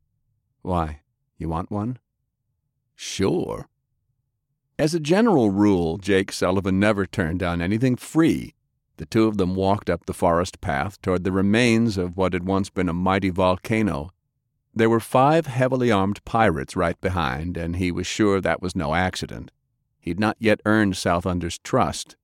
Why, 0.63 1.01
you 1.39 1.49
want 1.49 1.71
one? 1.71 1.99
Sure. 2.95 3.69
As 4.79 4.95
a 4.95 5.01
general 5.01 5.51
rule, 5.51 5.97
Jake 5.97 6.33
Sullivan 6.33 6.79
never 6.79 7.07
turned 7.07 7.39
down 7.39 7.63
anything 7.63 7.97
free 7.97 8.57
the 8.97 9.07
two 9.07 9.27
of 9.27 9.37
them 9.37 9.55
walked 9.55 9.91
up 9.91 10.07
the 10.07 10.15
forest 10.15 10.61
path 10.61 11.01
toward 11.03 11.25
the 11.25 11.33
remains 11.33 11.99
of 11.99 12.17
what 12.17 12.33
had 12.33 12.47
once 12.47 12.71
been 12.71 12.89
a 12.89 12.95
mighty 12.95 13.31
volcano. 13.31 14.11
There 14.75 14.91
were 14.91 15.01
five 15.01 15.47
heavily 15.47 15.91
armed 15.91 16.25
pirates 16.25 16.77
right 16.77 17.01
behind, 17.01 17.57
and 17.57 17.77
he 17.77 17.91
was 17.91 18.07
sure 18.07 18.41
that 18.41 18.63
was 18.63 18.77
no 18.77 18.95
accident. 18.95 19.51
He'd 20.01 20.21
not 20.21 20.37
yet 20.39 20.61
earned 20.65 20.97
Southunder's 20.97 21.59
trust. 21.59 22.17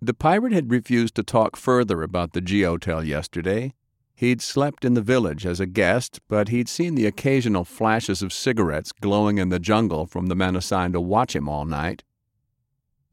The 0.00 0.14
pirate 0.14 0.52
had 0.52 0.70
refused 0.70 1.14
to 1.16 1.22
talk 1.22 1.56
further 1.56 2.02
about 2.02 2.32
the 2.32 2.40
Geo 2.40 2.76
Tel 2.76 3.02
yesterday. 3.02 3.74
He'd 4.14 4.40
slept 4.40 4.84
in 4.84 4.94
the 4.94 5.02
village 5.02 5.44
as 5.44 5.60
a 5.60 5.66
guest, 5.66 6.20
but 6.28 6.48
he'd 6.48 6.68
seen 6.68 6.94
the 6.94 7.06
occasional 7.06 7.64
flashes 7.64 8.22
of 8.22 8.32
cigarettes 8.32 8.92
glowing 8.92 9.38
in 9.38 9.48
the 9.48 9.58
jungle 9.58 10.06
from 10.06 10.26
the 10.26 10.36
men 10.36 10.56
assigned 10.56 10.94
to 10.94 11.00
watch 11.00 11.34
him 11.34 11.48
all 11.48 11.64
night. 11.64 12.04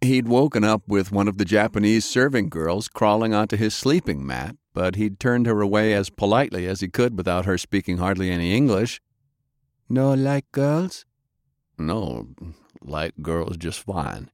He'd 0.01 0.27
woken 0.27 0.63
up 0.63 0.87
with 0.87 1.11
one 1.11 1.27
of 1.27 1.37
the 1.37 1.45
Japanese 1.45 2.05
serving 2.05 2.49
girls 2.49 2.87
crawling 2.87 3.33
onto 3.33 3.57
his 3.57 3.73
sleeping 3.73 4.25
mat, 4.25 4.55
but 4.73 4.95
he'd 4.95 5.19
turned 5.19 5.47
her 5.47 5.61
away 5.61 5.93
as 5.93 6.09
politely 6.09 6.67
as 6.67 6.81
he 6.81 6.87
could 6.87 7.17
without 7.17 7.45
her 7.45 7.57
speaking 7.57 7.97
hardly 7.97 8.29
any 8.29 8.55
English. 8.55 9.01
No 9.89 10.13
like 10.13 10.51
girls? 10.51 11.05
No, 11.77 12.27
like 12.81 13.13
girls 13.21 13.57
just 13.57 13.81
fine. 13.81 14.29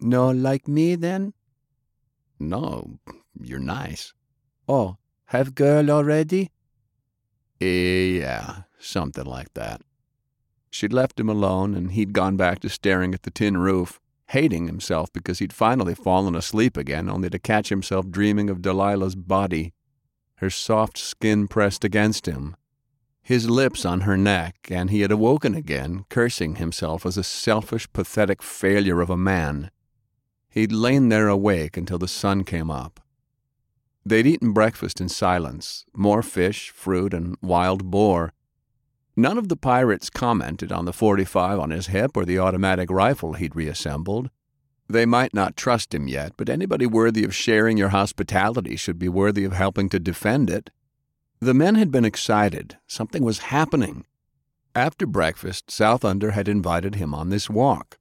No 0.00 0.30
like 0.30 0.68
me, 0.68 0.94
then? 0.94 1.34
No, 2.38 2.98
you're 3.40 3.58
nice. 3.58 4.12
Oh, 4.68 4.96
have 5.26 5.54
girl 5.54 5.90
already? 5.90 6.50
Eh, 7.60 8.18
yeah, 8.20 8.62
something 8.78 9.24
like 9.24 9.54
that. 9.54 9.80
She'd 10.70 10.92
left 10.92 11.18
him 11.18 11.28
alone, 11.28 11.74
and 11.74 11.92
he'd 11.92 12.12
gone 12.12 12.36
back 12.36 12.58
to 12.60 12.68
staring 12.68 13.14
at 13.14 13.22
the 13.22 13.30
tin 13.30 13.56
roof 13.56 14.00
hating 14.28 14.66
himself 14.66 15.12
because 15.12 15.38
he'd 15.38 15.52
finally 15.52 15.94
fallen 15.94 16.34
asleep 16.34 16.76
again, 16.76 17.08
only 17.08 17.30
to 17.30 17.38
catch 17.38 17.68
himself 17.68 18.10
dreaming 18.10 18.50
of 18.50 18.62
Delilah's 18.62 19.14
body, 19.14 19.72
her 20.36 20.50
soft 20.50 20.98
skin 20.98 21.48
pressed 21.48 21.84
against 21.84 22.26
him, 22.26 22.56
his 23.22 23.48
lips 23.48 23.84
on 23.84 24.02
her 24.02 24.16
neck, 24.16 24.56
and 24.70 24.90
he 24.90 25.00
had 25.00 25.10
awoken 25.10 25.54
again, 25.54 26.04
cursing 26.08 26.56
himself 26.56 27.06
as 27.06 27.16
a 27.16 27.24
selfish, 27.24 27.90
pathetic 27.92 28.42
failure 28.42 29.00
of 29.00 29.10
a 29.10 29.16
man. 29.16 29.70
He'd 30.56 30.72
lain 30.72 31.10
there 31.10 31.28
awake 31.28 31.76
until 31.76 31.98
the 31.98 32.08
sun 32.08 32.42
came 32.42 32.70
up. 32.70 33.00
They'd 34.06 34.26
eaten 34.26 34.54
breakfast 34.54 35.02
in 35.02 35.10
silence 35.10 35.84
more 35.94 36.22
fish, 36.22 36.70
fruit, 36.70 37.12
and 37.12 37.36
wild 37.42 37.90
boar. 37.90 38.32
None 39.14 39.36
of 39.36 39.50
the 39.50 39.56
pirates 39.58 40.08
commented 40.08 40.72
on 40.72 40.86
the 40.86 40.94
45 40.94 41.58
on 41.58 41.72
his 41.72 41.88
hip 41.88 42.16
or 42.16 42.24
the 42.24 42.38
automatic 42.38 42.90
rifle 42.90 43.34
he'd 43.34 43.54
reassembled. 43.54 44.30
They 44.88 45.04
might 45.04 45.34
not 45.34 45.58
trust 45.58 45.92
him 45.92 46.08
yet, 46.08 46.32
but 46.38 46.48
anybody 46.48 46.86
worthy 46.86 47.22
of 47.22 47.34
sharing 47.34 47.76
your 47.76 47.90
hospitality 47.90 48.76
should 48.76 48.98
be 48.98 49.10
worthy 49.10 49.44
of 49.44 49.52
helping 49.52 49.90
to 49.90 50.00
defend 50.00 50.48
it. 50.48 50.70
The 51.38 51.52
men 51.52 51.74
had 51.74 51.90
been 51.90 52.06
excited. 52.06 52.78
Something 52.86 53.22
was 53.22 53.50
happening. 53.52 54.06
After 54.74 55.04
breakfast, 55.04 55.66
Southunder 55.66 56.32
had 56.32 56.48
invited 56.48 56.94
him 56.94 57.12
on 57.12 57.28
this 57.28 57.50
walk. 57.50 57.98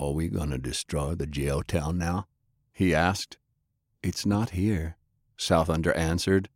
Are 0.00 0.12
we 0.12 0.28
going 0.28 0.48
to 0.48 0.56
destroy 0.56 1.14
the 1.14 1.26
jail 1.26 1.62
town 1.62 1.98
now? 1.98 2.26
he 2.72 2.94
asked. 2.94 3.36
It's 4.02 4.24
not 4.24 4.50
here, 4.50 4.96
Southunder 5.36 5.94
answered. 5.94 6.48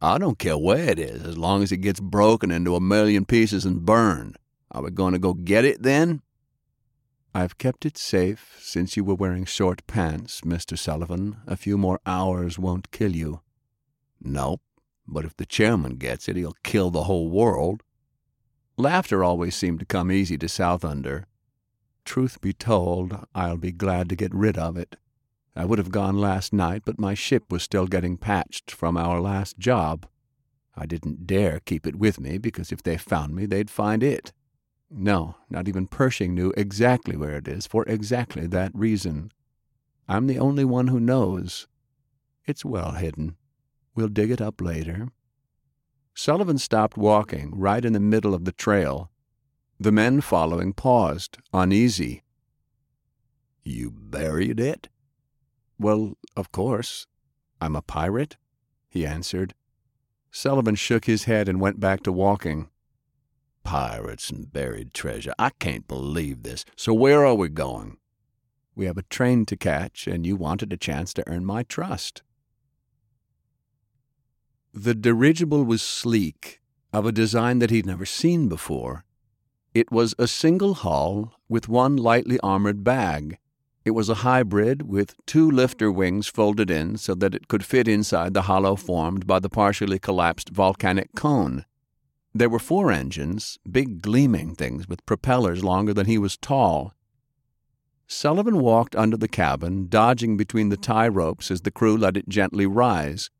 I 0.00 0.18
don't 0.18 0.38
care 0.38 0.56
where 0.56 0.88
it 0.88 1.00
is, 1.00 1.24
as 1.24 1.36
long 1.36 1.64
as 1.64 1.72
it 1.72 1.78
gets 1.78 1.98
broken 1.98 2.52
into 2.52 2.76
a 2.76 2.80
million 2.80 3.24
pieces 3.24 3.64
and 3.64 3.84
burned. 3.84 4.38
Are 4.70 4.84
we 4.84 4.90
going 4.92 5.12
to 5.12 5.18
go 5.18 5.34
get 5.34 5.64
it 5.64 5.82
then? 5.82 6.22
I've 7.34 7.58
kept 7.58 7.84
it 7.84 7.98
safe 7.98 8.56
since 8.60 8.96
you 8.96 9.02
were 9.02 9.16
wearing 9.16 9.44
short 9.44 9.84
pants, 9.88 10.42
Mr. 10.42 10.78
Sullivan. 10.78 11.38
A 11.48 11.56
few 11.56 11.76
more 11.76 11.98
hours 12.06 12.60
won't 12.60 12.92
kill 12.92 13.16
you. 13.16 13.40
Nope, 14.20 14.62
but 15.04 15.24
if 15.24 15.36
the 15.36 15.46
chairman 15.46 15.96
gets 15.96 16.28
it, 16.28 16.36
he'll 16.36 16.54
kill 16.62 16.90
the 16.90 17.04
whole 17.04 17.28
world. 17.28 17.82
Laughter 18.76 19.24
always 19.24 19.56
seemed 19.56 19.80
to 19.80 19.84
come 19.84 20.12
easy 20.12 20.38
to 20.38 20.46
Southunder. 20.46 21.24
Truth 22.08 22.40
be 22.40 22.54
told, 22.54 23.26
I'll 23.34 23.58
be 23.58 23.70
glad 23.70 24.08
to 24.08 24.16
get 24.16 24.34
rid 24.34 24.56
of 24.56 24.78
it. 24.78 24.96
I 25.54 25.66
would 25.66 25.76
have 25.78 25.90
gone 25.90 26.16
last 26.16 26.54
night, 26.54 26.80
but 26.86 26.98
my 26.98 27.12
ship 27.12 27.52
was 27.52 27.62
still 27.62 27.86
getting 27.86 28.16
patched 28.16 28.70
from 28.70 28.96
our 28.96 29.20
last 29.20 29.58
job. 29.58 30.06
I 30.74 30.86
didn't 30.86 31.26
dare 31.26 31.60
keep 31.60 31.86
it 31.86 31.96
with 31.96 32.18
me 32.18 32.38
because 32.38 32.72
if 32.72 32.82
they 32.82 32.96
found 32.96 33.34
me, 33.34 33.44
they'd 33.44 33.68
find 33.68 34.02
it. 34.02 34.32
No, 34.90 35.36
not 35.50 35.68
even 35.68 35.86
Pershing 35.86 36.34
knew 36.34 36.50
exactly 36.56 37.14
where 37.14 37.36
it 37.36 37.46
is 37.46 37.66
for 37.66 37.84
exactly 37.86 38.46
that 38.46 38.72
reason. 38.74 39.30
I'm 40.08 40.28
the 40.28 40.38
only 40.38 40.64
one 40.64 40.86
who 40.86 40.98
knows. 40.98 41.68
It's 42.46 42.64
well 42.64 42.92
hidden. 42.92 43.36
We'll 43.94 44.08
dig 44.08 44.30
it 44.30 44.40
up 44.40 44.62
later. 44.62 45.08
Sullivan 46.14 46.56
stopped 46.56 46.96
walking 46.96 47.52
right 47.54 47.84
in 47.84 47.92
the 47.92 48.00
middle 48.00 48.32
of 48.32 48.46
the 48.46 48.52
trail. 48.52 49.10
The 49.80 49.92
men 49.92 50.20
following 50.20 50.72
paused, 50.72 51.38
uneasy. 51.52 52.24
You 53.62 53.92
buried 53.92 54.58
it? 54.58 54.88
Well, 55.78 56.14
of 56.36 56.50
course. 56.50 57.06
I'm 57.60 57.76
a 57.76 57.82
pirate, 57.82 58.36
he 58.88 59.06
answered. 59.06 59.54
Sullivan 60.32 60.74
shook 60.74 61.04
his 61.04 61.24
head 61.24 61.48
and 61.48 61.60
went 61.60 61.78
back 61.78 62.02
to 62.02 62.12
walking. 62.12 62.70
Pirates 63.62 64.30
and 64.30 64.52
buried 64.52 64.94
treasure. 64.94 65.32
I 65.38 65.50
can't 65.50 65.86
believe 65.86 66.42
this. 66.42 66.64
So 66.74 66.92
where 66.92 67.24
are 67.24 67.34
we 67.34 67.48
going? 67.48 67.98
We 68.74 68.86
have 68.86 68.98
a 68.98 69.02
train 69.02 69.46
to 69.46 69.56
catch, 69.56 70.08
and 70.08 70.26
you 70.26 70.34
wanted 70.34 70.72
a 70.72 70.76
chance 70.76 71.14
to 71.14 71.28
earn 71.28 71.44
my 71.44 71.62
trust. 71.62 72.22
The 74.72 74.94
dirigible 74.94 75.64
was 75.64 75.82
sleek, 75.82 76.60
of 76.92 77.06
a 77.06 77.12
design 77.12 77.60
that 77.60 77.70
he'd 77.70 77.86
never 77.86 78.06
seen 78.06 78.48
before. 78.48 79.04
It 79.74 79.92
was 79.92 80.14
a 80.18 80.26
single 80.26 80.74
hull 80.74 81.34
with 81.48 81.68
one 81.68 81.96
lightly 81.96 82.40
armored 82.40 82.82
bag. 82.82 83.38
It 83.84 83.92
was 83.92 84.08
a 84.08 84.16
hybrid 84.16 84.82
with 84.82 85.14
two 85.26 85.50
lifter 85.50 85.90
wings 85.92 86.26
folded 86.26 86.70
in 86.70 86.96
so 86.96 87.14
that 87.14 87.34
it 87.34 87.48
could 87.48 87.64
fit 87.64 87.88
inside 87.88 88.34
the 88.34 88.42
hollow 88.42 88.76
formed 88.76 89.26
by 89.26 89.38
the 89.38 89.48
partially 89.50 89.98
collapsed 89.98 90.50
volcanic 90.50 91.14
cone. 91.14 91.64
There 92.34 92.48
were 92.48 92.58
four 92.58 92.92
engines, 92.92 93.58
big 93.70 94.02
gleaming 94.02 94.54
things 94.54 94.88
with 94.88 95.06
propellers 95.06 95.64
longer 95.64 95.94
than 95.94 96.06
he 96.06 96.18
was 96.18 96.36
tall. 96.36 96.94
Sullivan 98.06 98.60
walked 98.60 98.96
under 98.96 99.16
the 99.16 99.28
cabin, 99.28 99.86
dodging 99.88 100.36
between 100.36 100.70
the 100.70 100.76
tie 100.76 101.08
ropes 101.08 101.50
as 101.50 101.60
the 101.60 101.70
crew 101.70 101.96
let 101.96 102.16
it 102.16 102.28
gently 102.28 102.66
rise. 102.66 103.30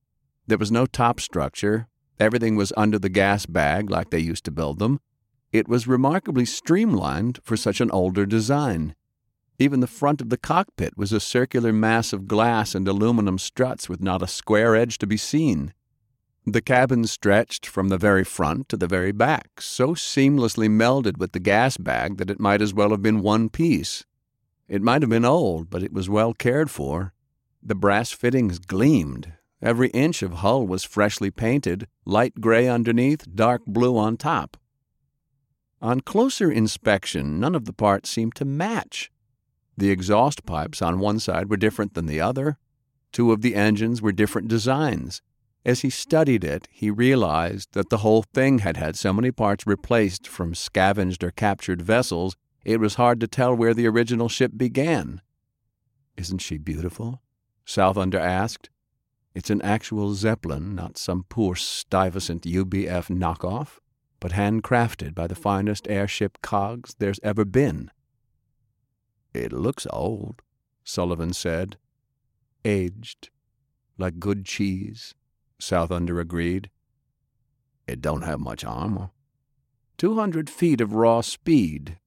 There 0.46 0.58
was 0.58 0.70
no 0.70 0.84
top 0.84 1.20
structure. 1.20 1.88
Everything 2.20 2.56
was 2.56 2.72
under 2.76 2.98
the 2.98 3.08
gas 3.08 3.46
bag 3.46 3.90
like 3.90 4.10
they 4.10 4.18
used 4.18 4.44
to 4.44 4.50
build 4.50 4.78
them. 4.78 5.00
It 5.52 5.68
was 5.68 5.86
remarkably 5.86 6.44
streamlined 6.44 7.40
for 7.42 7.56
such 7.56 7.80
an 7.80 7.90
older 7.90 8.26
design. 8.26 8.94
Even 9.58 9.80
the 9.80 9.86
front 9.86 10.20
of 10.20 10.28
the 10.28 10.36
cockpit 10.36 10.96
was 10.96 11.12
a 11.12 11.20
circular 11.20 11.72
mass 11.72 12.12
of 12.12 12.28
glass 12.28 12.74
and 12.74 12.86
aluminum 12.86 13.38
struts 13.38 13.88
with 13.88 14.02
not 14.02 14.22
a 14.22 14.26
square 14.26 14.76
edge 14.76 14.98
to 14.98 15.06
be 15.06 15.16
seen. 15.16 15.72
The 16.46 16.60
cabin 16.60 17.06
stretched 17.06 17.66
from 17.66 17.88
the 17.88 17.98
very 17.98 18.24
front 18.24 18.68
to 18.68 18.76
the 18.76 18.86
very 18.86 19.12
back, 19.12 19.60
so 19.60 19.94
seamlessly 19.94 20.68
melded 20.68 21.18
with 21.18 21.32
the 21.32 21.40
gas 21.40 21.76
bag 21.76 22.18
that 22.18 22.30
it 22.30 22.40
might 22.40 22.62
as 22.62 22.72
well 22.72 22.90
have 22.90 23.02
been 23.02 23.20
one 23.20 23.48
piece. 23.48 24.04
It 24.68 24.82
might 24.82 25.02
have 25.02 25.10
been 25.10 25.24
old, 25.24 25.70
but 25.70 25.82
it 25.82 25.92
was 25.92 26.08
well 26.08 26.34
cared 26.34 26.70
for. 26.70 27.12
The 27.62 27.74
brass 27.74 28.12
fittings 28.12 28.58
gleamed. 28.58 29.32
Every 29.60 29.88
inch 29.88 30.22
of 30.22 30.34
hull 30.34 30.66
was 30.66 30.84
freshly 30.84 31.30
painted, 31.30 31.88
light 32.04 32.40
gray 32.40 32.68
underneath, 32.68 33.24
dark 33.34 33.62
blue 33.66 33.98
on 33.98 34.16
top. 34.16 34.56
On 35.80 36.00
closer 36.00 36.50
inspection, 36.50 37.38
none 37.38 37.54
of 37.54 37.64
the 37.64 37.72
parts 37.72 38.10
seemed 38.10 38.34
to 38.36 38.44
match. 38.44 39.10
The 39.76 39.90
exhaust 39.90 40.44
pipes 40.44 40.82
on 40.82 40.98
one 40.98 41.20
side 41.20 41.48
were 41.48 41.56
different 41.56 41.94
than 41.94 42.06
the 42.06 42.20
other. 42.20 42.58
Two 43.12 43.30
of 43.30 43.42
the 43.42 43.54
engines 43.54 44.02
were 44.02 44.10
different 44.10 44.48
designs. 44.48 45.22
As 45.64 45.80
he 45.80 45.90
studied 45.90 46.42
it, 46.42 46.66
he 46.70 46.90
realized 46.90 47.74
that 47.74 47.90
the 47.90 47.98
whole 47.98 48.22
thing 48.22 48.58
had 48.60 48.76
had 48.76 48.96
so 48.96 49.12
many 49.12 49.30
parts 49.30 49.66
replaced 49.66 50.26
from 50.26 50.54
scavenged 50.54 51.22
or 51.22 51.30
captured 51.30 51.82
vessels, 51.82 52.36
it 52.64 52.80
was 52.80 52.96
hard 52.96 53.20
to 53.20 53.28
tell 53.28 53.54
where 53.54 53.74
the 53.74 53.86
original 53.86 54.28
ship 54.28 54.52
began. 54.56 55.20
Isn't 56.16 56.38
she 56.38 56.58
beautiful? 56.58 57.22
Southunder 57.64 58.18
asked. 58.18 58.70
It's 59.34 59.50
an 59.50 59.62
actual 59.62 60.14
Zeppelin, 60.14 60.74
not 60.74 60.98
some 60.98 61.24
poor 61.28 61.54
Stuyvesant 61.54 62.42
UBF 62.42 63.08
knockoff, 63.08 63.78
but 64.20 64.32
handcrafted 64.32 65.14
by 65.14 65.26
the 65.26 65.34
finest 65.34 65.86
airship 65.88 66.38
cogs 66.42 66.94
there's 66.98 67.20
ever 67.22 67.44
been. 67.44 67.90
It 69.32 69.52
looks 69.52 69.86
old, 69.90 70.42
Sullivan 70.84 71.32
said. 71.32 71.76
Aged, 72.64 73.30
like 73.96 74.18
good 74.18 74.44
cheese, 74.44 75.14
Southunder 75.60 76.20
agreed. 76.20 76.70
It 77.86 78.00
don't 78.00 78.22
have 78.22 78.40
much 78.40 78.64
armor. 78.64 79.10
Two 79.96 80.14
hundred 80.14 80.50
feet 80.50 80.80
of 80.80 80.94
raw 80.94 81.20
speed. 81.20 81.98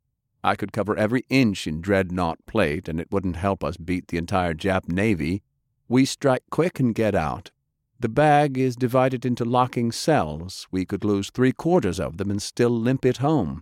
I 0.43 0.55
could 0.55 0.73
cover 0.73 0.97
every 0.97 1.25
inch 1.29 1.67
in 1.67 1.81
dreadnought 1.81 2.45
plate, 2.45 2.87
and 2.87 2.99
it 2.99 3.11
wouldn't 3.11 3.35
help 3.35 3.63
us 3.63 3.77
beat 3.77 4.07
the 4.07 4.17
entire 4.17 4.53
Jap 4.53 4.87
Navy. 4.87 5.43
We 5.87 6.05
strike 6.05 6.43
quick 6.49 6.79
and 6.79 6.95
get 6.95 7.15
out. 7.15 7.51
The 8.01 8.09
bag 8.09 8.57
is 8.57 8.75
divided 8.75 9.27
into 9.27 9.45
locking 9.45 9.91
cells. 9.91 10.67
We 10.71 10.85
could 10.85 11.05
lose 11.05 11.29
three 11.29 11.51
quarters 11.51 11.99
of 11.99 12.17
them 12.17 12.31
and 12.31 12.41
still 12.41 12.71
limp 12.71 13.05
it 13.05 13.17
home. 13.17 13.61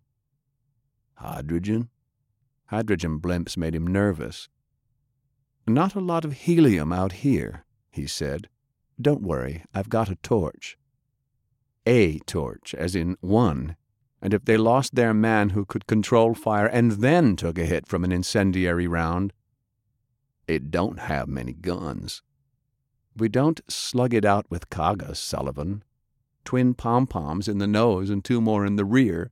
Hydrogen? 1.16 1.90
Hydrogen 2.68 3.20
blimps 3.20 3.58
made 3.58 3.76
him 3.76 3.86
nervous. 3.86 4.48
Not 5.68 5.94
a 5.94 6.00
lot 6.00 6.24
of 6.24 6.32
helium 6.32 6.94
out 6.94 7.12
here, 7.12 7.66
he 7.92 8.08
said. 8.08 8.48
Don't 9.02 9.24
worry, 9.24 9.66
I've 9.74 9.90
got 9.90 10.08
a 10.08 10.16
torch. 10.16 10.78
A 11.86 12.20
torch, 12.20 12.74
as 12.74 12.96
in 12.96 13.18
one. 13.20 13.76
And 14.22 14.34
if 14.34 14.46
they 14.46 14.56
lost 14.56 14.96
their 14.96 15.14
man 15.14 15.50
who 15.50 15.66
could 15.66 15.86
control 15.86 16.34
fire 16.34 16.68
and 16.68 16.94
then 16.94 17.36
took 17.36 17.58
a 17.58 17.66
hit 17.66 17.90
from 17.90 18.06
an 18.06 18.14
incendiary 18.14 18.88
round, 18.88 19.34
it 20.48 20.72
don't 20.72 21.00
have 21.00 21.28
many 21.28 21.52
guns. 21.52 22.22
We 23.16 23.30
don't 23.30 23.62
slug 23.68 24.14
it 24.14 24.26
out 24.26 24.46
with 24.50 24.70
Kaga, 24.70 25.16
Sullivan. 25.16 25.84
Twin 26.46 26.74
pom 26.74 27.06
poms 27.08 27.48
in 27.48 27.58
the 27.58 27.68
nose 27.68 28.10
and 28.10 28.24
two 28.24 28.42
more 28.42 28.66
in 28.66 28.76
the 28.76 28.86
rear, 28.86 29.32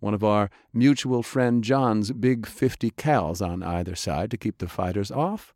one 0.00 0.14
of 0.14 0.22
our 0.22 0.50
mutual 0.72 1.22
friend 1.22 1.64
John's 1.64 2.12
big 2.12 2.46
50 2.46 2.90
cals 2.92 3.46
on 3.46 3.62
either 3.62 3.94
side 3.94 4.30
to 4.30 4.36
keep 4.36 4.58
the 4.58 4.68
fighters 4.68 5.10
off, 5.10 5.54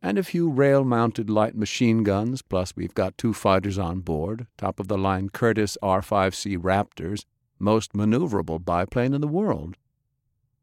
and 0.00 0.18
a 0.18 0.22
few 0.22 0.50
rail 0.50 0.84
mounted 0.84 1.30
light 1.30 1.54
machine 1.54 2.02
guns, 2.02 2.42
plus 2.42 2.74
we've 2.76 2.94
got 2.94 3.18
two 3.18 3.32
fighters 3.32 3.78
on 3.78 4.00
board, 4.00 4.46
top 4.56 4.80
of 4.80 4.88
the 4.88 4.98
line 4.98 5.28
Curtiss 5.28 5.76
R5C 5.82 6.58
Raptors, 6.58 7.24
most 7.58 7.92
maneuverable 7.92 8.64
biplane 8.64 9.14
in 9.14 9.20
the 9.20 9.28
world. 9.28 9.76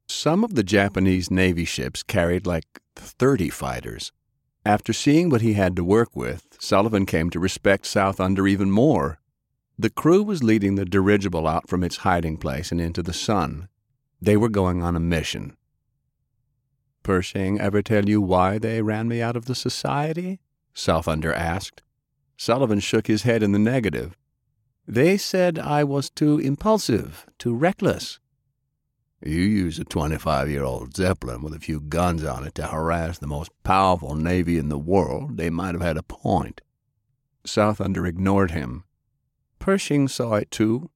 Some 0.07 0.43
of 0.43 0.55
the 0.55 0.64
Japanese 0.64 1.30
Navy 1.30 1.66
ships 1.66 2.03
carried 2.03 2.45
like 2.47 2.66
30 2.95 3.49
fighters. 3.49 4.12
After 4.66 4.93
seeing 4.93 5.30
what 5.30 5.41
he 5.41 5.53
had 5.53 5.76
to 5.76 5.84
work 5.84 6.16
with, 6.16 6.57
Sullivan 6.60 7.05
came 7.05 7.30
to 7.30 7.39
respect 7.39 7.86
Southunder 7.86 8.49
even 8.49 8.70
more 8.70 9.20
the 9.80 9.89
crew 9.89 10.24
was 10.24 10.43
leading 10.43 10.76
the 10.76 10.84
dirigible 10.84 11.47
out 11.47 11.70
from 11.70 11.86
its 11.86 11.97
hiding 11.97 12.36
place 12.36 12.70
and 12.70 12.82
into 12.82 13.01
the 13.01 13.14
sun. 13.14 13.70
They 14.22 14.36
were 14.36 14.49
going 14.49 14.84
on 14.84 14.97
a 14.97 14.99
mission. 14.99 15.55
Pershing 17.01 17.62
ever 17.62 17.82
tell 17.82 18.10
you 18.10 18.22
why 18.22 18.57
they 18.57 18.82
ran 18.82 19.07
me 19.07 19.22
out 19.22 19.38
of 19.38 19.45
the 19.45 19.55
society? 19.55 20.41
Southunder 20.76 21.34
asked. 21.34 21.82
Sullivan 22.36 22.82
shook 22.82 23.07
his 23.07 23.22
head 23.24 23.41
in 23.41 23.53
the 23.53 23.57
negative. 23.57 24.18
They 24.86 25.16
said 25.16 25.57
I 25.57 25.86
was 25.86 26.10
too 26.10 26.39
impulsive, 26.39 27.26
too 27.38 27.55
reckless. 27.55 28.20
You 29.22 29.41
use 29.41 29.80
a 29.80 29.84
25 29.84 30.49
year 30.49 30.63
old 30.63 30.95
Zeppelin 30.95 31.41
with 31.41 31.53
a 31.53 31.59
few 31.59 31.82
guns 31.82 32.24
on 32.24 32.45
it 32.45 32.55
to 32.55 32.67
harass 32.67 33.17
the 33.17 33.28
most 33.28 33.51
powerful 33.63 34.15
navy 34.15 34.57
in 34.57 34.70
the 34.70 34.78
world. 34.78 35.36
They 35.36 35.49
might 35.49 35.76
have 35.76 35.82
had 35.82 35.97
a 35.97 36.03
point. 36.03 36.61
Southunder 37.45 38.07
ignored 38.07 38.51
him. 38.51 38.86
Pershing 39.59 40.07
saw 40.07 40.36
it 40.36 40.51
too. 40.51 40.89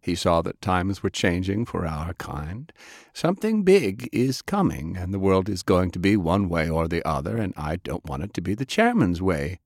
He 0.00 0.14
saw 0.14 0.42
that 0.42 0.60
times 0.60 1.02
were 1.02 1.10
changing 1.10 1.64
for 1.64 1.86
our 1.86 2.14
kind. 2.14 2.72
Something 3.12 3.64
big 3.64 4.08
is 4.12 4.42
coming, 4.42 4.96
and 4.96 5.12
the 5.12 5.18
world 5.18 5.48
is 5.48 5.62
going 5.62 5.90
to 5.92 5.98
be 5.98 6.16
one 6.16 6.48
way 6.48 6.68
or 6.68 6.86
the 6.86 7.06
other, 7.08 7.38
and 7.38 7.54
I 7.56 7.76
don't 7.76 8.04
want 8.04 8.22
it 8.22 8.34
to 8.34 8.42
be 8.42 8.54
the 8.54 8.66
chairman's 8.66 9.22
way. 9.22 9.60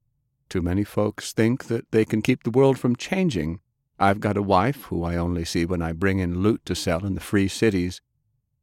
Too 0.49 0.63
many 0.63 0.85
folks 0.85 1.33
think 1.33 1.65
that 1.65 1.91
they 1.91 2.05
can 2.05 2.23
keep 2.23 2.45
the 2.45 2.51
world 2.51 2.79
from 2.79 2.97
changing. 2.97 3.61
I've 3.99 4.21
got 4.21 4.37
a 4.37 4.43
wife 4.43 4.85
who 4.85 5.03
I 5.03 5.17
only 5.17 5.45
see 5.45 5.65
when 5.65 5.83
I 5.83 5.93
bring 5.93 6.21
in 6.21 6.41
loot 6.41 6.65
to 6.67 6.75
sell 6.75 7.05
in 7.05 7.15
the 7.15 7.21
free 7.21 7.49
cities. 7.49 8.01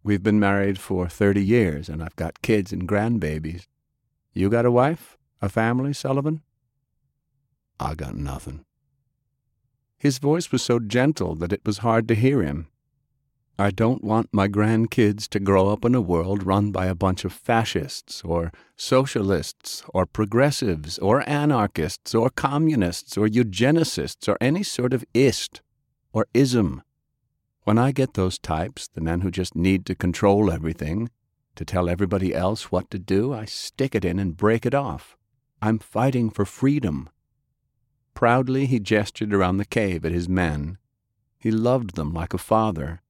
We've 0.01 0.23
been 0.23 0.39
married 0.39 0.79
for 0.79 1.09
thirty 1.09 1.43
years, 1.43 1.89
and 1.89 2.01
I've 2.01 2.15
got 2.15 2.41
kids 2.41 2.71
and 2.71 2.87
grandbabies. 2.87 3.67
You 4.33 4.49
got 4.49 4.65
a 4.65 4.71
wife? 4.71 5.17
A 5.41 5.49
family, 5.49 5.93
Sullivan? 5.93 6.41
I 7.79 7.95
got 7.95 8.15
nothing. 8.15 8.63
His 9.97 10.19
voice 10.19 10.51
was 10.51 10.61
so 10.61 10.79
gentle 10.79 11.35
that 11.35 11.51
it 11.51 11.65
was 11.65 11.79
hard 11.79 12.07
to 12.07 12.15
hear 12.15 12.41
him. 12.41 12.67
I 13.57 13.71
don't 13.71 14.03
want 14.03 14.33
my 14.33 14.49
grandkids 14.49 15.29
to 15.29 15.39
grow 15.39 15.69
up 15.69 15.85
in 15.85 15.95
a 15.95 16.01
world 16.01 16.43
run 16.43 16.73
by 16.73 16.87
a 16.87 16.95
bunch 16.95 17.23
of 17.23 17.31
fascists, 17.31 18.21
or 18.25 18.51
socialists, 18.75 19.81
or 19.93 20.05
progressives, 20.05 20.99
or 20.99 21.27
anarchists, 21.27 22.13
or 22.13 22.29
communists, 22.29 23.17
or 23.17 23.29
eugenicists, 23.29 24.27
or 24.27 24.37
any 24.41 24.61
sort 24.61 24.91
of 24.91 25.05
ist, 25.13 25.61
or 26.11 26.27
ism. 26.33 26.81
When 27.63 27.77
I 27.77 27.93
get 27.93 28.15
those 28.15 28.37
types, 28.37 28.89
the 28.89 28.99
men 28.99 29.21
who 29.21 29.31
just 29.31 29.55
need 29.55 29.85
to 29.85 29.95
control 29.95 30.51
everything, 30.51 31.09
to 31.55 31.63
tell 31.63 31.87
everybody 31.87 32.35
else 32.35 32.73
what 32.73 32.91
to 32.91 32.99
do, 32.99 33.33
I 33.33 33.45
stick 33.45 33.95
it 33.95 34.03
in 34.03 34.19
and 34.19 34.35
break 34.35 34.65
it 34.65 34.73
off. 34.73 35.15
I'm 35.61 35.79
fighting 35.79 36.29
for 36.29 36.43
freedom. 36.43 37.09
Proudly 38.13 38.65
he 38.65 38.81
gestured 38.81 39.33
around 39.33 39.57
the 39.57 39.65
cave 39.65 40.03
at 40.03 40.11
his 40.11 40.27
men. 40.27 40.77
He 41.39 41.51
loved 41.51 41.95
them 41.95 42.13
like 42.13 42.33
a 42.33 42.37
father 42.37 43.01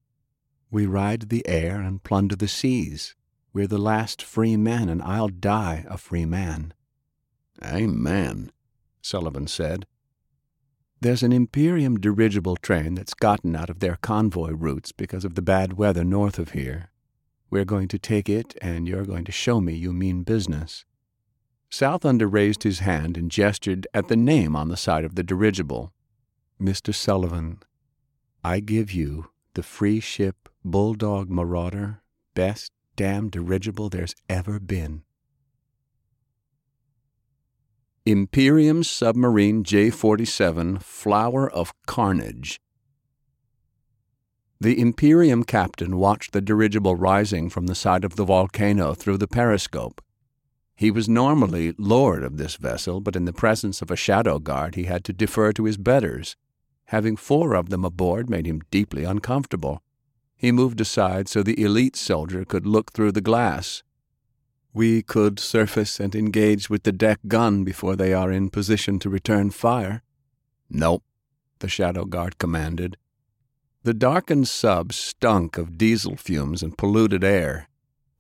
we 0.76 0.86
ride 0.86 1.30
the 1.30 1.48
air 1.48 1.80
and 1.80 2.04
plunder 2.04 2.36
the 2.36 2.50
seas. 2.50 3.16
We're 3.54 3.66
the 3.66 3.78
last 3.78 4.22
free 4.22 4.58
men, 4.58 4.90
and 4.90 5.02
I'll 5.02 5.30
die 5.30 5.86
a 5.90 5.98
free 5.98 6.26
man. 6.26 6.74
Amen, 7.64 8.52
Sullivan 9.02 9.48
said. 9.48 9.86
There's 11.00 11.24
an 11.24 11.32
Imperium 11.32 11.98
dirigible 11.98 12.58
train 12.58 12.96
that's 12.96 13.14
gotten 13.14 13.56
out 13.56 13.70
of 13.70 13.80
their 13.80 13.96
convoy 14.02 14.52
routes 14.52 14.92
because 14.92 15.24
of 15.24 15.36
the 15.36 15.42
bad 15.42 15.78
weather 15.78 16.04
north 16.04 16.38
of 16.38 16.52
here. 16.52 16.90
We're 17.50 17.64
going 17.64 17.88
to 17.88 17.98
take 17.98 18.28
it, 18.28 18.54
and 18.62 18.86
you're 18.86 19.06
going 19.06 19.24
to 19.24 19.32
show 19.32 19.62
me 19.62 19.76
you 19.76 19.94
mean 19.94 20.24
business. 20.24 20.84
Southunder 21.72 22.30
raised 22.30 22.64
his 22.64 22.80
hand 22.80 23.16
and 23.16 23.32
gestured 23.32 23.88
at 23.94 24.10
the 24.10 24.18
name 24.18 24.58
on 24.58 24.68
the 24.68 24.76
side 24.76 25.06
of 25.06 25.16
the 25.16 25.24
dirigible. 25.24 25.94
Mr. 26.62 26.94
Sullivan, 26.94 27.60
I 28.44 28.60
give 28.60 28.92
you 28.92 29.30
the 29.56 29.64
free 29.64 30.00
ship 30.00 30.50
Bulldog 30.64 31.30
Marauder, 31.30 32.02
best 32.34 32.72
damn 32.96 33.30
dirigible 33.30 33.90
there's 33.90 34.16
ever 34.30 34.60
been. 34.60 35.04
Imperium 38.06 38.84
Submarine 38.84 39.64
J 39.64 39.90
47 39.90 40.78
Flower 40.80 41.50
of 41.50 41.74
Carnage. 41.88 42.60
The 44.60 44.80
Imperium 44.80 45.44
captain 45.44 45.98
watched 45.98 46.32
the 46.32 46.42
dirigible 46.42 46.96
rising 46.96 47.50
from 47.50 47.68
the 47.68 47.76
side 47.76 48.04
of 48.04 48.16
the 48.16 48.26
volcano 48.26 48.94
through 48.94 49.18
the 49.18 49.28
periscope. 49.28 50.02
He 50.76 50.92
was 50.92 51.10
normally 51.10 51.74
lord 51.78 52.24
of 52.24 52.38
this 52.38 52.58
vessel, 52.58 53.02
but 53.02 53.16
in 53.16 53.26
the 53.26 53.34
presence 53.34 53.82
of 53.82 53.90
a 53.90 53.96
shadow 53.96 54.40
guard 54.40 54.76
he 54.76 54.84
had 54.84 55.04
to 55.06 55.14
defer 55.14 55.52
to 55.54 55.64
his 55.64 55.78
betters. 55.78 56.36
Having 56.90 57.18
four 57.18 57.56
of 57.56 57.70
them 57.70 57.84
aboard 57.84 58.30
made 58.30 58.46
him 58.46 58.62
deeply 58.70 59.04
uncomfortable. 59.04 59.82
He 60.36 60.52
moved 60.52 60.80
aside 60.82 61.28
so 61.28 61.42
the 61.42 61.62
elite 61.62 61.96
soldier 61.96 62.46
could 62.46 62.68
look 62.68 62.92
through 62.92 63.14
the 63.14 63.22
glass. 63.22 63.84
We 64.74 65.02
could 65.02 65.40
surface 65.40 66.00
and 66.00 66.14
engage 66.14 66.70
with 66.70 66.84
the 66.84 66.92
deck 66.92 67.20
gun 67.28 67.64
before 67.64 67.96
they 67.96 68.14
are 68.14 68.32
in 68.32 68.50
position 68.50 69.00
to 69.00 69.10
return 69.10 69.50
fire. 69.50 70.04
Nope, 70.70 71.04
the 71.60 71.70
shadow 71.70 72.06
guard 72.06 72.38
commanded. 72.38 72.98
The 73.84 73.94
darkened 73.94 74.48
sub 74.48 74.94
stunk 74.94 75.58
of 75.58 75.78
diesel 75.78 76.18
fumes 76.18 76.62
and 76.62 76.78
polluted 76.78 77.24
air. 77.24 77.70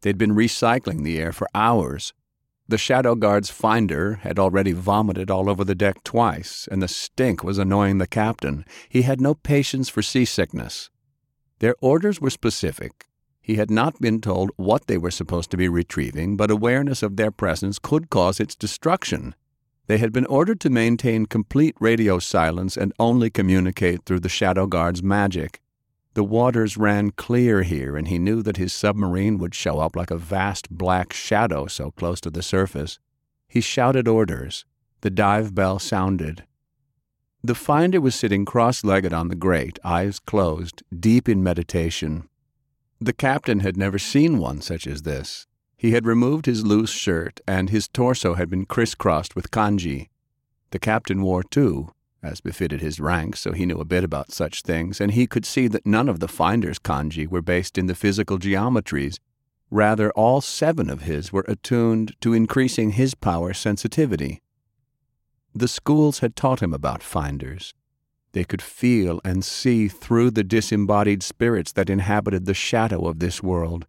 They'd 0.01 0.17
been 0.17 0.35
recycling 0.35 1.03
the 1.03 1.19
air 1.19 1.33
for 1.33 1.49
hours. 1.53 2.13
The 2.67 2.77
shadow 2.79 3.13
guard's 3.13 3.51
finder 3.51 4.15
had 4.23 4.39
already 4.39 4.71
vomited 4.71 5.29
all 5.29 5.49
over 5.49 5.63
the 5.63 5.75
deck 5.75 6.03
twice, 6.03 6.67
and 6.71 6.81
the 6.81 6.87
stink 6.87 7.43
was 7.43 7.59
annoying 7.59 7.99
the 7.99 8.07
captain. 8.07 8.65
He 8.89 9.03
had 9.03 9.21
no 9.21 9.35
patience 9.35 9.87
for 9.87 10.01
seasickness. 10.01 10.89
Their 11.59 11.75
orders 11.79 12.19
were 12.19 12.31
specific. 12.31 13.05
He 13.39 13.55
had 13.55 13.69
not 13.69 14.01
been 14.01 14.19
told 14.19 14.49
what 14.55 14.87
they 14.87 14.97
were 14.97 15.11
supposed 15.11 15.51
to 15.51 15.57
be 15.57 15.69
retrieving, 15.69 16.35
but 16.35 16.49
awareness 16.49 17.03
of 17.03 17.17
their 17.17 17.29
presence 17.29 17.77
could 17.77 18.09
cause 18.09 18.39
its 18.39 18.55
destruction. 18.55 19.35
They 19.85 19.99
had 19.99 20.11
been 20.11 20.25
ordered 20.25 20.59
to 20.61 20.71
maintain 20.71 21.27
complete 21.27 21.75
radio 21.79 22.17
silence 22.17 22.75
and 22.75 22.91
only 22.97 23.29
communicate 23.29 24.05
through 24.05 24.21
the 24.21 24.29
Shadow 24.29 24.65
Guard's 24.65 25.03
magic. 25.03 25.61
The 26.15 26.23
waters 26.23 26.77
ran 26.77 27.11
clear 27.11 27.63
here, 27.63 27.97
and 27.97 28.07
he 28.07 28.17
knew 28.19 28.41
that 28.41 28.55
his 28.55 28.71
submarine 28.71 29.37
would 29.37 29.53
show 29.53 29.79
up 29.79 29.97
like 29.97 30.11
a 30.11 30.17
vast 30.17 30.69
black 30.69 31.11
shadow 31.11 31.67
so 31.67 31.91
close 31.91 32.21
to 32.21 32.29
the 32.29 32.41
surface. 32.41 32.99
He 33.49 33.59
shouted 33.59 34.07
orders. 34.07 34.65
The 35.01 35.09
dive 35.09 35.53
bell 35.53 35.77
sounded. 35.77 36.45
The 37.43 37.53
finder 37.53 37.99
was 37.99 38.15
sitting 38.15 38.45
cross 38.45 38.85
legged 38.85 39.11
on 39.11 39.27
the 39.27 39.35
grate, 39.35 39.77
eyes 39.83 40.19
closed, 40.19 40.83
deep 40.97 41.27
in 41.27 41.43
meditation. 41.43 42.29
The 43.01 43.13
captain 43.13 43.59
had 43.59 43.75
never 43.75 43.99
seen 43.99 44.37
one 44.39 44.61
such 44.61 44.87
as 44.87 45.01
this. 45.01 45.47
He 45.75 45.91
had 45.91 46.05
removed 46.05 46.45
his 46.45 46.65
loose 46.65 46.91
shirt, 46.91 47.41
and 47.45 47.69
his 47.69 47.89
torso 47.89 48.35
had 48.35 48.49
been 48.49 48.65
crisscrossed 48.65 49.35
with 49.35 49.51
kanji. 49.51 50.07
The 50.71 50.79
captain 50.79 51.21
wore 51.21 51.43
two, 51.43 51.89
as 52.25 52.41
befitted 52.41 52.81
his 52.81 52.99
rank, 52.99 53.35
so 53.35 53.51
he 53.51 53.65
knew 53.65 53.79
a 53.79 53.85
bit 53.85 54.03
about 54.03 54.31
such 54.31 54.61
things, 54.61 54.99
and 54.99 55.11
he 55.11 55.27
could 55.27 55.45
see 55.45 55.67
that 55.67 55.85
none 55.85 56.09
of 56.09 56.19
the 56.19 56.27
finder's 56.27 56.79
kanji 56.79 57.27
were 57.27 57.41
based 57.41 57.77
in 57.77 57.87
the 57.87 57.95
physical 57.95 58.37
geometries. 58.37 59.19
Rather, 59.71 60.11
all 60.11 60.41
seven 60.41 60.89
of 60.89 61.03
his 61.03 61.31
were 61.31 61.45
attuned 61.47 62.13
to 62.21 62.33
increasing 62.33 62.91
his 62.91 63.15
power 63.15 63.53
sensitivity. 63.53 64.41
The 65.53 65.67
schools 65.67 66.19
had 66.19 66.35
taught 66.35 66.61
him 66.61 66.73
about 66.73 67.01
finders. 67.01 67.73
They 68.33 68.43
could 68.43 68.61
feel 68.61 69.21
and 69.23 69.45
see 69.45 69.87
through 69.87 70.31
the 70.31 70.43
disembodied 70.43 71.23
spirits 71.23 71.71
that 71.71 71.89
inhabited 71.89 72.45
the 72.45 72.53
shadow 72.53 73.07
of 73.07 73.19
this 73.19 73.41
world. 73.41 73.87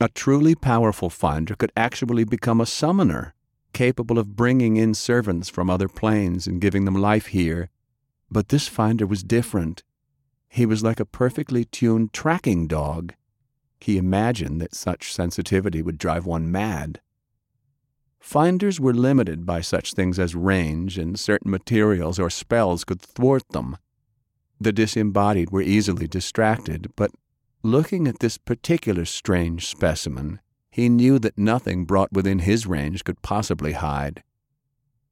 A 0.00 0.08
truly 0.08 0.54
powerful 0.54 1.10
finder 1.10 1.54
could 1.54 1.72
actually 1.76 2.24
become 2.24 2.60
a 2.60 2.66
summoner, 2.66 3.34
capable 3.72 4.18
of 4.18 4.36
bringing 4.36 4.76
in 4.76 4.94
servants 4.94 5.48
from 5.48 5.70
other 5.70 5.88
planes 5.88 6.46
and 6.46 6.60
giving 6.60 6.84
them 6.84 6.94
life 6.94 7.26
here. 7.26 7.70
But 8.30 8.48
this 8.48 8.68
finder 8.68 9.06
was 9.06 9.22
different. 9.22 9.82
He 10.48 10.66
was 10.66 10.82
like 10.82 11.00
a 11.00 11.04
perfectly 11.04 11.64
tuned 11.64 12.12
tracking 12.12 12.66
dog. 12.66 13.14
He 13.80 13.98
imagined 13.98 14.60
that 14.60 14.74
such 14.74 15.12
sensitivity 15.12 15.82
would 15.82 15.98
drive 15.98 16.26
one 16.26 16.50
mad. 16.50 17.00
Finders 18.18 18.80
were 18.80 18.94
limited 18.94 19.46
by 19.46 19.60
such 19.60 19.94
things 19.94 20.18
as 20.18 20.34
range, 20.34 20.98
and 20.98 21.18
certain 21.18 21.50
materials 21.50 22.18
or 22.18 22.28
spells 22.28 22.84
could 22.84 23.00
thwart 23.00 23.48
them. 23.50 23.76
The 24.60 24.72
disembodied 24.72 25.50
were 25.50 25.62
easily 25.62 26.08
distracted, 26.08 26.92
but 26.96 27.12
looking 27.62 28.08
at 28.08 28.18
this 28.18 28.36
particular 28.36 29.04
strange 29.04 29.66
specimen, 29.66 30.40
he 30.78 30.88
knew 30.88 31.18
that 31.18 31.36
nothing 31.36 31.84
brought 31.84 32.12
within 32.12 32.38
his 32.38 32.64
range 32.64 33.02
could 33.02 33.20
possibly 33.20 33.72
hide. 33.72 34.22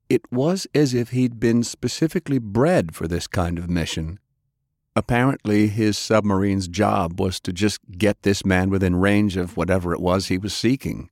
It 0.09 0.23
was 0.31 0.69
as 0.73 0.95
if 0.95 1.11
he'd 1.11 1.41
been 1.41 1.65
specifically 1.65 2.39
bred 2.39 2.95
for 2.95 3.09
this 3.09 3.27
kind 3.27 3.59
of 3.59 3.69
mission. 3.69 4.21
Apparently, 4.95 5.67
his 5.67 5.99
submarine's 5.99 6.69
job 6.69 7.19
was 7.19 7.41
to 7.41 7.53
just 7.53 7.81
get 7.99 8.23
this 8.23 8.47
man 8.47 8.71
within 8.71 8.95
range 8.95 9.37
of 9.37 9.57
whatever 9.57 9.93
it 9.93 9.99
was 9.99 10.29
he 10.29 10.39
was 10.39 10.55
seeking. 10.55 11.11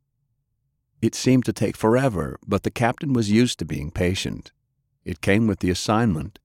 It 1.03 1.17
seemed 1.17 1.45
to 1.47 1.53
take 1.53 1.77
forever, 1.77 2.39
but 2.47 2.63
the 2.63 2.71
captain 2.71 3.13
was 3.13 3.33
used 3.33 3.59
to 3.59 3.65
being 3.65 3.91
patient. 3.91 4.53
It 5.05 5.21
came 5.21 5.49
with 5.49 5.59
the 5.59 5.71
assignment. 5.71 6.39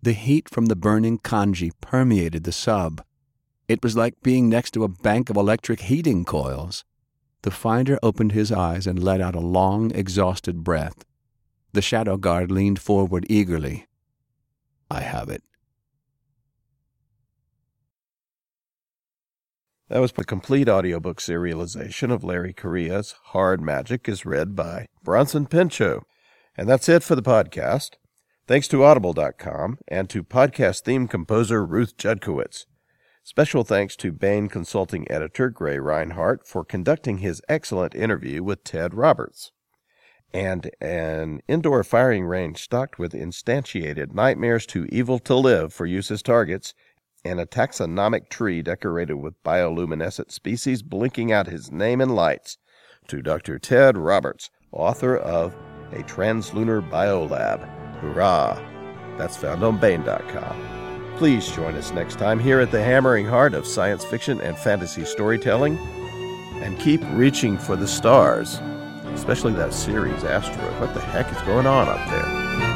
The 0.00 0.12
heat 0.12 0.48
from 0.48 0.66
the 0.66 0.76
burning 0.76 1.18
kanji 1.18 1.72
permeated 1.80 2.44
the 2.44 2.52
sub. 2.52 3.02
It 3.66 3.82
was 3.82 3.96
like 3.96 4.22
being 4.22 4.48
next 4.48 4.70
to 4.74 4.84
a 4.84 4.88
bank 4.88 5.28
of 5.28 5.36
electric 5.36 5.80
heating 5.80 6.24
coils. 6.24 6.84
The 7.42 7.50
finder 7.50 7.98
opened 8.02 8.32
his 8.32 8.52
eyes 8.52 8.86
and 8.86 9.02
let 9.02 9.20
out 9.20 9.34
a 9.34 9.40
long, 9.40 9.90
exhausted 9.92 10.62
breath. 10.62 11.04
The 11.72 11.82
shadow 11.82 12.16
guard 12.16 12.50
leaned 12.50 12.80
forward 12.80 13.26
eagerly. 13.28 13.86
I 14.90 15.00
have 15.00 15.28
it. 15.28 15.42
That 19.88 20.00
was 20.00 20.12
the 20.12 20.24
complete 20.24 20.68
audiobook 20.68 21.20
serialization 21.20 22.10
of 22.10 22.24
Larry 22.24 22.54
Correia's 22.54 23.14
Hard 23.24 23.60
Magic 23.60 24.08
is 24.08 24.24
read 24.24 24.56
by 24.56 24.86
Bronson 25.02 25.46
Pinchot. 25.46 26.04
And 26.56 26.68
that's 26.68 26.88
it 26.88 27.02
for 27.02 27.14
the 27.14 27.22
podcast. 27.22 27.96
Thanks 28.46 28.68
to 28.68 28.84
Audible.com 28.84 29.78
and 29.88 30.08
to 30.08 30.22
podcast 30.22 30.84
theme 30.84 31.08
composer 31.08 31.64
Ruth 31.64 31.96
Judkowitz. 31.96 32.64
Special 33.24 33.62
thanks 33.62 33.94
to 33.96 34.10
Baen 34.10 34.48
Consulting 34.48 35.10
editor 35.10 35.48
Gray 35.48 35.76
Rinehart 35.76 36.44
for 36.44 36.64
conducting 36.64 37.18
his 37.18 37.40
excellent 37.48 37.94
interview 37.94 38.42
with 38.42 38.64
Tedd 38.64 38.90
Roberts. 38.94 39.52
And 40.34 40.70
an 40.80 41.40
indoor 41.46 41.84
firing 41.84 42.24
range 42.26 42.60
stocked 42.60 42.98
with 42.98 43.12
instantiated 43.12 44.12
nightmares 44.12 44.66
too 44.66 44.88
evil 44.90 45.20
to 45.20 45.36
live 45.36 45.72
for 45.72 45.86
use 45.86 46.10
as 46.10 46.20
targets, 46.20 46.74
and 47.24 47.38
a 47.38 47.46
taxonomic 47.46 48.28
tree 48.28 48.60
decorated 48.60 49.14
with 49.14 49.40
bioluminescent 49.44 50.32
species 50.32 50.82
blinking 50.82 51.30
out 51.30 51.46
his 51.46 51.70
name 51.70 52.00
in 52.00 52.08
lights. 52.08 52.58
To 53.06 53.22
Dr. 53.22 53.60
Tedd 53.60 53.94
Roberts, 53.96 54.50
author 54.72 55.16
of 55.16 55.54
A 55.92 56.02
Translunar 56.02 56.88
Biolab. 56.90 57.68
Hurrah! 58.00 58.60
That's 59.16 59.36
found 59.36 59.62
on 59.62 59.78
Baen.com. 59.78 60.81
Please 61.16 61.48
join 61.48 61.74
us 61.76 61.92
next 61.92 62.18
time 62.18 62.38
here 62.38 62.60
at 62.60 62.70
the 62.70 62.82
hammering 62.82 63.26
heart 63.26 63.54
of 63.54 63.66
science 63.66 64.04
fiction 64.04 64.40
and 64.40 64.58
fantasy 64.58 65.04
storytelling. 65.04 65.78
And 66.62 66.78
keep 66.78 67.00
reaching 67.12 67.58
for 67.58 67.76
the 67.76 67.88
stars, 67.88 68.60
especially 69.14 69.52
that 69.54 69.72
Ceres 69.72 70.24
asteroid. 70.24 70.80
What 70.80 70.94
the 70.94 71.00
heck 71.00 71.30
is 71.30 71.42
going 71.42 71.66
on 71.66 71.88
up 71.88 72.08
there? 72.08 72.71